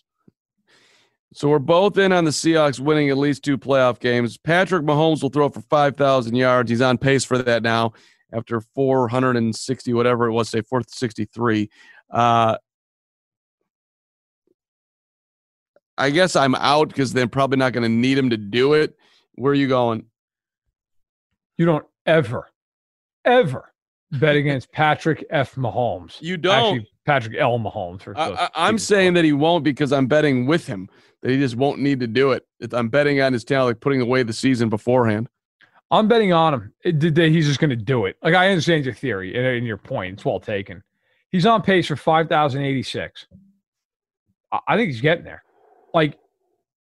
So 1.35 1.49
we're 1.49 1.59
both 1.59 1.99
in 1.99 2.13
on 2.13 2.25
the 2.25 2.31
Seahawks 2.31 2.81
winning 2.81 3.11
at 3.11 3.19
least 3.19 3.45
two 3.45 3.59
playoff 3.59 3.99
games. 3.99 4.39
Patrick 4.39 4.85
Mahomes 4.85 5.23
will 5.23 5.29
throw 5.29 5.51
for 5.51 5.61
5,000 5.61 6.35
yards. 6.35 6.71
He's 6.71 6.81
on 6.81 6.97
pace 6.97 7.25
for 7.25 7.37
that 7.37 7.63
now 7.63 7.93
after 8.33 8.63
460, 8.75 9.93
whatever 9.93 10.27
it 10.29 10.33
was, 10.33 10.49
say 10.49 10.63
463. 10.63 11.69
Uh, 12.11 12.57
I 15.99 16.11
guess 16.11 16.37
I'm 16.37 16.55
out 16.55 16.89
because 16.89 17.13
they're 17.13 17.27
probably 17.27 17.59
not 17.59 17.75
going 17.75 17.83
to 17.83 17.89
need 17.91 18.17
him 18.17 18.31
to 18.31 18.39
do 18.39 18.73
it. 18.73 18.97
Where 19.35 19.53
are 19.53 19.55
you 19.55 19.69
going? 19.69 20.07
You 21.59 21.67
don't 21.67 21.87
ever, 22.07 22.49
ever 23.27 23.75
bet 24.13 24.37
against 24.37 24.73
Patrick 24.73 25.25
F. 25.31 25.55
Mahomes. 25.55 26.21
You 26.21 26.37
don't. 26.37 26.55
Actually, 26.55 26.91
Patrick 27.05 27.37
L. 27.39 27.59
Mahomes. 27.59 28.13
I, 28.17 28.69
am 28.69 28.79
saying 28.79 29.15
that 29.15 29.25
he 29.25 29.33
won't 29.33 29.65
because 29.65 29.93
I'm 29.93 30.07
betting 30.07 30.47
with 30.47 30.67
him 30.67 30.89
that 31.23 31.31
he 31.31 31.39
just 31.39 31.57
won't 31.57 31.81
need 31.81 32.01
to 32.01 32.07
do 32.07 32.33
it. 32.33 32.47
I'm 32.73 32.89
betting 32.89 33.21
on 33.21 33.33
his 33.33 33.45
talent, 33.45 33.77
like 33.77 33.81
putting 33.81 34.01
away 34.01 34.23
the 34.23 34.33
season 34.33 34.69
beforehand. 34.69 35.29
I'm 35.91 36.09
betting 36.09 36.33
on 36.33 36.55
him. 36.55 36.73
He's 36.83 37.47
just 37.47 37.61
going 37.61 37.71
to 37.71 37.77
do 37.77 38.07
it. 38.07 38.17
Like 38.23 38.35
I 38.35 38.49
understand 38.49 38.85
your 38.85 38.95
theory 38.95 39.37
and, 39.37 39.47
and 39.47 39.67
your 39.67 39.77
point. 39.77 40.15
It's 40.15 40.25
well 40.25 40.41
taken. 40.41 40.83
He's 41.31 41.47
on 41.47 41.63
pace 41.63 41.87
for 41.87 41.97
5,086. 41.97 43.27
I 44.67 44.77
think 44.77 44.91
he's 44.91 45.01
getting 45.01 45.25
there. 45.25 45.45
Like 45.95 46.19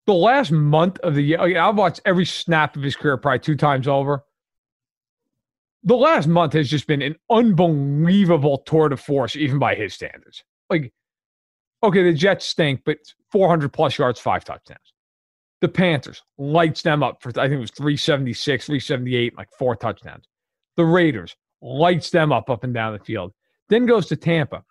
the 0.07 0.13
last 0.13 0.51
month 0.51 0.97
of 0.99 1.15
the 1.15 1.21
year, 1.21 1.57
I've 1.57 1.75
watched 1.75 2.01
every 2.05 2.25
snap 2.25 2.75
of 2.75 2.81
his 2.81 2.95
career 2.95 3.17
probably 3.17 3.39
two 3.39 3.55
times 3.55 3.87
over 3.87 4.23
the 5.85 5.95
last 5.95 6.27
month 6.27 6.53
has 6.53 6.69
just 6.69 6.87
been 6.87 7.03
an 7.03 7.15
unbelievable 7.29 8.57
tour 8.59 8.89
de 8.89 8.97
force, 8.97 9.35
even 9.35 9.59
by 9.59 9.75
his 9.75 9.93
standards. 9.93 10.43
Like, 10.69 10.91
okay, 11.83 12.03
the 12.03 12.13
Jets 12.13 12.45
stink, 12.45 12.81
but 12.85 12.97
400 13.31 13.71
plus 13.71 13.97
yards, 13.97 14.19
five 14.19 14.43
touchdowns. 14.43 14.93
The 15.61 15.69
Panthers 15.69 16.23
lights 16.37 16.81
them 16.81 17.03
up 17.03 17.21
for 17.21 17.29
I 17.29 17.47
think 17.47 17.53
it 17.53 17.59
was 17.59 17.71
376, 17.71 18.65
378, 18.65 19.37
like 19.37 19.47
four 19.57 19.75
touchdowns. 19.75 20.25
The 20.75 20.85
Raiders 20.85 21.35
lights 21.61 22.09
them 22.09 22.31
up 22.31 22.49
up 22.49 22.63
and 22.63 22.73
down 22.73 22.93
the 22.93 22.99
field. 22.99 23.31
Then 23.69 23.85
goes 23.85 24.07
to 24.07 24.15
Tampa. 24.15 24.63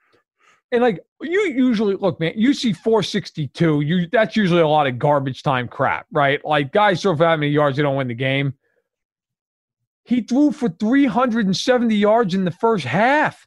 And 0.72 0.82
like 0.82 1.00
you 1.20 1.40
usually 1.52 1.94
look, 1.94 2.18
man, 2.18 2.32
you 2.34 2.52
see 2.52 2.72
462. 2.72 3.80
You 3.82 4.08
that's 4.10 4.36
usually 4.36 4.60
a 4.60 4.68
lot 4.68 4.88
of 4.88 4.98
garbage 4.98 5.42
time 5.44 5.68
crap, 5.68 6.06
right? 6.10 6.44
Like 6.44 6.72
guys 6.72 7.02
throw 7.02 7.16
for 7.16 7.22
that 7.22 7.38
many 7.38 7.52
yards, 7.52 7.76
they 7.76 7.82
don't 7.84 7.96
win 7.96 8.08
the 8.08 8.14
game. 8.14 8.54
He 10.04 10.20
threw 10.20 10.52
for 10.52 10.68
370 10.68 11.94
yards 11.94 12.34
in 12.34 12.44
the 12.44 12.50
first 12.50 12.84
half. 12.84 13.46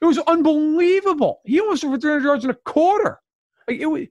It 0.00 0.06
was 0.06 0.18
unbelievable. 0.18 1.40
He 1.44 1.60
almost 1.60 1.82
threw 1.82 1.92
for 1.92 2.00
300 2.00 2.24
yards 2.24 2.44
in 2.44 2.50
a 2.50 2.54
quarter. 2.54 3.20
Like 3.68 3.78
it 3.78 3.86
was, 3.86 4.06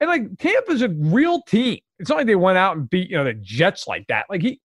and 0.00 0.08
like 0.08 0.38
Tampa's 0.38 0.82
a 0.82 0.88
real 0.88 1.42
team. 1.42 1.78
It's 1.98 2.08
not 2.08 2.18
like 2.18 2.26
they 2.26 2.36
went 2.36 2.58
out 2.58 2.76
and 2.76 2.88
beat 2.88 3.10
you 3.10 3.16
know 3.16 3.24
the 3.24 3.34
Jets 3.34 3.86
like 3.86 4.06
that. 4.08 4.26
Like 4.28 4.42
he, 4.42 4.60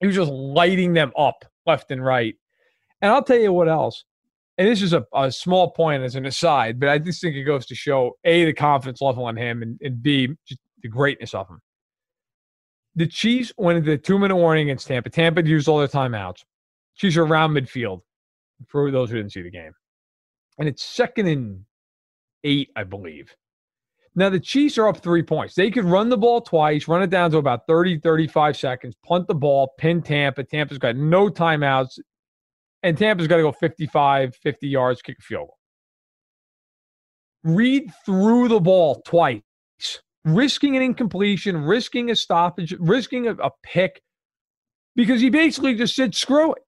he 0.00 0.06
was 0.06 0.16
just 0.16 0.30
lighting 0.30 0.92
them 0.92 1.12
up 1.16 1.44
left 1.66 1.90
and 1.90 2.04
right. 2.04 2.34
And 3.00 3.12
I'll 3.12 3.22
tell 3.22 3.38
you 3.38 3.52
what 3.52 3.68
else. 3.68 4.04
And 4.56 4.66
this 4.66 4.82
is 4.82 4.92
a, 4.92 5.06
a 5.14 5.30
small 5.30 5.70
point 5.70 6.02
as 6.02 6.16
an 6.16 6.26
aside, 6.26 6.80
but 6.80 6.88
I 6.88 6.98
just 6.98 7.20
think 7.20 7.36
it 7.36 7.44
goes 7.44 7.64
to 7.66 7.76
show 7.76 8.16
a 8.24 8.44
the 8.44 8.52
confidence 8.52 9.00
level 9.00 9.28
in 9.28 9.36
him, 9.36 9.62
and, 9.62 9.78
and 9.80 10.02
b 10.02 10.34
the 10.82 10.88
greatness 10.88 11.32
of 11.32 11.48
him. 11.48 11.60
The 12.98 13.06
Chiefs 13.06 13.52
went 13.56 13.78
into 13.78 13.92
the 13.92 13.96
two 13.96 14.18
minute 14.18 14.34
warning 14.34 14.64
against 14.64 14.88
Tampa. 14.88 15.08
Tampa 15.08 15.46
used 15.46 15.68
all 15.68 15.78
their 15.78 15.86
timeouts. 15.86 16.42
Chiefs 16.96 17.16
are 17.16 17.22
around 17.22 17.52
midfield 17.52 18.00
for 18.66 18.90
those 18.90 19.08
who 19.08 19.18
didn't 19.18 19.30
see 19.30 19.42
the 19.42 19.52
game. 19.52 19.70
And 20.58 20.66
it's 20.66 20.82
second 20.82 21.28
and 21.28 21.64
eight, 22.42 22.70
I 22.74 22.82
believe. 22.82 23.32
Now, 24.16 24.30
the 24.30 24.40
Chiefs 24.40 24.78
are 24.78 24.88
up 24.88 24.96
three 24.96 25.22
points. 25.22 25.54
They 25.54 25.70
could 25.70 25.84
run 25.84 26.08
the 26.08 26.16
ball 26.16 26.40
twice, 26.40 26.88
run 26.88 27.04
it 27.04 27.10
down 27.10 27.30
to 27.30 27.36
about 27.36 27.68
30, 27.68 28.00
35 28.00 28.56
seconds, 28.56 28.96
punt 29.06 29.28
the 29.28 29.34
ball, 29.34 29.74
pin 29.78 30.02
Tampa. 30.02 30.42
Tampa's 30.42 30.78
got 30.78 30.96
no 30.96 31.28
timeouts, 31.28 32.00
and 32.82 32.98
Tampa's 32.98 33.28
got 33.28 33.36
to 33.36 33.42
go 33.42 33.52
55, 33.52 34.34
50 34.34 34.66
yards, 34.66 35.02
kick 35.02 35.18
a 35.20 35.22
field 35.22 35.46
goal. 35.46 35.58
Reed 37.44 37.92
threw 38.04 38.48
the 38.48 38.58
ball 38.58 39.00
twice 39.06 39.42
risking 40.34 40.76
an 40.76 40.82
incompletion, 40.82 41.64
risking 41.64 42.10
a 42.10 42.16
stoppage, 42.16 42.74
risking 42.78 43.26
a, 43.26 43.32
a 43.34 43.50
pick, 43.62 44.00
because 44.96 45.20
he 45.20 45.30
basically 45.30 45.74
just 45.74 45.94
said, 45.94 46.14
screw 46.14 46.52
it. 46.52 46.62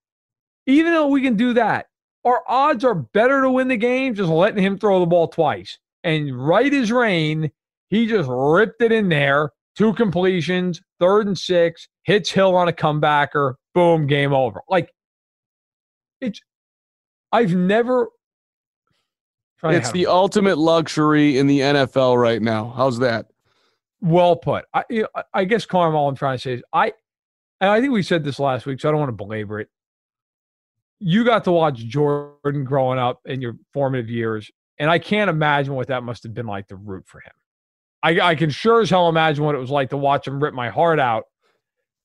Even 0.67 0.93
though 0.93 1.09
we 1.09 1.23
can 1.23 1.37
do 1.37 1.53
that, 1.55 1.87
our 2.25 2.43
odds 2.47 2.85
are 2.85 2.95
better 2.95 3.43
to 3.43 3.51
win 3.51 3.69
the 3.69 3.77
game 3.77 4.15
just 4.15 4.29
letting 4.29 4.63
him 4.63 4.79
throw 4.79 5.01
the 5.01 5.07
ball 5.07 5.29
twice. 5.29 5.79
And 6.05 6.37
right 6.47 6.73
as 6.73 6.93
rain, 6.93 7.51
he 7.89 8.07
just 8.07 8.29
ripped 8.31 8.83
it 8.83 8.93
in 8.93 9.09
there. 9.09 9.51
Two 9.77 9.95
completions, 9.95 10.81
third 10.99 11.27
and 11.27 11.39
six, 11.39 11.89
hits 12.05 12.31
Hill 12.31 12.55
on 12.55 12.69
a 12.69 12.73
comebacker, 12.73 13.55
boom, 13.75 14.07
game 14.07 14.33
over. 14.33 14.61
Like, 14.69 14.91
it's, 16.21 16.41
I've 17.33 17.55
never. 17.55 18.09
It's 19.63 19.93
the 19.93 20.07
ultimate 20.07 20.57
luxury 20.57 21.37
in 21.37 21.47
the 21.47 21.61
NFL 21.61 22.21
right 22.21 22.41
now. 22.41 22.73
How's 22.75 22.99
that? 23.01 23.27
Well 24.01 24.37
put. 24.37 24.65
I, 24.73 24.85
I 25.35 25.45
guess, 25.45 25.67
Carm, 25.67 25.95
all 25.95 26.09
I'm 26.09 26.17
trying 26.17 26.39
to 26.39 26.43
say 26.43 26.55
is 26.55 26.63
I, 26.73 26.93
and 27.61 27.71
I 27.71 27.81
think 27.81 27.93
we 27.93 28.03
said 28.03 28.25
this 28.25 28.39
last 28.39 28.67
week, 28.67 28.81
so 28.81 28.89
I 28.89 28.93
don't 28.93 29.01
want 29.01 29.11
to 29.11 29.25
belabor 29.25 29.61
it. 29.61 29.69
You 30.99 31.25
got 31.25 31.45
to 31.45 31.53
watch 31.53 31.77
Jordan 31.77 32.65
growing 32.65 32.99
up 32.99 33.21
in 33.25 33.41
your 33.41 33.57
formative 33.73 34.11
years, 34.11 34.51
and 34.79 34.91
I 34.91 34.99
can't 34.99 35.31
imagine 35.31 35.75
what 35.75 35.89
that 35.89 36.03
must 36.03 36.23
have 36.23 36.35
been 36.35 36.47
like 36.47 36.69
to 36.69 36.77
root 36.77 37.05
for 37.07 37.21
him. 37.21 37.33
I, 38.03 38.21
I 38.21 38.35
can 38.35 38.51
sure 38.51 38.81
as 38.81 38.91
hell 38.91 39.09
imagine 39.09 39.45
what 39.45 39.55
it 39.55 39.59
was 39.59 39.71
like 39.71 39.91
to 39.91 39.97
watch 39.97 40.27
him 40.27 40.43
rip 40.43 40.55
my 40.55 40.71
heart 40.71 40.99
out. 40.99 41.25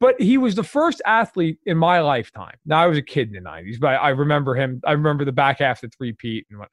But 0.01 0.19
he 0.19 0.37
was 0.37 0.55
the 0.55 0.63
first 0.63 1.01
athlete 1.05 1.59
in 1.65 1.77
my 1.77 2.01
lifetime. 2.01 2.57
Now 2.65 2.81
I 2.81 2.87
was 2.87 2.97
a 2.97 3.01
kid 3.01 3.33
in 3.33 3.41
the 3.41 3.49
'90s, 3.49 3.79
but 3.79 3.87
I, 3.95 4.09
remember 4.09 4.53
him. 4.53 4.81
I 4.85 4.91
remember 4.91 5.23
the 5.23 5.31
back 5.31 5.59
half 5.59 5.81
of 5.81 5.89
the 5.89 5.95
three-peat 5.95 6.47
and 6.49 6.59
what. 6.59 6.69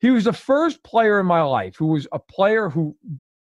He 0.00 0.10
was 0.10 0.24
the 0.24 0.32
first 0.32 0.82
player 0.84 1.18
in 1.18 1.26
my 1.26 1.42
life 1.42 1.76
who 1.76 1.86
was 1.86 2.06
a 2.12 2.18
player 2.20 2.68
who 2.68 2.96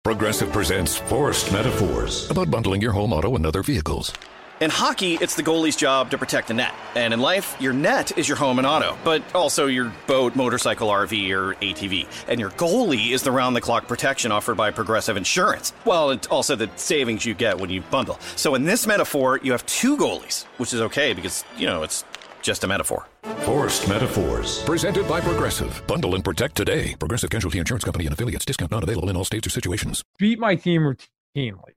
Progressive 0.04 0.50
presents 0.50 0.96
Forced 0.96 1.52
Metaphors 1.52 2.28
about 2.28 2.50
bundling 2.50 2.82
your 2.82 2.90
home 2.90 3.12
auto 3.12 3.36
and 3.36 3.46
other 3.46 3.62
vehicles. 3.62 4.12
In 4.60 4.68
hockey, 4.68 5.14
it's 5.14 5.36
the 5.36 5.44
goalie's 5.44 5.76
job 5.76 6.10
to 6.10 6.18
protect 6.18 6.48
the 6.48 6.54
net. 6.54 6.74
And 6.96 7.14
in 7.14 7.20
life, 7.20 7.56
your 7.60 7.72
net 7.72 8.18
is 8.18 8.28
your 8.28 8.36
home 8.36 8.58
and 8.58 8.66
auto, 8.66 8.98
but 9.04 9.22
also 9.32 9.66
your 9.66 9.92
boat, 10.08 10.34
motorcycle, 10.34 10.88
RV, 10.88 11.30
or 11.30 11.54
ATV. 11.54 12.08
And 12.26 12.40
your 12.40 12.50
goalie 12.50 13.12
is 13.12 13.22
the 13.22 13.30
round 13.30 13.54
the 13.54 13.60
clock 13.60 13.86
protection 13.86 14.32
offered 14.32 14.56
by 14.56 14.72
Progressive 14.72 15.16
Insurance. 15.16 15.72
Well, 15.84 16.10
and 16.10 16.26
also 16.32 16.56
the 16.56 16.68
savings 16.74 17.24
you 17.24 17.34
get 17.34 17.60
when 17.60 17.70
you 17.70 17.82
bundle. 17.82 18.18
So 18.34 18.56
in 18.56 18.64
this 18.64 18.88
metaphor, 18.88 19.38
you 19.40 19.52
have 19.52 19.64
two 19.66 19.96
goalies, 19.96 20.46
which 20.58 20.74
is 20.74 20.80
okay 20.80 21.12
because, 21.12 21.44
you 21.56 21.66
know, 21.66 21.84
it's 21.84 22.04
just 22.42 22.64
a 22.64 22.68
metaphor. 22.68 23.08
Forced 23.44 23.88
Metaphors. 23.88 24.62
Presented 24.64 25.08
by 25.08 25.20
Progressive. 25.20 25.82
Bundle 25.86 26.14
and 26.14 26.24
protect 26.24 26.56
today. 26.56 26.94
Progressive 26.98 27.30
Casualty 27.30 27.58
Insurance 27.58 27.84
Company 27.84 28.06
and 28.06 28.12
affiliates. 28.12 28.44
Discount 28.44 28.70
not 28.70 28.82
available 28.82 29.10
in 29.10 29.16
all 29.16 29.24
states 29.24 29.46
or 29.46 29.50
situations. 29.50 30.02
Beat 30.18 30.38
my 30.38 30.56
team 30.56 30.82
routinely. 30.82 31.72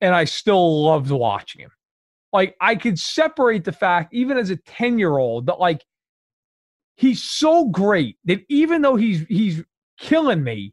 And 0.00 0.14
I 0.14 0.24
still 0.24 0.84
loved 0.84 1.10
watching 1.10 1.60
him. 1.62 1.70
Like, 2.32 2.56
I 2.60 2.74
could 2.76 2.98
separate 2.98 3.64
the 3.64 3.72
fact, 3.72 4.14
even 4.14 4.36
as 4.36 4.50
a 4.50 4.56
10 4.56 4.98
year 4.98 5.16
old, 5.16 5.46
that, 5.46 5.58
like, 5.58 5.84
he's 6.96 7.22
so 7.22 7.66
great 7.68 8.16
that 8.24 8.44
even 8.48 8.82
though 8.82 8.96
he's 8.96 9.24
he's 9.28 9.62
killing 9.98 10.42
me, 10.42 10.72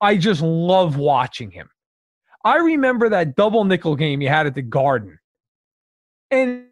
I 0.00 0.16
just 0.16 0.42
love 0.42 0.96
watching 0.96 1.50
him. 1.50 1.68
I 2.44 2.58
remember 2.58 3.08
that 3.08 3.34
double 3.34 3.64
nickel 3.64 3.96
game 3.96 4.20
he 4.20 4.26
had 4.26 4.46
at 4.46 4.54
the 4.54 4.62
Garden. 4.62 5.18
And 6.30 6.66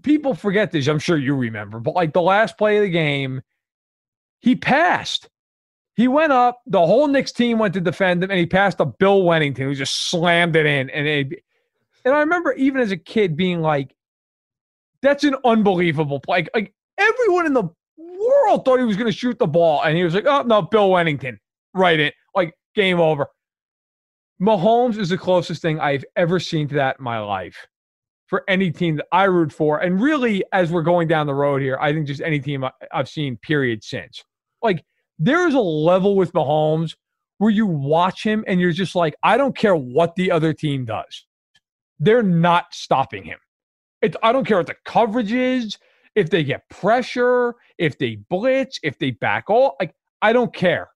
people 0.00 0.34
forget 0.34 0.72
this. 0.72 0.86
I'm 0.86 0.98
sure 0.98 1.16
you 1.16 1.34
remember, 1.34 1.80
but 1.80 1.94
like 1.94 2.12
the 2.12 2.22
last 2.22 2.56
play 2.56 2.78
of 2.78 2.82
the 2.82 2.88
game, 2.88 3.42
he 4.40 4.56
passed. 4.56 5.28
He 5.94 6.08
went 6.08 6.32
up. 6.32 6.60
The 6.66 6.84
whole 6.84 7.06
Knicks 7.06 7.32
team 7.32 7.58
went 7.58 7.74
to 7.74 7.80
defend 7.80 8.24
him, 8.24 8.30
and 8.30 8.40
he 8.40 8.46
passed 8.46 8.78
to 8.78 8.86
Bill 8.86 9.22
Wennington, 9.22 9.58
who 9.58 9.74
just 9.74 10.10
slammed 10.10 10.56
it 10.56 10.64
in. 10.64 10.88
And 10.90 11.06
it, 11.06 11.44
and 12.04 12.14
I 12.14 12.20
remember 12.20 12.52
even 12.54 12.80
as 12.80 12.90
a 12.90 12.96
kid 12.96 13.36
being 13.36 13.60
like, 13.60 13.94
"That's 15.02 15.24
an 15.24 15.36
unbelievable 15.44 16.20
play." 16.20 16.38
Like, 16.38 16.50
like 16.54 16.74
everyone 16.96 17.46
in 17.46 17.52
the 17.52 17.68
world 17.98 18.64
thought 18.64 18.78
he 18.78 18.86
was 18.86 18.96
going 18.96 19.10
to 19.10 19.16
shoot 19.16 19.38
the 19.38 19.46
ball, 19.46 19.82
and 19.82 19.96
he 19.96 20.04
was 20.04 20.14
like, 20.14 20.26
"Oh 20.26 20.42
no, 20.42 20.62
Bill 20.62 20.90
Wennington, 20.90 21.38
right 21.74 22.00
in." 22.00 22.12
Like 22.34 22.54
game 22.74 22.98
over. 22.98 23.26
Mahomes 24.40 24.96
is 24.98 25.10
the 25.10 25.18
closest 25.18 25.62
thing 25.62 25.78
I've 25.78 26.04
ever 26.16 26.40
seen 26.40 26.66
to 26.68 26.74
that 26.76 26.96
in 26.98 27.04
my 27.04 27.20
life 27.20 27.68
for 28.32 28.44
any 28.48 28.70
team 28.70 28.96
that 28.96 29.04
I 29.12 29.24
root 29.24 29.52
for. 29.52 29.80
And 29.80 30.00
really, 30.00 30.42
as 30.54 30.72
we're 30.72 30.80
going 30.80 31.06
down 31.06 31.26
the 31.26 31.34
road 31.34 31.60
here, 31.60 31.76
I 31.78 31.92
think 31.92 32.06
just 32.06 32.22
any 32.22 32.40
team 32.40 32.64
I've 32.90 33.10
seen, 33.10 33.36
period, 33.36 33.84
since. 33.84 34.24
Like, 34.62 34.82
there 35.18 35.46
is 35.46 35.52
a 35.52 35.60
level 35.60 36.16
with 36.16 36.32
Mahomes 36.32 36.96
where 37.36 37.50
you 37.50 37.66
watch 37.66 38.24
him 38.24 38.42
and 38.46 38.58
you're 38.58 38.72
just 38.72 38.94
like, 38.94 39.14
I 39.22 39.36
don't 39.36 39.54
care 39.54 39.76
what 39.76 40.16
the 40.16 40.30
other 40.30 40.54
team 40.54 40.86
does. 40.86 41.26
They're 41.98 42.22
not 42.22 42.72
stopping 42.72 43.22
him. 43.22 43.38
It's, 44.00 44.16
I 44.22 44.32
don't 44.32 44.46
care 44.46 44.56
what 44.56 44.66
the 44.66 44.76
coverage 44.86 45.32
is, 45.34 45.76
if 46.14 46.30
they 46.30 46.42
get 46.42 46.66
pressure, 46.70 47.56
if 47.76 47.98
they 47.98 48.16
blitz, 48.30 48.80
if 48.82 48.98
they 48.98 49.10
back 49.10 49.50
all. 49.50 49.76
Like, 49.78 49.94
I 50.22 50.32
don't 50.32 50.54
care. 50.54 50.88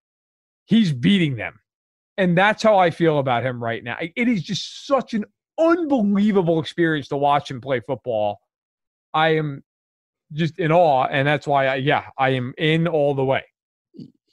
He's 0.65 0.91
beating 0.91 1.37
them. 1.37 1.61
And 2.17 2.35
that's 2.39 2.63
how 2.63 2.79
I 2.79 2.89
feel 2.89 3.19
about 3.19 3.45
him 3.45 3.63
right 3.63 3.85
now. 3.85 3.99
It 4.01 4.27
is 4.27 4.43
just 4.43 4.87
such 4.87 5.13
an 5.13 5.27
unbelievable 5.59 6.61
experience 6.61 7.09
to 7.09 7.17
watch 7.17 7.51
him 7.51 7.61
play 7.61 7.81
football. 7.81 8.39
I 9.15 9.37
am 9.37 9.63
just 10.33 10.59
in 10.59 10.73
awe, 10.73 11.07
and 11.07 11.27
that's 11.27 11.47
why, 11.47 11.67
I, 11.67 11.75
yeah, 11.77 12.05
I 12.19 12.31
am 12.31 12.53
in 12.59 12.87
all 12.89 13.15
the 13.15 13.25
way. 13.25 13.45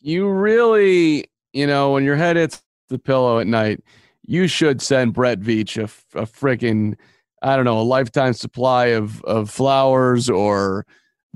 You 0.01 0.29
really, 0.29 1.25
you 1.53 1.67
know, 1.67 1.91
when 1.91 2.03
your 2.03 2.15
head 2.15 2.35
hits 2.35 2.63
the 2.89 2.99
pillow 2.99 3.39
at 3.39 3.47
night, 3.47 3.81
you 4.25 4.47
should 4.47 4.81
send 4.81 5.13
Brett 5.13 5.39
Veach 5.39 5.77
a, 5.77 6.19
a 6.19 6.25
freaking, 6.25 6.95
I 7.41 7.55
don't 7.55 7.65
know, 7.65 7.79
a 7.79 7.83
lifetime 7.83 8.33
supply 8.33 8.87
of 8.87 9.23
of 9.23 9.49
flowers 9.49 10.29
or 10.29 10.85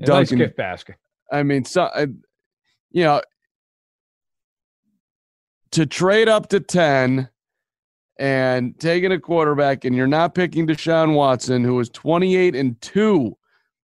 a 0.00 0.06
nice 0.06 0.30
gift 0.30 0.56
basket. 0.56 0.96
I 1.30 1.42
mean, 1.42 1.64
so 1.64 1.82
uh, 1.82 2.06
you 2.90 3.04
know, 3.04 3.22
to 5.72 5.86
trade 5.86 6.28
up 6.28 6.48
to 6.48 6.60
ten 6.60 7.28
and 8.18 8.78
taking 8.80 9.12
a 9.12 9.20
quarterback, 9.20 9.84
and 9.84 9.94
you're 9.94 10.06
not 10.06 10.34
picking 10.34 10.66
Deshaun 10.66 11.14
Watson, 11.14 11.64
who 11.64 11.76
was 11.76 11.88
28 11.90 12.56
and 12.56 12.80
2 12.80 13.36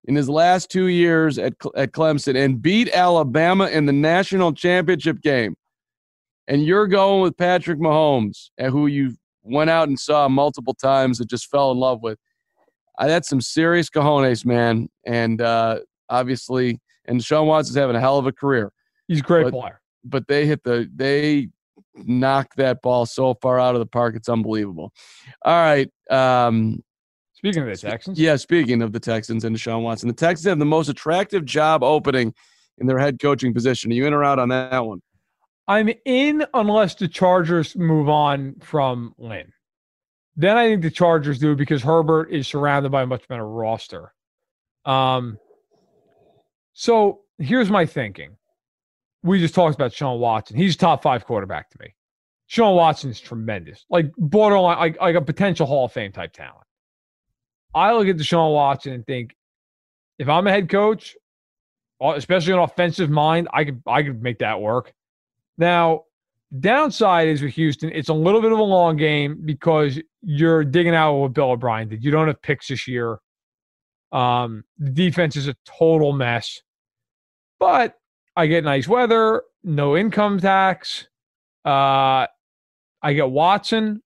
in 0.07 0.15
his 0.15 0.29
last 0.29 0.69
two 0.69 0.87
years 0.87 1.37
at, 1.37 1.53
at 1.75 1.91
Clemson 1.91 2.35
and 2.35 2.61
beat 2.61 2.89
Alabama 2.93 3.67
in 3.67 3.85
the 3.85 3.93
national 3.93 4.53
championship 4.53 5.21
game. 5.21 5.55
And 6.47 6.65
you're 6.65 6.87
going 6.87 7.21
with 7.21 7.37
Patrick 7.37 7.79
Mahomes, 7.79 8.49
who 8.59 8.87
you 8.87 9.15
went 9.43 9.69
out 9.69 9.87
and 9.87 9.99
saw 9.99 10.27
multiple 10.27 10.75
times 10.75 11.19
and 11.19 11.29
just 11.29 11.49
fell 11.49 11.71
in 11.71 11.77
love 11.77 12.03
with. 12.03 12.19
I 12.99 13.09
had 13.09 13.25
some 13.25 13.41
serious 13.41 13.89
cojones, 13.89 14.45
man. 14.45 14.89
And 15.05 15.41
uh, 15.41 15.79
obviously, 16.09 16.79
and 17.05 17.19
Deshaun 17.19 17.45
Watson's 17.45 17.77
having 17.77 17.95
a 17.95 17.99
hell 17.99 18.17
of 18.17 18.27
a 18.27 18.31
career. 18.31 18.71
He's 19.07 19.19
a 19.19 19.23
great 19.23 19.45
but, 19.45 19.53
player. 19.53 19.81
But 20.03 20.27
they 20.27 20.45
hit 20.45 20.63
the, 20.63 20.89
they 20.95 21.49
knock 21.97 22.53
that 22.55 22.81
ball 22.81 23.05
so 23.05 23.35
far 23.41 23.59
out 23.59 23.75
of 23.75 23.79
the 23.79 23.85
park. 23.85 24.15
It's 24.15 24.29
unbelievable. 24.29 24.91
All 25.43 25.53
right. 25.53 25.89
Um, 26.09 26.83
speaking 27.33 27.63
of 27.63 27.69
the 27.69 27.77
Texans. 27.77 28.19
Yeah, 28.19 28.35
speaking 28.35 28.81
of 28.81 28.91
the 28.91 28.99
Texans 28.99 29.43
and 29.45 29.55
Deshaun 29.55 29.81
Watson, 29.81 30.07
the 30.07 30.13
Texans 30.13 30.45
have 30.45 30.59
the 30.59 30.65
most 30.65 30.89
attractive 30.89 31.45
job 31.45 31.83
opening 31.83 32.33
in 32.77 32.87
their 32.87 32.99
head 32.99 33.19
coaching 33.19 33.53
position. 33.53 33.91
Are 33.91 33.95
you 33.95 34.05
in 34.05 34.13
or 34.13 34.23
out 34.23 34.39
on 34.39 34.49
that 34.49 34.85
one? 34.85 35.01
I'm 35.67 35.89
in 36.05 36.45
unless 36.53 36.95
the 36.95 37.07
Chargers 37.07 37.75
move 37.75 38.07
on 38.09 38.55
from 38.61 39.15
Lynn. 39.17 39.51
Then 40.35 40.57
I 40.57 40.67
think 40.67 40.81
the 40.81 40.91
Chargers 40.91 41.39
do 41.39 41.55
because 41.55 41.81
Herbert 41.81 42.29
is 42.31 42.47
surrounded 42.47 42.91
by 42.91 43.03
a 43.03 43.07
much 43.07 43.27
better 43.27 43.47
roster. 43.47 44.13
Um, 44.83 45.39
so 46.73 47.21
here's 47.39 47.69
my 47.69 47.85
thinking. 47.85 48.37
We 49.25 49.39
just 49.39 49.55
talked 49.55 49.75
about 49.75 49.91
Sean 49.91 50.19
Watson. 50.19 50.55
He's 50.55 50.77
top 50.77 51.01
five 51.01 51.25
quarterback 51.25 51.69
to 51.71 51.77
me. 51.79 51.95
Sean 52.47 52.75
Watson 52.75 53.09
is 53.09 53.19
tremendous, 53.19 53.85
like 53.89 54.11
borderline, 54.17 54.77
like, 54.77 55.01
like 55.01 55.15
a 55.15 55.21
potential 55.21 55.65
Hall 55.65 55.85
of 55.85 55.91
Fame 55.91 56.11
type 56.11 56.31
talent. 56.31 56.65
I 57.73 57.91
look 57.93 58.07
at 58.07 58.17
Deshaun 58.17 58.53
Watson 58.53 58.93
and 58.93 59.05
think, 59.05 59.35
if 60.19 60.29
I'm 60.29 60.45
a 60.45 60.51
head 60.51 60.69
coach, 60.69 61.15
especially 62.01 62.53
an 62.53 62.59
offensive 62.59 63.09
mind, 63.09 63.47
I 63.51 63.65
could 63.65 63.81
I 63.87 64.03
could 64.03 64.21
make 64.21 64.39
that 64.39 64.61
work. 64.61 64.93
Now, 65.57 66.03
downside 66.59 67.27
is 67.27 67.41
with 67.41 67.53
Houston, 67.53 67.91
it's 67.91 68.09
a 68.09 68.13
little 68.13 68.41
bit 68.41 68.51
of 68.51 68.59
a 68.59 68.63
long 68.63 68.95
game 68.95 69.41
because 69.43 69.99
you're 70.21 70.63
digging 70.63 70.93
out 70.93 71.15
what 71.15 71.33
Bill 71.33 71.51
O'Brien 71.51 71.89
did. 71.89 72.03
You 72.03 72.11
don't 72.11 72.27
have 72.27 72.41
picks 72.41 72.67
this 72.67 72.87
year. 72.87 73.19
Um, 74.11 74.63
the 74.77 74.91
defense 74.91 75.35
is 75.35 75.47
a 75.47 75.55
total 75.65 76.13
mess. 76.13 76.61
But 77.59 77.95
I 78.35 78.47
get 78.47 78.63
nice 78.63 78.87
weather, 78.87 79.43
no 79.63 79.95
income 79.95 80.39
tax. 80.39 81.07
Uh, 81.63 82.27
I 83.01 83.13
get 83.13 83.29
Watson. 83.29 84.01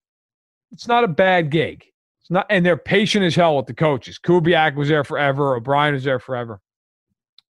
It's 0.72 0.86
not 0.86 1.04
a 1.04 1.08
bad 1.08 1.50
gig. 1.50 1.84
It's 2.20 2.30
not, 2.30 2.46
and 2.48 2.64
they're 2.64 2.76
patient 2.76 3.24
as 3.24 3.34
hell 3.34 3.56
with 3.56 3.66
the 3.66 3.74
coaches. 3.74 4.18
Kubiak 4.18 4.76
was 4.76 4.88
there 4.88 5.04
forever. 5.04 5.56
O'Brien 5.56 5.94
was 5.94 6.04
there 6.04 6.20
forever. 6.20 6.60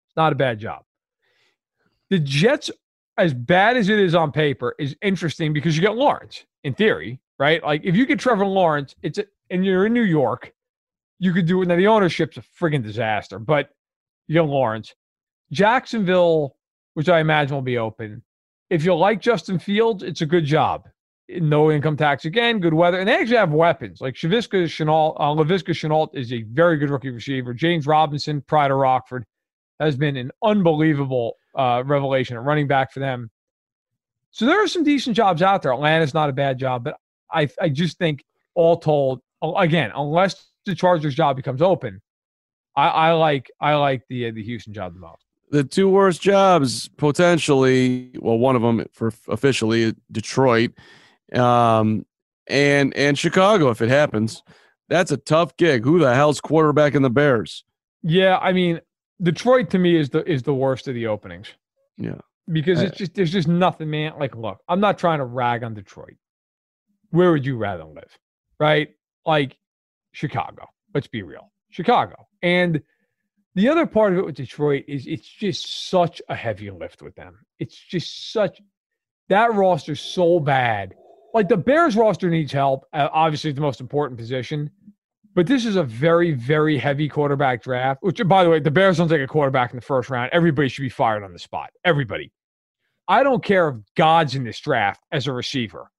It's 0.06 0.16
not 0.16 0.32
a 0.32 0.36
bad 0.36 0.58
job. 0.58 0.82
The 2.08 2.18
Jets, 2.18 2.70
as 3.18 3.34
bad 3.34 3.76
as 3.76 3.88
it 3.88 4.00
is 4.00 4.14
on 4.14 4.32
paper, 4.32 4.74
is 4.78 4.96
interesting 5.02 5.52
because 5.52 5.76
you 5.76 5.82
get 5.82 5.94
Lawrence 5.94 6.44
in 6.64 6.74
theory, 6.74 7.20
right? 7.38 7.62
Like 7.62 7.82
if 7.84 7.94
you 7.94 8.06
get 8.06 8.18
Trevor 8.18 8.46
Lawrence, 8.46 8.94
it's 9.02 9.18
a, 9.18 9.26
and 9.50 9.64
you're 9.64 9.86
in 9.86 9.92
New 9.92 10.02
York, 10.02 10.52
you 11.18 11.32
could 11.32 11.46
do 11.46 11.62
it. 11.62 11.66
Now 11.66 11.76
the 11.76 11.86
ownership's 11.86 12.38
a 12.38 12.42
friggin' 12.60 12.82
disaster, 12.82 13.38
but 13.38 13.70
you 14.26 14.34
get 14.34 14.42
Lawrence, 14.42 14.94
Jacksonville, 15.52 16.56
which 16.94 17.08
I 17.08 17.20
imagine 17.20 17.54
will 17.54 17.62
be 17.62 17.78
open. 17.78 18.22
If 18.68 18.84
you 18.84 18.94
like 18.94 19.20
Justin 19.20 19.58
Fields, 19.58 20.02
it's 20.02 20.20
a 20.20 20.26
good 20.26 20.44
job. 20.44 20.88
No 21.28 21.70
income 21.70 21.96
tax 21.96 22.24
again, 22.24 22.58
good 22.58 22.74
weather, 22.74 22.98
and 22.98 23.08
they 23.08 23.14
actually 23.14 23.36
have 23.36 23.52
weapons 23.52 24.00
like 24.00 24.14
Shaviska 24.14 24.64
Shenault. 24.64 25.14
Uh, 25.16 25.34
Laviska 25.34 25.70
Shenault 25.70 26.08
is 26.12 26.32
a 26.32 26.42
very 26.42 26.76
good 26.76 26.90
rookie 26.90 27.10
receiver. 27.10 27.54
James 27.54 27.86
Robinson, 27.86 28.42
prior 28.42 28.68
to 28.68 28.74
Rockford, 28.74 29.24
has 29.78 29.96
been 29.96 30.16
an 30.16 30.32
unbelievable 30.42 31.36
uh, 31.56 31.82
revelation 31.86 32.36
at 32.36 32.42
running 32.42 32.66
back 32.66 32.92
for 32.92 32.98
them. 33.00 33.30
So 34.32 34.44
there 34.44 34.62
are 34.62 34.68
some 34.68 34.84
decent 34.84 35.16
jobs 35.16 35.42
out 35.42 35.62
there. 35.62 35.72
Atlanta's 35.72 36.14
not 36.14 36.30
a 36.30 36.32
bad 36.32 36.58
job, 36.58 36.84
but 36.84 36.96
I 37.32 37.48
I 37.60 37.68
just 37.68 37.98
think 37.98 38.24
all 38.54 38.76
told, 38.76 39.20
again, 39.56 39.92
unless 39.94 40.50
the 40.66 40.74
Chargers 40.74 41.14
job 41.14 41.36
becomes 41.36 41.62
open, 41.62 42.00
I, 42.76 42.88
I 42.88 43.12
like 43.12 43.50
I 43.60 43.74
like 43.74 44.02
the 44.08 44.28
uh, 44.28 44.32
the 44.32 44.42
Houston 44.42 44.72
job 44.72 44.94
the 44.94 45.00
most. 45.00 45.24
The 45.50 45.64
two 45.64 45.88
worst 45.88 46.22
jobs 46.22 46.88
potentially. 46.96 48.12
Well, 48.20 48.38
one 48.38 48.56
of 48.56 48.62
them 48.62 48.84
for 48.92 49.12
officially 49.28 49.94
Detroit, 50.12 50.72
um, 51.34 52.06
and 52.46 52.94
and 52.96 53.18
Chicago 53.18 53.70
if 53.70 53.82
it 53.82 53.88
happens. 53.88 54.42
That's 54.88 55.10
a 55.12 55.16
tough 55.16 55.56
gig. 55.56 55.84
Who 55.84 55.98
the 55.98 56.14
hell's 56.14 56.40
quarterback 56.40 56.94
in 56.94 57.02
the 57.02 57.10
Bears? 57.10 57.64
Yeah, 58.02 58.38
I 58.38 58.52
mean, 58.52 58.80
Detroit 59.22 59.70
to 59.70 59.78
me 59.78 59.96
is 59.96 60.10
the 60.10 60.24
is 60.30 60.42
the 60.42 60.54
worst 60.54 60.88
of 60.88 60.94
the 60.94 61.06
openings. 61.06 61.48
Yeah. 61.96 62.18
Because 62.50 62.80
it's 62.80 62.96
just 62.96 63.14
there's 63.14 63.30
just 63.30 63.46
nothing, 63.46 63.90
man. 63.90 64.14
Like, 64.18 64.34
look, 64.34 64.58
I'm 64.68 64.80
not 64.80 64.98
trying 64.98 65.18
to 65.18 65.24
rag 65.24 65.62
on 65.62 65.74
Detroit. 65.74 66.16
Where 67.10 67.30
would 67.32 67.46
you 67.46 67.56
rather 67.56 67.84
live? 67.84 68.18
Right? 68.58 68.90
Like 69.24 69.56
Chicago. 70.12 70.66
Let's 70.94 71.06
be 71.06 71.22
real. 71.22 71.52
Chicago. 71.70 72.26
And 72.42 72.82
the 73.54 73.68
other 73.68 73.86
part 73.86 74.12
of 74.12 74.18
it 74.18 74.24
with 74.24 74.36
Detroit 74.36 74.84
is 74.86 75.06
it's 75.06 75.28
just 75.28 75.88
such 75.88 76.22
a 76.28 76.34
heavy 76.34 76.70
lift 76.70 77.02
with 77.02 77.14
them. 77.16 77.38
It's 77.58 77.76
just 77.76 78.32
such 78.32 78.60
that 79.30 79.54
roster's 79.54 80.00
so 80.00 80.40
bad. 80.40 80.94
Like 81.32 81.48
the 81.48 81.56
Bears 81.56 81.96
roster 81.96 82.28
needs 82.28 82.52
help. 82.52 82.84
Uh, 82.92 83.08
obviously, 83.12 83.52
the 83.52 83.60
most 83.60 83.80
important 83.80 84.18
position. 84.18 84.70
But 85.34 85.46
this 85.46 85.64
is 85.64 85.76
a 85.76 85.84
very, 85.84 86.32
very 86.32 86.76
heavy 86.76 87.08
quarterback 87.08 87.62
draft. 87.62 88.02
Which, 88.02 88.20
by 88.26 88.42
the 88.42 88.50
way, 88.50 88.58
the 88.58 88.72
Bears 88.72 88.98
don't 88.98 89.08
take 89.08 89.22
a 89.22 89.28
quarterback 89.28 89.70
in 89.70 89.76
the 89.76 89.82
first 89.82 90.10
round. 90.10 90.30
Everybody 90.32 90.68
should 90.68 90.82
be 90.82 90.88
fired 90.88 91.22
on 91.22 91.32
the 91.32 91.38
spot. 91.38 91.70
Everybody. 91.84 92.32
I 93.06 93.22
don't 93.22 93.42
care 93.42 93.68
if 93.68 93.76
God's 93.96 94.34
in 94.34 94.42
this 94.42 94.58
draft 94.58 95.02
as 95.12 95.28
a 95.28 95.32
receiver. 95.32 95.90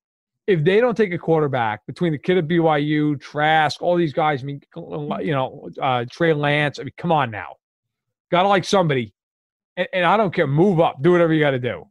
If 0.47 0.63
they 0.63 0.81
don't 0.81 0.95
take 0.95 1.13
a 1.13 1.17
quarterback 1.17 1.85
between 1.85 2.11
the 2.11 2.17
kid 2.17 2.37
at 2.37 2.47
BYU, 2.47 3.19
Trask, 3.21 3.81
all 3.81 3.95
these 3.95 4.13
guys, 4.13 4.41
I 4.41 4.45
mean, 4.45 4.61
you 4.75 5.31
know, 5.31 5.69
uh, 5.81 6.05
Trey 6.09 6.33
Lance, 6.33 6.79
I 6.79 6.83
mean, 6.83 6.93
come 6.97 7.11
on 7.11 7.31
now. 7.31 7.55
Got 8.31 8.43
to 8.43 8.49
like 8.49 8.65
somebody. 8.65 9.13
And, 9.77 9.87
and 9.93 10.05
I 10.05 10.17
don't 10.17 10.33
care. 10.33 10.47
Move 10.47 10.79
up. 10.79 11.01
Do 11.01 11.11
whatever 11.11 11.33
you 11.33 11.39
got 11.39 11.51
to 11.51 11.59
do, 11.59 11.85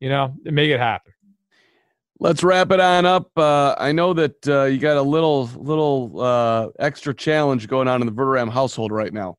you 0.00 0.08
know, 0.08 0.34
make 0.44 0.70
it 0.70 0.80
happen. 0.80 1.12
Let's 2.18 2.42
wrap 2.42 2.70
it 2.70 2.80
on 2.80 3.04
up. 3.04 3.30
Uh, 3.36 3.74
I 3.78 3.92
know 3.92 4.14
that 4.14 4.48
uh, 4.48 4.64
you 4.64 4.78
got 4.78 4.96
a 4.96 5.02
little 5.02 5.44
little 5.56 6.20
uh, 6.20 6.68
extra 6.78 7.14
challenge 7.14 7.68
going 7.68 7.88
on 7.88 8.00
in 8.00 8.06
the 8.06 8.12
Verderame 8.12 8.50
household 8.50 8.90
right 8.90 9.12
now. 9.12 9.36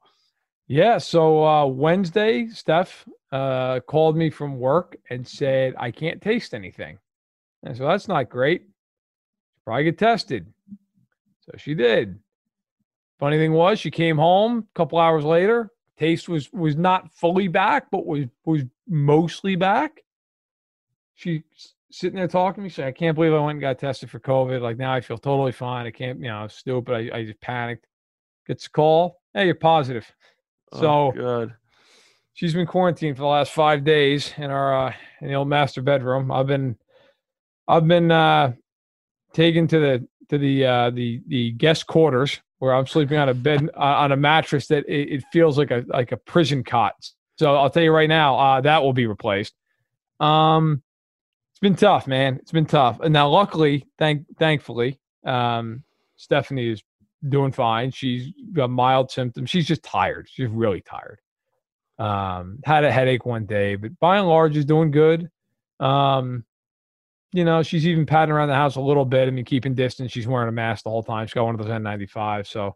Yeah. 0.68 1.00
So 1.00 1.44
uh, 1.44 1.66
Wednesday, 1.66 2.48
Steph 2.50 3.08
uh, 3.32 3.80
called 3.82 4.16
me 4.16 4.30
from 4.30 4.60
work 4.60 4.96
and 5.10 5.28
said 5.28 5.74
I 5.80 5.90
can't 5.90 6.22
taste 6.22 6.54
anything. 6.54 7.00
And 7.68 7.76
so 7.76 7.86
that's 7.86 8.08
not 8.08 8.30
great. 8.30 8.64
Probably 9.66 9.84
get 9.84 9.98
tested. 9.98 10.48
So 11.42 11.52
she 11.58 11.74
did. 11.74 12.18
Funny 13.20 13.38
thing 13.38 13.52
was, 13.52 13.78
she 13.78 13.92
came 13.92 14.18
home 14.18 14.60
a 14.60 14.78
couple 14.78 14.98
hours 14.98 15.26
later. 15.26 15.72
Taste 16.00 16.30
was 16.30 16.52
was 16.54 16.78
not 16.78 17.12
fully 17.14 17.48
back, 17.48 17.88
but 17.92 18.06
was 18.06 18.26
was 18.46 18.64
mostly 18.88 19.56
back. 19.56 20.02
She 21.16 21.44
sitting 21.92 22.16
there 22.16 22.28
talking 22.28 22.62
to 22.62 22.64
me. 22.64 22.70
saying, 22.70 22.88
I 22.88 22.92
can't 22.92 23.16
believe 23.16 23.34
I 23.34 23.40
went 23.40 23.56
and 23.56 23.62
got 23.62 23.80
tested 23.80 24.10
for 24.10 24.20
COVID. 24.20 24.62
Like 24.62 24.78
now 24.78 24.94
I 24.94 25.02
feel 25.02 25.18
totally 25.18 25.52
fine. 25.52 25.88
I 25.88 25.92
can't, 25.92 26.20
you 26.20 26.28
know, 26.28 26.38
I'm 26.38 26.50
stupid. 26.50 26.94
I, 26.94 27.18
I 27.18 27.26
just 27.26 27.42
panicked. 27.42 27.88
Gets 28.46 28.68
a 28.68 28.70
call. 28.70 29.20
Hey, 29.34 29.46
you're 29.46 29.56
positive. 29.56 30.10
Oh, 30.72 30.80
so 30.80 31.12
good. 31.14 31.54
She's 32.34 32.54
been 32.54 32.68
quarantined 32.68 33.18
for 33.18 33.24
the 33.24 33.28
last 33.28 33.52
five 33.52 33.84
days 33.84 34.32
in 34.38 34.52
our 34.52 34.88
uh, 34.88 34.94
in 35.22 35.28
the 35.28 35.34
old 35.34 35.50
master 35.50 35.82
bedroom. 35.82 36.32
I've 36.32 36.48
been 36.48 36.78
I've 37.68 37.88
been 37.88 38.12
uh, 38.12 38.54
taken 39.34 39.68
to 39.68 39.80
the 39.80 40.08
to 40.30 40.38
the 40.38 40.66
uh, 40.66 40.90
the 40.92 41.22
the 41.28 41.52
guest 41.52 41.88
quarters 41.88 42.40
where 42.60 42.74
I'm 42.74 42.88
sleeping 42.88 43.18
on 43.18 43.30
a 43.30 43.34
bed 43.34 43.70
uh, 43.76 43.80
on 43.80 44.12
a 44.12 44.18
mattress 44.18 44.68
that 44.68 44.86
it, 44.88 45.14
it, 45.14 45.24
feels 45.32 45.58
like 45.58 45.72
a 45.72 45.84
like 45.88 46.12
a 46.12 46.18
prison 46.18 46.64
cot. 46.64 46.96
So 47.38 47.56
I'll 47.56 47.70
tell 47.70 47.84
you 47.84 47.92
right 47.92 48.10
now, 48.10 48.38
uh, 48.38 48.62
that 48.62 48.82
will 48.82 48.94
be 48.94 49.06
replaced. 49.06 49.54
Um, 50.20 50.82
it's 51.52 51.60
been 51.60 51.76
tough, 51.76 52.08
man. 52.08 52.38
It's 52.42 52.52
been 52.52 52.66
tough. 52.66 53.00
And 53.00 53.14
now, 53.14 53.30
luckily, 53.30 53.86
thank 54.00 54.26
thankfully, 54.38 55.00
um, 55.26 55.84
Stephanie 56.16 56.70
is 56.70 56.84
doing 57.30 57.52
fine. 57.52 57.92
She's 57.92 58.32
got 58.54 58.70
mild 58.70 59.12
symptoms. 59.12 59.50
She's 59.50 59.68
just 59.68 59.84
tired. 59.84 60.28
She's 60.32 60.50
really 60.50 60.82
tired. 60.82 61.20
Um, 62.00 62.60
had 62.64 62.84
a 62.84 62.92
headache 62.92 63.26
one 63.26 63.46
day, 63.46 63.76
but 63.76 64.00
by 64.00 64.18
and 64.18 64.28
large, 64.28 64.56
is 64.56 64.66
doing 64.66 64.92
good. 64.92 65.30
Um, 65.80 66.44
you 67.34 67.44
know, 67.44 67.62
she's 67.64 67.86
even 67.86 68.06
patting 68.06 68.34
around 68.34 68.50
the 68.50 68.56
house 68.56 68.76
a 68.76 68.82
little 68.82 69.06
bit. 69.06 69.28
I 69.28 69.32
mean, 69.32 69.46
keeping 69.46 69.76
distance. 69.76 70.12
She's 70.12 70.28
wearing 70.28 70.50
a 70.50 70.54
mask 70.54 70.84
the 70.84 70.90
whole 70.90 71.04
time. 71.04 71.28
She's 71.28 71.34
got 71.34 71.46
one 71.46 71.60
of 71.60 71.66
those 71.66 71.70
N95. 71.70 72.48
So, 72.48 72.76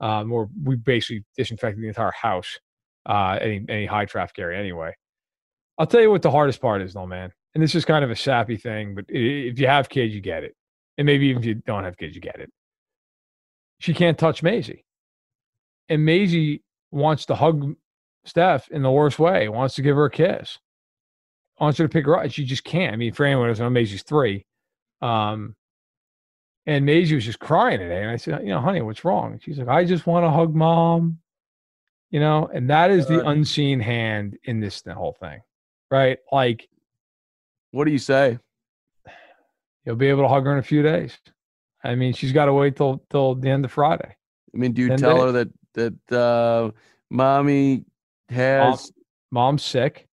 um, 0.00 0.30
we're, 0.30 0.46
we 0.62 0.76
basically 0.76 1.24
disinfected 1.36 1.82
the 1.82 1.88
entire 1.88 2.10
house, 2.10 2.58
uh, 3.06 3.38
any, 3.40 3.64
any 3.68 3.86
high 3.86 4.04
traffic 4.04 4.38
area 4.38 4.58
anyway. 4.58 4.94
I'll 5.78 5.86
tell 5.86 6.00
you 6.00 6.10
what 6.10 6.22
the 6.22 6.30
hardest 6.30 6.60
part 6.60 6.82
is, 6.82 6.94
though, 6.94 7.06
man 7.06 7.32
and 7.54 7.62
this 7.62 7.74
is 7.74 7.84
kind 7.84 8.04
of 8.04 8.10
a 8.10 8.16
sappy 8.16 8.56
thing, 8.56 8.94
but 8.94 9.04
if 9.08 9.58
you 9.58 9.66
have 9.66 9.88
kids, 9.88 10.14
you 10.14 10.20
get 10.20 10.44
it. 10.44 10.54
And 10.98 11.06
maybe 11.06 11.26
even 11.28 11.42
if 11.42 11.46
you 11.46 11.54
don't 11.54 11.84
have 11.84 11.96
kids, 11.96 12.14
you 12.14 12.20
get 12.20 12.40
it. 12.40 12.50
She 13.78 13.94
can't 13.94 14.18
touch 14.18 14.42
Maisie. 14.42 14.84
And 15.88 16.04
Maisie 16.04 16.62
wants 16.90 17.26
to 17.26 17.34
hug 17.34 17.74
Steph 18.24 18.68
in 18.70 18.82
the 18.82 18.90
worst 18.90 19.18
way, 19.18 19.48
wants 19.48 19.74
to 19.76 19.82
give 19.82 19.96
her 19.96 20.06
a 20.06 20.10
kiss, 20.10 20.58
wants 21.60 21.78
her 21.78 21.84
to 21.84 21.88
pick 21.88 22.06
her 22.06 22.18
up. 22.18 22.30
She 22.30 22.44
just 22.44 22.64
can't. 22.64 22.92
I 22.92 22.96
mean, 22.96 23.12
for 23.12 23.26
anyone 23.26 23.46
who 23.46 23.50
doesn't 23.52 23.64
know, 23.64 23.70
Maisie's 23.70 24.02
three. 24.02 24.44
Um, 25.00 25.54
and 26.66 26.86
Maisie 26.86 27.14
was 27.14 27.24
just 27.24 27.38
crying 27.38 27.78
today. 27.78 28.02
And 28.02 28.10
I 28.10 28.16
said, 28.16 28.40
you 28.42 28.48
know, 28.48 28.60
honey, 28.60 28.80
what's 28.80 29.04
wrong? 29.04 29.32
And 29.32 29.42
she's 29.42 29.58
like, 29.58 29.68
I 29.68 29.84
just 29.84 30.06
want 30.06 30.24
to 30.24 30.30
hug 30.30 30.54
mom. 30.54 31.18
You 32.10 32.20
know, 32.20 32.48
and 32.52 32.70
that 32.70 32.92
is 32.92 33.08
the 33.08 33.26
unseen 33.26 33.80
hand 33.80 34.38
in 34.44 34.60
this 34.60 34.84
whole 34.86 35.16
thing, 35.18 35.40
right? 35.90 36.18
Like 36.30 36.68
what 37.74 37.86
do 37.86 37.90
you 37.90 37.98
say? 37.98 38.38
You'll 39.84 39.96
be 39.96 40.06
able 40.06 40.22
to 40.22 40.28
hug 40.28 40.44
her 40.44 40.52
in 40.52 40.58
a 40.58 40.62
few 40.62 40.82
days. 40.82 41.18
I 41.82 41.96
mean, 41.96 42.14
she's 42.14 42.32
got 42.32 42.46
to 42.46 42.52
wait 42.52 42.76
till 42.76 43.02
till 43.10 43.34
the 43.34 43.50
end 43.50 43.64
of 43.64 43.72
Friday. 43.72 44.16
I 44.54 44.56
mean, 44.56 44.72
do 44.72 44.82
you 44.82 44.96
tell 44.96 45.16
days. 45.16 45.24
her 45.24 45.32
that 45.32 45.48
that 46.08 46.16
uh, 46.16 46.70
mommy 47.10 47.84
has 48.28 48.92
Mom, 49.32 49.46
mom's 49.46 49.64
sick, 49.64 50.06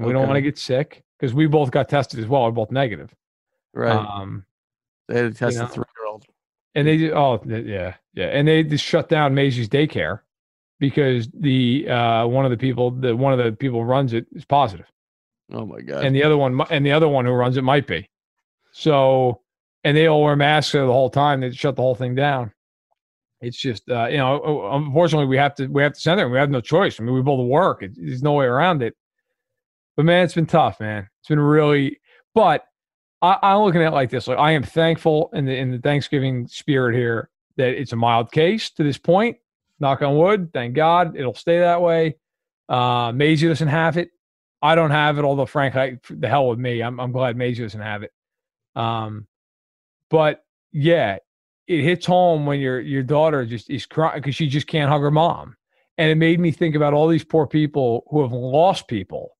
and 0.00 0.06
we 0.06 0.12
don't 0.12 0.26
want 0.26 0.36
to 0.36 0.42
get 0.42 0.58
sick 0.58 1.02
because 1.18 1.34
we 1.34 1.46
both 1.46 1.70
got 1.70 1.88
tested 1.88 2.18
as 2.18 2.26
well. 2.26 2.44
We're 2.44 2.52
both 2.52 2.70
negative. 2.70 3.14
Right. 3.74 3.92
Um, 3.92 4.44
they 5.08 5.16
had 5.16 5.32
to 5.32 5.38
test 5.38 5.54
you 5.54 5.60
know, 5.60 5.66
the 5.66 5.72
three 5.72 5.84
year 5.98 6.06
old. 6.08 6.24
And 6.74 6.86
they 6.86 7.10
oh 7.10 7.40
yeah 7.46 7.94
yeah, 8.14 8.26
and 8.26 8.46
they 8.46 8.62
just 8.62 8.84
shut 8.84 9.08
down 9.08 9.34
Maisie's 9.34 9.68
daycare 9.68 10.20
because 10.78 11.28
the 11.34 11.88
uh, 11.88 12.26
one 12.26 12.44
of 12.44 12.50
the 12.50 12.56
people 12.56 12.90
the 12.90 13.14
one 13.14 13.32
of 13.32 13.44
the 13.44 13.52
people 13.52 13.80
who 13.80 13.86
runs 13.86 14.12
it 14.12 14.26
is 14.32 14.44
positive. 14.44 14.86
Oh 15.52 15.66
my 15.66 15.80
god! 15.80 16.04
And 16.04 16.14
the 16.14 16.22
other 16.22 16.36
one 16.36 16.60
and 16.70 16.86
the 16.86 16.92
other 16.92 17.08
one 17.08 17.24
who 17.24 17.32
runs 17.32 17.56
it 17.56 17.64
might 17.64 17.86
be. 17.86 18.08
So, 18.72 19.40
and 19.82 19.96
they 19.96 20.06
all 20.06 20.22
wear 20.22 20.36
masks 20.36 20.72
the 20.72 20.86
whole 20.86 21.10
time. 21.10 21.40
They 21.40 21.50
shut 21.50 21.76
the 21.76 21.82
whole 21.82 21.96
thing 21.96 22.14
down. 22.14 22.52
It's 23.40 23.56
just 23.56 23.88
uh, 23.90 24.06
you 24.06 24.18
know, 24.18 24.70
unfortunately, 24.72 25.26
we 25.26 25.36
have 25.38 25.54
to 25.56 25.66
we 25.66 25.82
have 25.82 25.94
to 25.94 26.00
send 26.00 26.20
them. 26.20 26.30
We 26.30 26.38
have 26.38 26.50
no 26.50 26.60
choice. 26.60 27.00
I 27.00 27.02
mean, 27.02 27.14
we 27.14 27.22
both 27.22 27.46
work. 27.46 27.82
It, 27.82 27.92
there's 27.96 28.22
no 28.22 28.32
way 28.34 28.46
around 28.46 28.82
it. 28.82 28.94
But 30.00 30.06
man, 30.06 30.24
it's 30.24 30.32
been 30.32 30.46
tough, 30.46 30.80
man. 30.80 31.10
It's 31.20 31.28
been 31.28 31.38
really. 31.38 32.00
But 32.34 32.64
I, 33.20 33.36
am 33.42 33.60
looking 33.60 33.82
at 33.82 33.88
it 33.88 33.94
like 33.94 34.08
this: 34.08 34.28
like 34.28 34.38
I 34.38 34.52
am 34.52 34.62
thankful 34.62 35.28
in 35.34 35.44
the 35.44 35.54
in 35.54 35.72
the 35.72 35.78
Thanksgiving 35.78 36.46
spirit 36.46 36.96
here 36.96 37.28
that 37.58 37.78
it's 37.78 37.92
a 37.92 37.96
mild 37.96 38.32
case 38.32 38.70
to 38.70 38.82
this 38.82 38.96
point. 38.96 39.36
Knock 39.78 40.00
on 40.00 40.16
wood. 40.16 40.54
Thank 40.54 40.74
God 40.74 41.16
it'll 41.18 41.34
stay 41.34 41.58
that 41.58 41.82
way. 41.82 42.16
Uh, 42.66 43.12
Maisie 43.14 43.46
doesn't 43.46 43.68
have 43.68 43.98
it. 43.98 44.08
I 44.62 44.74
don't 44.74 44.90
have 44.90 45.18
it, 45.18 45.24
although 45.26 45.44
frankly, 45.44 45.98
the 46.08 46.28
hell 46.28 46.48
with 46.48 46.58
me. 46.58 46.82
I'm 46.82 46.98
I'm 46.98 47.12
glad 47.12 47.36
Maisie 47.36 47.62
doesn't 47.62 47.78
have 47.78 48.02
it. 48.02 48.12
Um, 48.74 49.26
but 50.08 50.46
yeah, 50.72 51.18
it 51.66 51.82
hits 51.82 52.06
home 52.06 52.46
when 52.46 52.58
your 52.58 52.80
your 52.80 53.02
daughter 53.02 53.44
just 53.44 53.68
is 53.68 53.84
crying 53.84 54.22
because 54.22 54.34
she 54.34 54.46
just 54.46 54.66
can't 54.66 54.90
hug 54.90 55.02
her 55.02 55.10
mom, 55.10 55.58
and 55.98 56.10
it 56.10 56.16
made 56.16 56.40
me 56.40 56.52
think 56.52 56.74
about 56.74 56.94
all 56.94 57.06
these 57.06 57.22
poor 57.22 57.46
people 57.46 58.04
who 58.08 58.22
have 58.22 58.32
lost 58.32 58.88
people, 58.88 59.36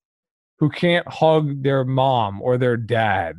who 0.60 0.70
can't 0.70 1.08
hug 1.08 1.62
their 1.62 1.84
mom 1.84 2.40
or 2.40 2.56
their 2.56 2.76
dad 2.76 3.38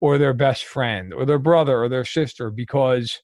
or 0.00 0.16
their 0.16 0.32
best 0.32 0.64
friend 0.64 1.12
or 1.12 1.26
their 1.26 1.38
brother 1.38 1.82
or 1.82 1.88
their 1.88 2.04
sister 2.04 2.50
because 2.50 3.20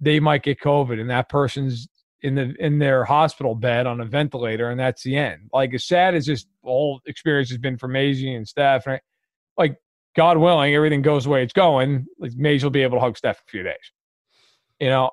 they 0.00 0.18
might 0.18 0.42
get 0.42 0.60
COVID 0.60 1.00
and 1.00 1.10
that 1.10 1.28
person's 1.28 1.86
in 2.22 2.34
the 2.34 2.54
in 2.58 2.78
their 2.78 3.04
hospital 3.04 3.54
bed 3.54 3.86
on 3.86 4.00
a 4.00 4.04
ventilator 4.04 4.70
and 4.70 4.80
that's 4.80 5.02
the 5.02 5.16
end. 5.16 5.48
Like 5.52 5.72
as 5.74 5.84
sad 5.84 6.14
as 6.14 6.26
this 6.26 6.46
whole 6.64 7.00
experience 7.06 7.50
has 7.50 7.58
been 7.58 7.78
for 7.78 7.88
Maisie 7.88 8.34
and 8.34 8.48
Steph, 8.48 8.86
right? 8.86 9.00
like 9.60 9.76
God 10.16 10.38
willing, 10.38 10.74
everything 10.74 11.02
goes 11.02 11.24
the 11.24 11.30
way 11.30 11.42
it's 11.42 11.52
going. 11.52 12.06
Like 12.18 12.32
Maisie 12.34 12.64
will 12.64 12.70
be 12.70 12.82
able 12.82 12.96
to 12.96 13.00
hug 13.00 13.16
Steph 13.16 13.36
in 13.36 13.42
a 13.46 13.50
few 13.50 13.62
days. 13.62 13.92
You 14.80 14.88
know, 14.88 15.10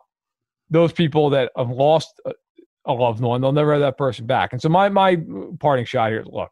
those 0.69 0.93
people 0.93 1.30
that 1.32 1.51
have 1.55 1.69
lost 1.69 2.19
a, 2.25 2.93
loved 2.93 3.19
one, 3.19 3.41
they'll 3.41 3.51
never 3.51 3.73
have 3.73 3.82
that 3.82 3.97
person 3.97 4.25
back. 4.25 4.53
And 4.53 4.61
so 4.61 4.69
my 4.69 4.88
my 4.89 5.17
parting 5.59 5.86
shot 5.86 6.09
here 6.09 6.21
is 6.21 6.28
look, 6.28 6.49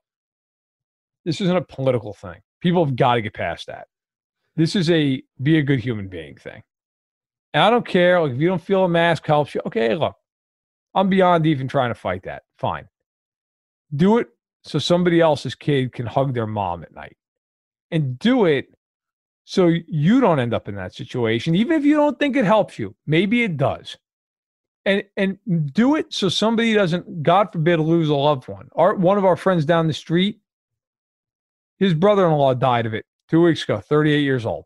this 1.26 1.41
isn't 1.41 1.57
a 1.57 1.61
political 1.61 2.13
thing. 2.13 2.39
People 2.61 2.86
have 2.86 2.95
got 2.95 3.15
to 3.15 3.21
get 3.21 3.34
past 3.34 3.67
that. 3.67 3.88
This 4.55 4.76
is 4.76 4.89
a 4.89 5.21
be 5.41 5.57
a 5.57 5.63
good 5.63 5.80
human 5.80 6.07
being 6.07 6.38
thing. 6.38 6.63
And 7.53 7.63
I 7.63 7.69
don't 7.69 7.88
care 7.88 8.21
like 8.21 8.34
if 8.34 8.39
you 8.39 8.47
don't 8.47 8.61
feel 8.61 8.86
a 8.86 8.89
mask 8.89 9.26
helps 9.26 9.53
you. 9.53 9.61
Okay, 9.65 9.95
look, 9.95 10.15
I'm 10.93 11.09
beyond 11.09 11.45
even 11.45 11.67
trying 11.67 11.89
to 11.89 11.95
fight 11.95 12.23
that. 12.23 12.43
Fine. 12.57 12.88
Do 13.95 14.17
it 14.17 14.28
so 14.63 14.80
somebody 14.80 15.21
else's 15.21 15.55
kid 15.55 15.93
can 15.93 16.05
hug 16.05 16.34
their 16.34 16.47
mom 16.47 16.84
at 16.84 16.93
night. 16.93 17.17
And 17.91 18.17
do 18.17 18.45
it 18.45 18.67
so 19.45 19.67
you 19.88 20.19
don't 20.19 20.39
end 20.39 20.53
up 20.53 20.67
in 20.67 20.76
that 20.76 20.93
situation, 20.93 21.53
even 21.55 21.78
if 21.78 21.86
you 21.86 21.95
don't 21.95 22.17
think 22.17 22.36
it 22.36 22.45
helps 22.45 22.80
you. 22.80 22.95
Maybe 23.05 23.43
it 23.43 23.57
does. 23.57 23.97
And 24.86 25.03
and 25.17 25.38
do 25.73 25.95
it 25.95 26.13
so 26.13 26.30
somebody 26.30 26.73
doesn't, 26.73 27.23
God 27.23 27.51
forbid, 27.51 27.80
lose 27.80 28.09
a 28.09 28.15
loved 28.15 28.47
one. 28.47 28.69
Our 28.76 28.95
one 28.95 29.17
of 29.17 29.26
our 29.26 29.36
friends 29.36 29.65
down 29.65 29.88
the 29.88 29.93
street, 29.93 30.39
his 31.78 31.93
brother-in-law 31.93 32.55
died 32.55 32.86
of 32.86 32.93
it 32.93 33.05
two 33.30 33.41
weeks 33.41 33.63
ago, 33.63 33.80
38 33.80 34.19
years 34.19 34.45
old. 34.45 34.65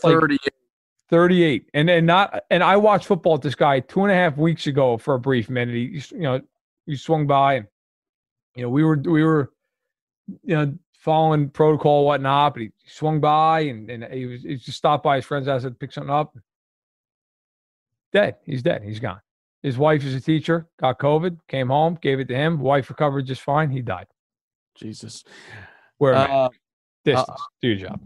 38. 0.00 0.40
38. 1.08 1.70
And 1.74 1.90
and 1.90 2.06
not 2.06 2.42
and 2.50 2.62
I 2.62 2.76
watched 2.76 3.06
football 3.06 3.34
with 3.34 3.42
this 3.42 3.54
guy 3.54 3.80
two 3.80 4.02
and 4.02 4.10
a 4.10 4.14
half 4.14 4.38
weeks 4.38 4.66
ago 4.66 4.96
for 4.96 5.14
a 5.14 5.20
brief 5.20 5.50
minute. 5.50 5.74
He 5.74 6.02
you 6.12 6.22
know 6.22 6.40
he 6.86 6.96
swung 6.96 7.26
by 7.26 7.54
and 7.54 7.66
you 8.56 8.62
know 8.62 8.70
we 8.70 8.82
were 8.82 8.96
we 8.96 9.22
were 9.22 9.52
you 10.42 10.56
know 10.56 10.74
following 10.94 11.50
protocol 11.50 12.06
whatnot, 12.06 12.54
but 12.54 12.62
he 12.62 12.70
swung 12.86 13.20
by 13.20 13.60
and, 13.60 13.90
and 13.90 14.04
he 14.12 14.24
was 14.24 14.42
he 14.42 14.56
just 14.56 14.78
stopped 14.78 15.04
by 15.04 15.16
his 15.16 15.24
friend's 15.26 15.48
house 15.48 15.62
to 15.62 15.70
pick 15.70 15.92
something 15.92 16.10
up. 16.10 16.34
Dead. 18.12 18.36
He's 18.44 18.62
dead. 18.62 18.82
He's 18.82 19.00
gone. 19.00 19.20
His 19.62 19.78
wife 19.78 20.04
is 20.04 20.14
a 20.14 20.20
teacher, 20.20 20.66
got 20.80 20.98
COVID, 20.98 21.38
came 21.46 21.68
home, 21.68 21.98
gave 22.00 22.20
it 22.20 22.28
to 22.28 22.34
him. 22.34 22.58
Wife 22.58 22.88
recovered 22.90 23.26
just 23.26 23.42
fine. 23.42 23.70
He 23.70 23.80
died. 23.80 24.06
Jesus. 24.74 25.24
Where 26.02 26.16
uh, 26.16 26.48
distance, 27.04 27.28
uh, 27.28 27.44
do 27.60 27.68
your 27.68 27.76
job. 27.76 28.00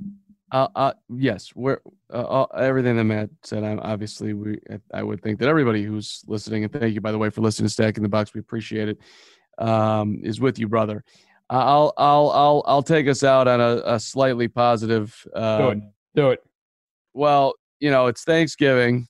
Uh, 0.53 0.69
uh, 0.77 0.93
yes, 1.09 1.53
we're 1.55 1.79
uh, 2.13 2.43
everything 2.55 2.99
that 2.99 3.05
Matt 3.05 3.31
said. 3.43 3.65
I'm 3.65 3.81
obviously 3.81 4.35
we. 4.35 4.59
I 4.93 5.03
would 5.03 5.23
think 5.23 5.39
that 5.39 5.49
everybody 5.49 5.83
who's 5.83 6.23
listening, 6.27 6.65
and 6.65 6.71
thank 6.71 6.95
you 6.95 7.01
by 7.01 7.11
the 7.11 7.17
way 7.17 7.31
for 7.31 7.41
listening 7.41 7.69
to 7.69 7.73
Stacking 7.73 8.03
the 8.03 8.11
Box. 8.11 8.35
We 8.35 8.41
appreciate 8.41 8.91
it. 8.91 8.99
Um, 9.57 10.21
is 10.23 10.41
with 10.43 10.59
you, 10.59 10.69
brother. 10.69 11.05
I'll 11.49 11.95
I'll 11.97 12.31
I'll 12.33 12.65
I'll 12.67 12.83
take 12.83 13.09
us 13.09 13.25
out 13.25 13.49
on 13.49 13.63
a, 13.63 13.81
a 13.87 13.99
slightly 13.99 14.49
positive. 14.49 15.17
Um, 15.35 15.59
Do 15.59 15.71
it. 15.71 15.83
Do 16.17 16.31
it. 16.33 16.41
Well, 17.15 17.55
you 17.81 17.91
know 17.91 18.09
it's 18.09 18.25
Thanksgiving, 18.25 19.09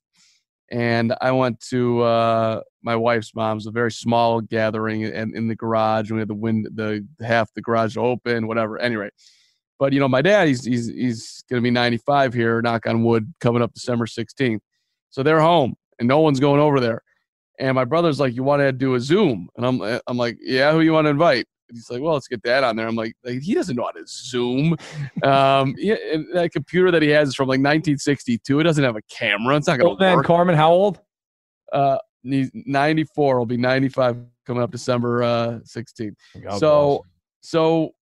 and 0.70 1.12
I 1.20 1.32
want 1.32 1.59
to 1.70 2.03
uh, 2.03 2.61
my 2.87 2.95
wife's 2.95 3.34
mom's 3.34 3.66
a 3.66 3.72
very 3.72 3.91
small 3.91 4.41
gathering 4.41 5.03
in, 5.03 5.37
in 5.37 5.49
the 5.49 5.57
garage. 5.57 6.09
And 6.09 6.16
we 6.16 6.20
had 6.20 6.28
the 6.28 6.34
wind, 6.34 6.68
the 6.72 7.05
half 7.20 7.53
the 7.53 7.61
garage 7.61 7.97
open, 7.97 8.47
whatever. 8.47 8.78
Anyway, 8.78 9.11
but 9.80 9.93
you 9.93 9.99
know, 9.99 10.09
my 10.09 10.22
dad, 10.22 10.47
he's 10.47 10.64
he's 10.64 10.87
he's 10.87 11.45
going 11.51 11.61
to 11.61 11.64
be 11.64 11.72
95 11.72 12.32
here, 12.32 12.62
knock 12.62 12.87
on 12.87 13.03
wood, 13.03 13.34
coming 13.41 13.61
up 13.61 13.74
December 13.74 14.07
16th. 14.07 14.61
So 15.11 15.24
they're 15.24 15.41
home, 15.41 15.74
and 15.99 16.07
no 16.07 16.20
one's 16.20 16.39
going 16.39 16.61
over 16.61 16.78
there. 16.78 17.03
And 17.59 17.74
my 17.74 17.84
brother's 17.84 18.20
like, 18.20 18.34
"You 18.34 18.45
want 18.45 18.61
to 18.61 18.70
do 18.70 18.95
a 18.95 19.01
Zoom?" 19.01 19.49
And 19.57 19.66
I'm 19.66 19.82
eh, 19.82 19.99
I'm 20.07 20.16
like, 20.16 20.39
"Yeah, 20.41 20.70
who 20.72 20.80
you 20.80 20.93
want 20.93 21.07
to 21.07 21.11
invite?" 21.11 21.47
And 21.68 21.76
he's 21.76 21.91
like, 21.91 22.01
"Well, 22.01 22.14
let's 22.14 22.28
get 22.28 22.43
dad 22.43 22.62
on 22.62 22.76
there." 22.76 22.87
I'm 22.87 22.95
like, 22.95 23.14
like 23.24 23.41
he 23.41 23.55
doesn't 23.55 23.74
know 23.74 23.84
how 23.84 23.91
to 23.91 24.05
Zoom. 24.07 24.76
Um, 25.24 25.74
yeah, 25.78 25.97
that 26.34 26.51
computer 26.53 26.93
that 26.93 27.03
he 27.03 27.09
has 27.09 27.30
is 27.30 27.34
from 27.34 27.49
like 27.49 27.59
1962. 27.59 28.61
It 28.61 28.62
doesn't 28.62 28.84
have 28.84 28.97
a 28.97 29.03
camera. 29.11 29.57
It's 29.57 29.66
not 29.66 29.80
going 29.80 29.99
to 29.99 30.14
work. 30.16 30.24
Carmen, 30.24 30.55
how 30.55 30.70
old? 30.70 31.01
Uh, 31.72 31.99
94. 32.27 33.39
Will 33.39 33.47
be 33.47 33.57
95 33.57 34.18
coming 34.47 34.62
up 34.62 34.70
December 34.70 35.22
uh 35.22 35.49
16th. 35.64 36.14
God 36.43 36.59
so 36.59 36.89
bless. 36.89 37.01
so 37.41 37.95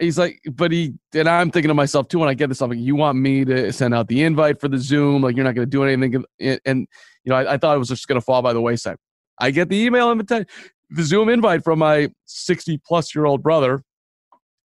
he's 0.00 0.18
like, 0.18 0.40
but 0.52 0.72
he 0.72 0.94
and 1.14 1.28
I'm 1.28 1.50
thinking 1.50 1.68
to 1.68 1.74
myself 1.74 2.08
too 2.08 2.18
when 2.18 2.28
I 2.28 2.34
get 2.34 2.48
this, 2.48 2.60
I'm 2.60 2.70
like, 2.70 2.78
you 2.78 2.96
want 2.96 3.18
me 3.18 3.44
to 3.44 3.72
send 3.72 3.94
out 3.94 4.08
the 4.08 4.22
invite 4.22 4.60
for 4.60 4.68
the 4.68 4.78
Zoom? 4.78 5.22
Like 5.22 5.36
you're 5.36 5.44
not 5.44 5.54
going 5.54 5.66
to 5.66 5.70
do 5.70 5.84
anything, 5.84 6.24
and 6.40 6.86
you 7.24 7.30
know, 7.30 7.36
I, 7.36 7.54
I 7.54 7.58
thought 7.58 7.76
it 7.76 7.78
was 7.78 7.88
just 7.88 8.08
going 8.08 8.20
to 8.20 8.24
fall 8.24 8.42
by 8.42 8.52
the 8.52 8.60
wayside. 8.60 8.96
I 9.38 9.50
get 9.50 9.68
the 9.68 9.76
email 9.76 10.10
invitation, 10.10 10.46
the 10.90 11.02
Zoom 11.02 11.28
invite 11.28 11.64
from 11.64 11.78
my 11.78 12.10
60 12.26 12.80
plus 12.86 13.14
year 13.14 13.24
old 13.24 13.42
brother, 13.42 13.82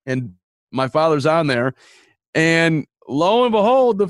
and 0.05 0.34
my 0.71 0.88
father's 0.88 1.26
on 1.26 1.47
there, 1.47 1.73
and 2.34 2.86
lo 3.07 3.43
and 3.43 3.51
behold, 3.51 3.97
the 3.99 4.09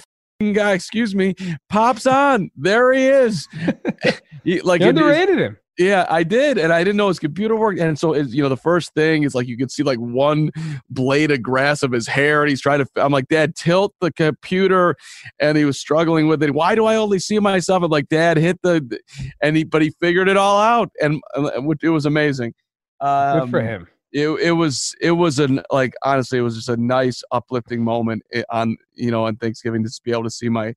guy, 0.54 0.74
excuse 0.74 1.16
me, 1.16 1.34
pops 1.70 2.06
on. 2.06 2.52
There 2.56 2.94
he 2.94 3.08
is. 3.08 3.48
he, 4.46 4.62
like 4.62 4.82
you 4.82 4.90
underrated 4.90 5.40
him. 5.40 5.58
Yeah, 5.78 6.06
I 6.10 6.24
did, 6.24 6.58
and 6.58 6.72
I 6.72 6.86
didn't 6.86 6.96
know 6.96 7.10
his 7.10 7.20
computer 7.20 7.54
worked. 7.54 7.80
And 7.80 8.00
so, 8.00 8.16
you 8.16 8.42
know, 8.42 8.48
the 8.48 8.56
first 8.56 8.94
thing 8.94 9.24
is 9.24 9.36
like 9.36 9.46
you 9.46 9.58
could 9.58 9.70
see 9.70 9.84
like 9.84 9.98
one 10.00 10.52
blade 10.90 11.32
of 11.32 11.42
grass 11.42 11.84
of 11.84 11.92
his 11.92 12.08
hair, 12.08 12.44
and 12.44 12.50
he's 12.50 12.62
trying 12.62 12.80
to. 12.80 12.88
I'm 12.96 13.12
like, 13.12 13.28
Dad, 13.28 13.56
tilt 13.56 13.94
the 14.00 14.12
computer, 14.14 14.96
and 15.40 15.58
he 15.58 15.66
was 15.66 15.78
struggling 15.78 16.28
with 16.28 16.42
it. 16.44 16.54
Why 16.54 16.76
do 16.76 16.86
I 16.86 16.96
only 16.96 17.20
see 17.20 17.40
myself? 17.40 17.84
I'm 17.84 17.92
like, 17.92 18.08
Dad, 18.08 18.38
hit 18.38 18.62
the, 18.62 19.00
and 19.42 19.58
he, 19.58 19.66
but 19.66 19.82
he 19.82 19.90
figured 20.00 20.30
it 20.30 20.38
all 20.38 20.62
out, 20.62 20.92
and, 21.02 21.22
and 21.36 21.76
it 21.82 21.90
was 21.90 22.06
amazing. 22.06 22.54
Um, 23.02 23.42
Good 23.42 23.50
for 23.52 23.62
him. 23.62 23.88
It, 24.14 24.30
it 24.30 24.52
was 24.52 24.96
it 25.02 25.12
was 25.12 25.40
an 25.40 25.62
like 25.72 25.94
honestly 26.06 26.40
it 26.40 26.42
was 26.42 26.56
just 26.56 26.70
a 26.70 26.78
nice 26.78 27.22
uplifting 27.34 27.84
moment 27.84 28.24
eh, 28.32 28.44
on 28.50 28.78
you 28.94 29.12
know 29.12 29.26
on 29.26 29.36
Thanksgiving 29.36 29.84
to 29.84 29.90
be 30.06 30.14
able 30.14 30.24
to 30.24 30.30
see 30.30 30.48
my 30.48 30.74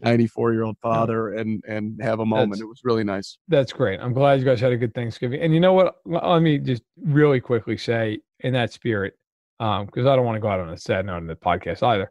94 0.00 0.52
year 0.52 0.62
old 0.64 0.78
father 0.78 1.34
and 1.34 1.62
and 1.66 2.00
have 2.02 2.20
a 2.20 2.26
moment. 2.26 2.52
That's, 2.52 2.62
it 2.62 2.68
was 2.68 2.80
really 2.84 3.04
nice. 3.04 3.38
That's 3.48 3.72
great. 3.72 4.00
I'm 4.00 4.12
glad 4.12 4.38
you 4.38 4.44
guys 4.44 4.60
had 4.60 4.72
a 4.72 4.76
good 4.76 4.94
Thanksgiving. 4.94 5.40
And 5.40 5.52
you 5.54 5.60
know 5.60 5.72
what? 5.72 5.96
Let 6.04 6.40
me 6.40 6.58
just 6.58 6.82
really 7.02 7.40
quickly 7.40 7.76
say 7.76 8.20
in 8.40 8.52
that 8.52 8.72
spirit, 8.72 9.14
um, 9.60 9.86
because 9.86 10.06
I 10.06 10.16
don't 10.16 10.24
want 10.24 10.36
to 10.36 10.40
go 10.40 10.48
out 10.48 10.60
on 10.60 10.68
a 10.70 10.78
sad 10.78 11.06
note 11.06 11.18
in 11.18 11.26
the 11.26 11.36
podcast 11.36 11.82
either. 11.82 12.10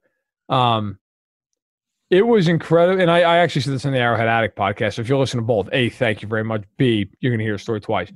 Um, 0.49 0.99
it 2.09 2.25
was 2.25 2.47
incredible. 2.47 3.01
And 3.01 3.11
I, 3.11 3.19
I 3.19 3.38
actually 3.38 3.61
said 3.61 3.73
this 3.73 3.85
in 3.85 3.91
the 3.91 3.99
Arrowhead 3.99 4.27
Addict 4.27 4.57
podcast. 4.57 4.95
So 4.95 5.01
if 5.01 5.09
you're 5.09 5.17
listening 5.17 5.43
to 5.43 5.47
both, 5.47 5.69
A, 5.73 5.89
thank 5.89 6.21
you 6.21 6.27
very 6.27 6.43
much. 6.43 6.63
B, 6.77 7.09
you're 7.19 7.31
going 7.31 7.39
to 7.39 7.45
hear 7.45 7.55
a 7.55 7.59
story 7.59 7.81
twice. 7.81 8.11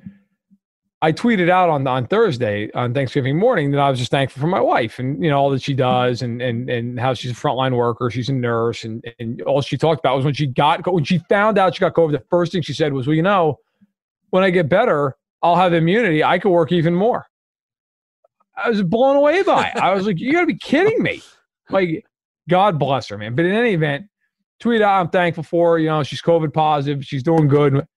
I 1.04 1.12
tweeted 1.12 1.49
out 1.49 1.70
on 1.70 1.88
on 1.88 2.06
Thursday 2.06 2.70
on 2.74 2.93
Thanksgiving 2.93 3.38
morning 3.38 3.72
that 3.72 3.80
I 3.80 3.89
was 3.89 3.97
just 3.97 4.12
thankful 4.12 4.39
for 4.39 4.47
my 4.47 4.62
wife 4.62 4.99
and 4.99 5.24
you 5.24 5.32
know 5.32 5.39
all 5.39 5.49
that 5.49 5.64
she 5.64 5.74
does 5.74 6.22
and 6.22 6.41
and 6.41 6.70
and 6.70 6.99
how 6.99 7.16
she's 7.16 7.32
a 7.32 7.34
frontline 7.34 7.76
worker, 7.76 8.12
she's 8.12 8.30
a 8.30 8.34
nurse, 8.34 8.84
and 8.84 9.04
and 9.18 9.41
all 9.41 9.62
she 9.62 9.78
talked 9.78 9.99
about 9.99 10.16
was 10.16 10.26
when 10.26 10.36
she 10.36 10.45
got 10.45 10.86
when 10.91 11.04
she 11.04 11.18
found 11.28 11.58
out 11.58 11.76
she 11.76 11.80
got 11.80 11.93
COVID. 11.93 12.12
The 12.12 12.24
first 12.30 12.52
thing 12.52 12.62
she 12.62 12.74
said 12.74 12.93
was, 12.93 13.08
"Well, 13.08 13.16
you 13.16 13.24
know, 13.24 13.58
when 14.30 14.43
I 14.43 14.52
get 14.52 14.70
better, 14.70 15.16
I'll 15.41 15.56
have 15.56 15.74
immunity. 15.74 16.24
I 16.24 16.38
could 16.38 16.52
work 16.52 16.72
even 16.72 16.93
more." 16.93 17.26
I 18.56 18.70
was 18.70 18.84
blown 18.84 19.16
away 19.16 19.41
by 19.41 19.70
it. 19.70 19.78
I 19.78 19.95
was 19.95 20.06
like, 20.06 20.20
"You 20.20 20.34
got 20.34 20.41
to 20.41 20.45
be 20.45 20.58
kidding 20.58 21.02
me!" 21.02 21.22
Like, 21.72 22.06
God 22.47 22.78
bless 22.78 23.08
her, 23.08 23.18
man. 23.18 23.34
But 23.34 23.45
in 23.45 23.54
any 23.54 23.74
event, 23.74 24.06
tweet 24.60 24.82
out, 24.82 24.99
I'm 24.99 25.10
thankful 25.10 25.43
for. 25.43 25.80
You 25.80 25.88
know, 25.88 26.04
she's 26.04 26.22
COVID 26.22 26.54
positive. 26.54 27.04
She's 27.04 27.24
doing 27.24 27.47
good. 27.47 27.88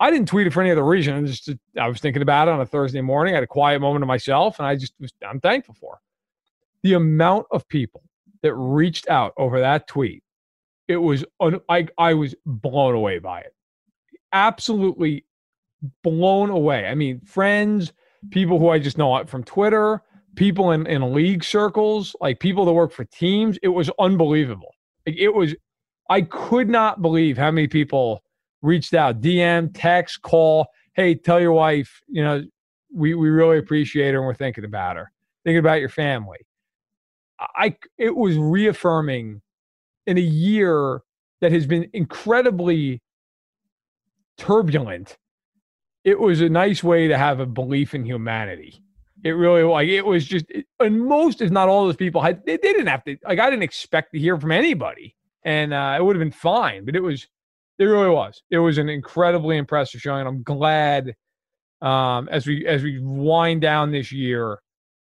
I 0.00 0.10
didn't 0.10 0.28
tweet 0.28 0.46
it 0.46 0.52
for 0.52 0.60
any 0.60 0.70
other 0.70 0.84
reason. 0.84 1.14
I 1.14 1.22
just 1.26 1.50
I 1.80 1.88
was 1.88 2.00
thinking 2.00 2.22
about 2.22 2.48
it 2.48 2.52
on 2.52 2.60
a 2.60 2.66
Thursday 2.66 3.00
morning. 3.00 3.34
I 3.34 3.36
had 3.36 3.44
a 3.44 3.48
quiet 3.48 3.80
moment 3.80 4.02
to 4.02 4.06
myself, 4.06 4.58
and 4.58 4.66
I 4.66 4.76
just 4.76 4.94
was, 5.00 5.12
I'm 5.26 5.40
thankful 5.40 5.74
for 5.74 6.00
the 6.82 6.94
amount 6.94 7.46
of 7.50 7.66
people 7.68 8.02
that 8.42 8.54
reached 8.54 9.08
out 9.08 9.32
over 9.36 9.60
that 9.60 9.86
tweet. 9.86 10.22
It 10.88 10.96
was 10.96 11.24
un, 11.40 11.60
I 11.68 11.86
I 11.96 12.14
was 12.14 12.34
blown 12.44 12.94
away 12.94 13.18
by 13.18 13.40
it. 13.40 13.54
Absolutely 14.32 15.24
blown 16.02 16.50
away. 16.50 16.86
I 16.86 16.94
mean, 16.94 17.20
friends, 17.20 17.92
people 18.30 18.58
who 18.58 18.70
I 18.70 18.78
just 18.78 18.98
know 18.98 19.24
from 19.26 19.44
Twitter, 19.44 20.02
people 20.34 20.72
in, 20.72 20.86
in 20.86 21.14
league 21.14 21.44
circles, 21.44 22.16
like 22.20 22.40
people 22.40 22.64
that 22.64 22.72
work 22.72 22.92
for 22.92 23.04
teams. 23.04 23.58
It 23.62 23.68
was 23.68 23.90
unbelievable. 23.98 24.74
It 25.06 25.34
was, 25.34 25.54
I 26.08 26.22
could 26.22 26.68
not 26.68 27.02
believe 27.02 27.36
how 27.36 27.50
many 27.50 27.68
people 27.68 28.23
reached 28.64 28.94
out, 28.94 29.20
DM, 29.20 29.70
text, 29.74 30.22
call. 30.22 30.68
Hey, 30.94 31.14
tell 31.14 31.40
your 31.40 31.52
wife, 31.52 32.00
you 32.08 32.24
know, 32.24 32.42
we, 32.92 33.14
we 33.14 33.28
really 33.28 33.58
appreciate 33.58 34.12
her 34.12 34.18
and 34.18 34.26
we're 34.26 34.34
thinking 34.34 34.64
about 34.64 34.96
her, 34.96 35.12
thinking 35.44 35.58
about 35.58 35.80
your 35.80 35.88
family. 35.88 36.38
I, 37.38 37.76
it 37.98 38.16
was 38.16 38.38
reaffirming 38.38 39.42
in 40.06 40.18
a 40.18 40.22
year 40.22 41.02
that 41.40 41.52
has 41.52 41.66
been 41.66 41.90
incredibly 41.92 43.02
turbulent. 44.38 45.18
It 46.04 46.18
was 46.18 46.40
a 46.40 46.48
nice 46.48 46.82
way 46.82 47.08
to 47.08 47.18
have 47.18 47.40
a 47.40 47.46
belief 47.46 47.94
in 47.94 48.04
humanity. 48.04 48.80
It 49.24 49.30
really 49.30 49.62
like 49.62 49.88
it 49.88 50.04
was 50.04 50.24
just, 50.24 50.46
and 50.80 51.06
most, 51.06 51.40
if 51.40 51.50
not 51.50 51.68
all, 51.68 51.86
those 51.86 51.96
people 51.96 52.20
had 52.20 52.44
they, 52.44 52.58
they 52.58 52.72
didn't 52.72 52.88
have 52.88 53.04
to 53.04 53.16
like 53.24 53.38
I 53.38 53.48
didn't 53.48 53.62
expect 53.62 54.12
to 54.12 54.18
hear 54.18 54.38
from 54.38 54.52
anybody, 54.52 55.16
and 55.44 55.72
uh, 55.72 55.96
it 55.98 56.04
would 56.04 56.14
have 56.14 56.20
been 56.20 56.30
fine. 56.30 56.84
But 56.84 56.94
it 56.94 57.02
was 57.02 57.26
it 57.78 57.84
really 57.84 58.10
was. 58.10 58.42
It 58.50 58.58
was 58.58 58.78
an 58.78 58.88
incredibly 58.88 59.56
impressive 59.56 60.00
showing. 60.00 60.20
And 60.20 60.28
I'm 60.28 60.42
glad 60.42 61.14
um, 61.84 62.28
as 62.30 62.46
we 62.46 62.66
as 62.66 62.82
we 62.82 62.98
wind 63.00 63.60
down 63.60 63.92
this 63.92 64.10
year. 64.10 64.58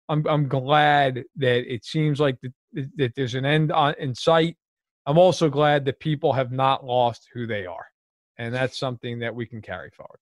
I'm 0.08 0.26
I'm 0.28 0.48
glad 0.48 1.24
that 1.38 1.74
it 1.74 1.86
seems 1.86 2.20
like 2.20 2.38
that, 2.42 2.90
that 2.98 3.16
there's 3.16 3.36
an 3.36 3.46
end 3.46 3.72
on, 3.72 3.96
in 4.00 4.16
sight. 4.16 4.58
I'm 5.06 5.18
also 5.18 5.50
glad 5.50 5.86
that 5.86 6.00
people 6.00 6.34
have 6.34 6.52
not 6.52 6.86
lost 6.86 7.28
who 7.34 7.48
they 7.48 7.66
are, 7.66 7.86
and 8.38 8.54
that's 8.54 8.78
something 8.78 9.20
that 9.20 9.34
we 9.34 9.46
can 9.46 9.62
carry 9.62 9.90
forward. 9.92 10.20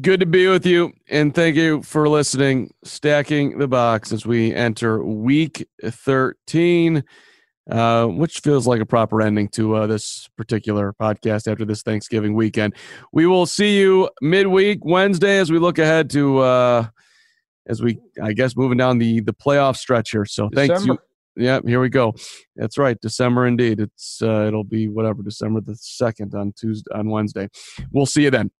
Good 0.00 0.20
to 0.20 0.26
be 0.26 0.48
with 0.48 0.64
you, 0.64 0.92
and 1.08 1.34
thank 1.34 1.56
you 1.56 1.82
for 1.82 2.08
listening. 2.08 2.72
Stacking 2.84 3.58
the 3.58 3.68
box 3.68 4.12
as 4.12 4.24
we 4.24 4.54
enter 4.54 5.04
week 5.04 5.68
13 5.84 7.04
uh, 7.70 8.06
which 8.06 8.40
feels 8.40 8.66
like 8.66 8.80
a 8.80 8.86
proper 8.86 9.22
ending 9.22 9.48
to 9.48 9.76
uh, 9.76 9.86
this 9.86 10.28
particular 10.36 10.92
podcast 11.00 11.50
after 11.50 11.64
this 11.64 11.82
Thanksgiving 11.82 12.34
weekend. 12.34 12.74
We 13.12 13.26
will 13.26 13.46
see 13.46 13.78
you 13.78 14.10
midweek 14.20 14.84
Wednesday 14.84 15.38
as 15.38 15.50
we 15.50 15.58
look 15.58 15.78
ahead 15.78 16.10
to 16.10 16.38
uh, 16.38 16.86
as 17.66 17.82
we 17.82 17.98
I 18.22 18.32
guess 18.32 18.56
moving 18.56 18.78
down 18.78 18.98
the 18.98 19.20
the 19.20 19.34
playoff 19.34 19.76
stretch 19.76 20.10
here. 20.10 20.24
So 20.24 20.48
December. 20.48 20.74
thanks 20.74 20.86
you. 20.86 20.98
Yeah, 21.34 21.60
here 21.64 21.80
we 21.80 21.88
go. 21.88 22.14
That's 22.56 22.76
right, 22.76 23.00
December 23.00 23.46
indeed. 23.46 23.80
It's 23.80 24.20
uh, 24.20 24.44
it'll 24.46 24.64
be 24.64 24.88
whatever 24.88 25.22
December 25.22 25.60
the 25.60 25.76
second 25.76 26.34
on 26.34 26.52
Tuesday 26.52 26.90
on 26.94 27.08
Wednesday. 27.08 27.48
We'll 27.90 28.06
see 28.06 28.24
you 28.24 28.30
then. 28.30 28.50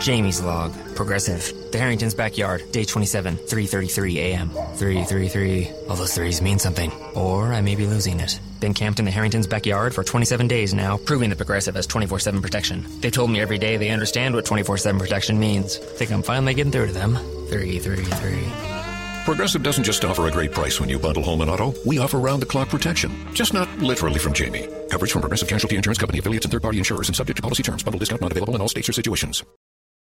Jamie's 0.00 0.40
log. 0.40 0.72
Progressive. 0.94 1.52
The 1.72 1.78
Harrington's 1.78 2.14
backyard. 2.14 2.70
Day 2.72 2.84
27. 2.84 3.36
3.33 3.36 4.16
a.m. 4.16 4.50
333. 4.50 5.70
All 5.88 5.96
those 5.96 6.14
threes 6.14 6.40
mean 6.40 6.58
something. 6.58 6.92
Or 7.14 7.52
I 7.52 7.60
may 7.60 7.74
be 7.74 7.86
losing 7.86 8.20
it. 8.20 8.38
Been 8.60 8.74
camped 8.74 8.98
in 8.98 9.04
the 9.04 9.10
Harrington's 9.10 9.46
backyard 9.46 9.94
for 9.94 10.04
27 10.04 10.48
days 10.48 10.74
now, 10.74 10.96
proving 10.96 11.30
that 11.30 11.36
Progressive 11.36 11.74
has 11.74 11.86
24-7 11.86 12.40
protection. 12.40 12.86
They 13.00 13.10
told 13.10 13.30
me 13.30 13.40
every 13.40 13.58
day 13.58 13.76
they 13.76 13.90
understand 13.90 14.34
what 14.34 14.44
24-7 14.44 14.98
protection 14.98 15.38
means. 15.38 15.76
Think 15.76 16.10
I'm 16.12 16.22
finally 16.22 16.54
getting 16.54 16.72
through 16.72 16.86
to 16.86 16.92
them. 16.92 17.14
333. 17.48 19.24
Progressive 19.24 19.62
doesn't 19.62 19.84
just 19.84 20.04
offer 20.04 20.28
a 20.28 20.30
great 20.30 20.52
price 20.52 20.78
when 20.78 20.88
you 20.88 21.00
bundle 21.00 21.22
home 21.22 21.40
and 21.40 21.50
auto. 21.50 21.74
We 21.84 21.98
offer 21.98 22.18
round-the-clock 22.18 22.68
protection. 22.68 23.12
Just 23.34 23.52
not 23.52 23.68
literally 23.80 24.20
from 24.20 24.32
Jamie. 24.34 24.68
Coverage 24.88 25.10
from 25.10 25.22
Progressive 25.22 25.48
Casualty 25.48 25.74
Insurance 25.76 25.98
Company 25.98 26.20
affiliates 26.20 26.46
and 26.46 26.52
third-party 26.52 26.78
insurers 26.78 27.08
and 27.08 27.16
subject 27.16 27.38
to 27.38 27.42
policy 27.42 27.64
terms. 27.64 27.82
Bundle 27.82 27.98
discount 27.98 28.22
not 28.22 28.30
available 28.30 28.54
in 28.54 28.60
all 28.60 28.68
states 28.68 28.88
or 28.88 28.92
situations. 28.92 29.42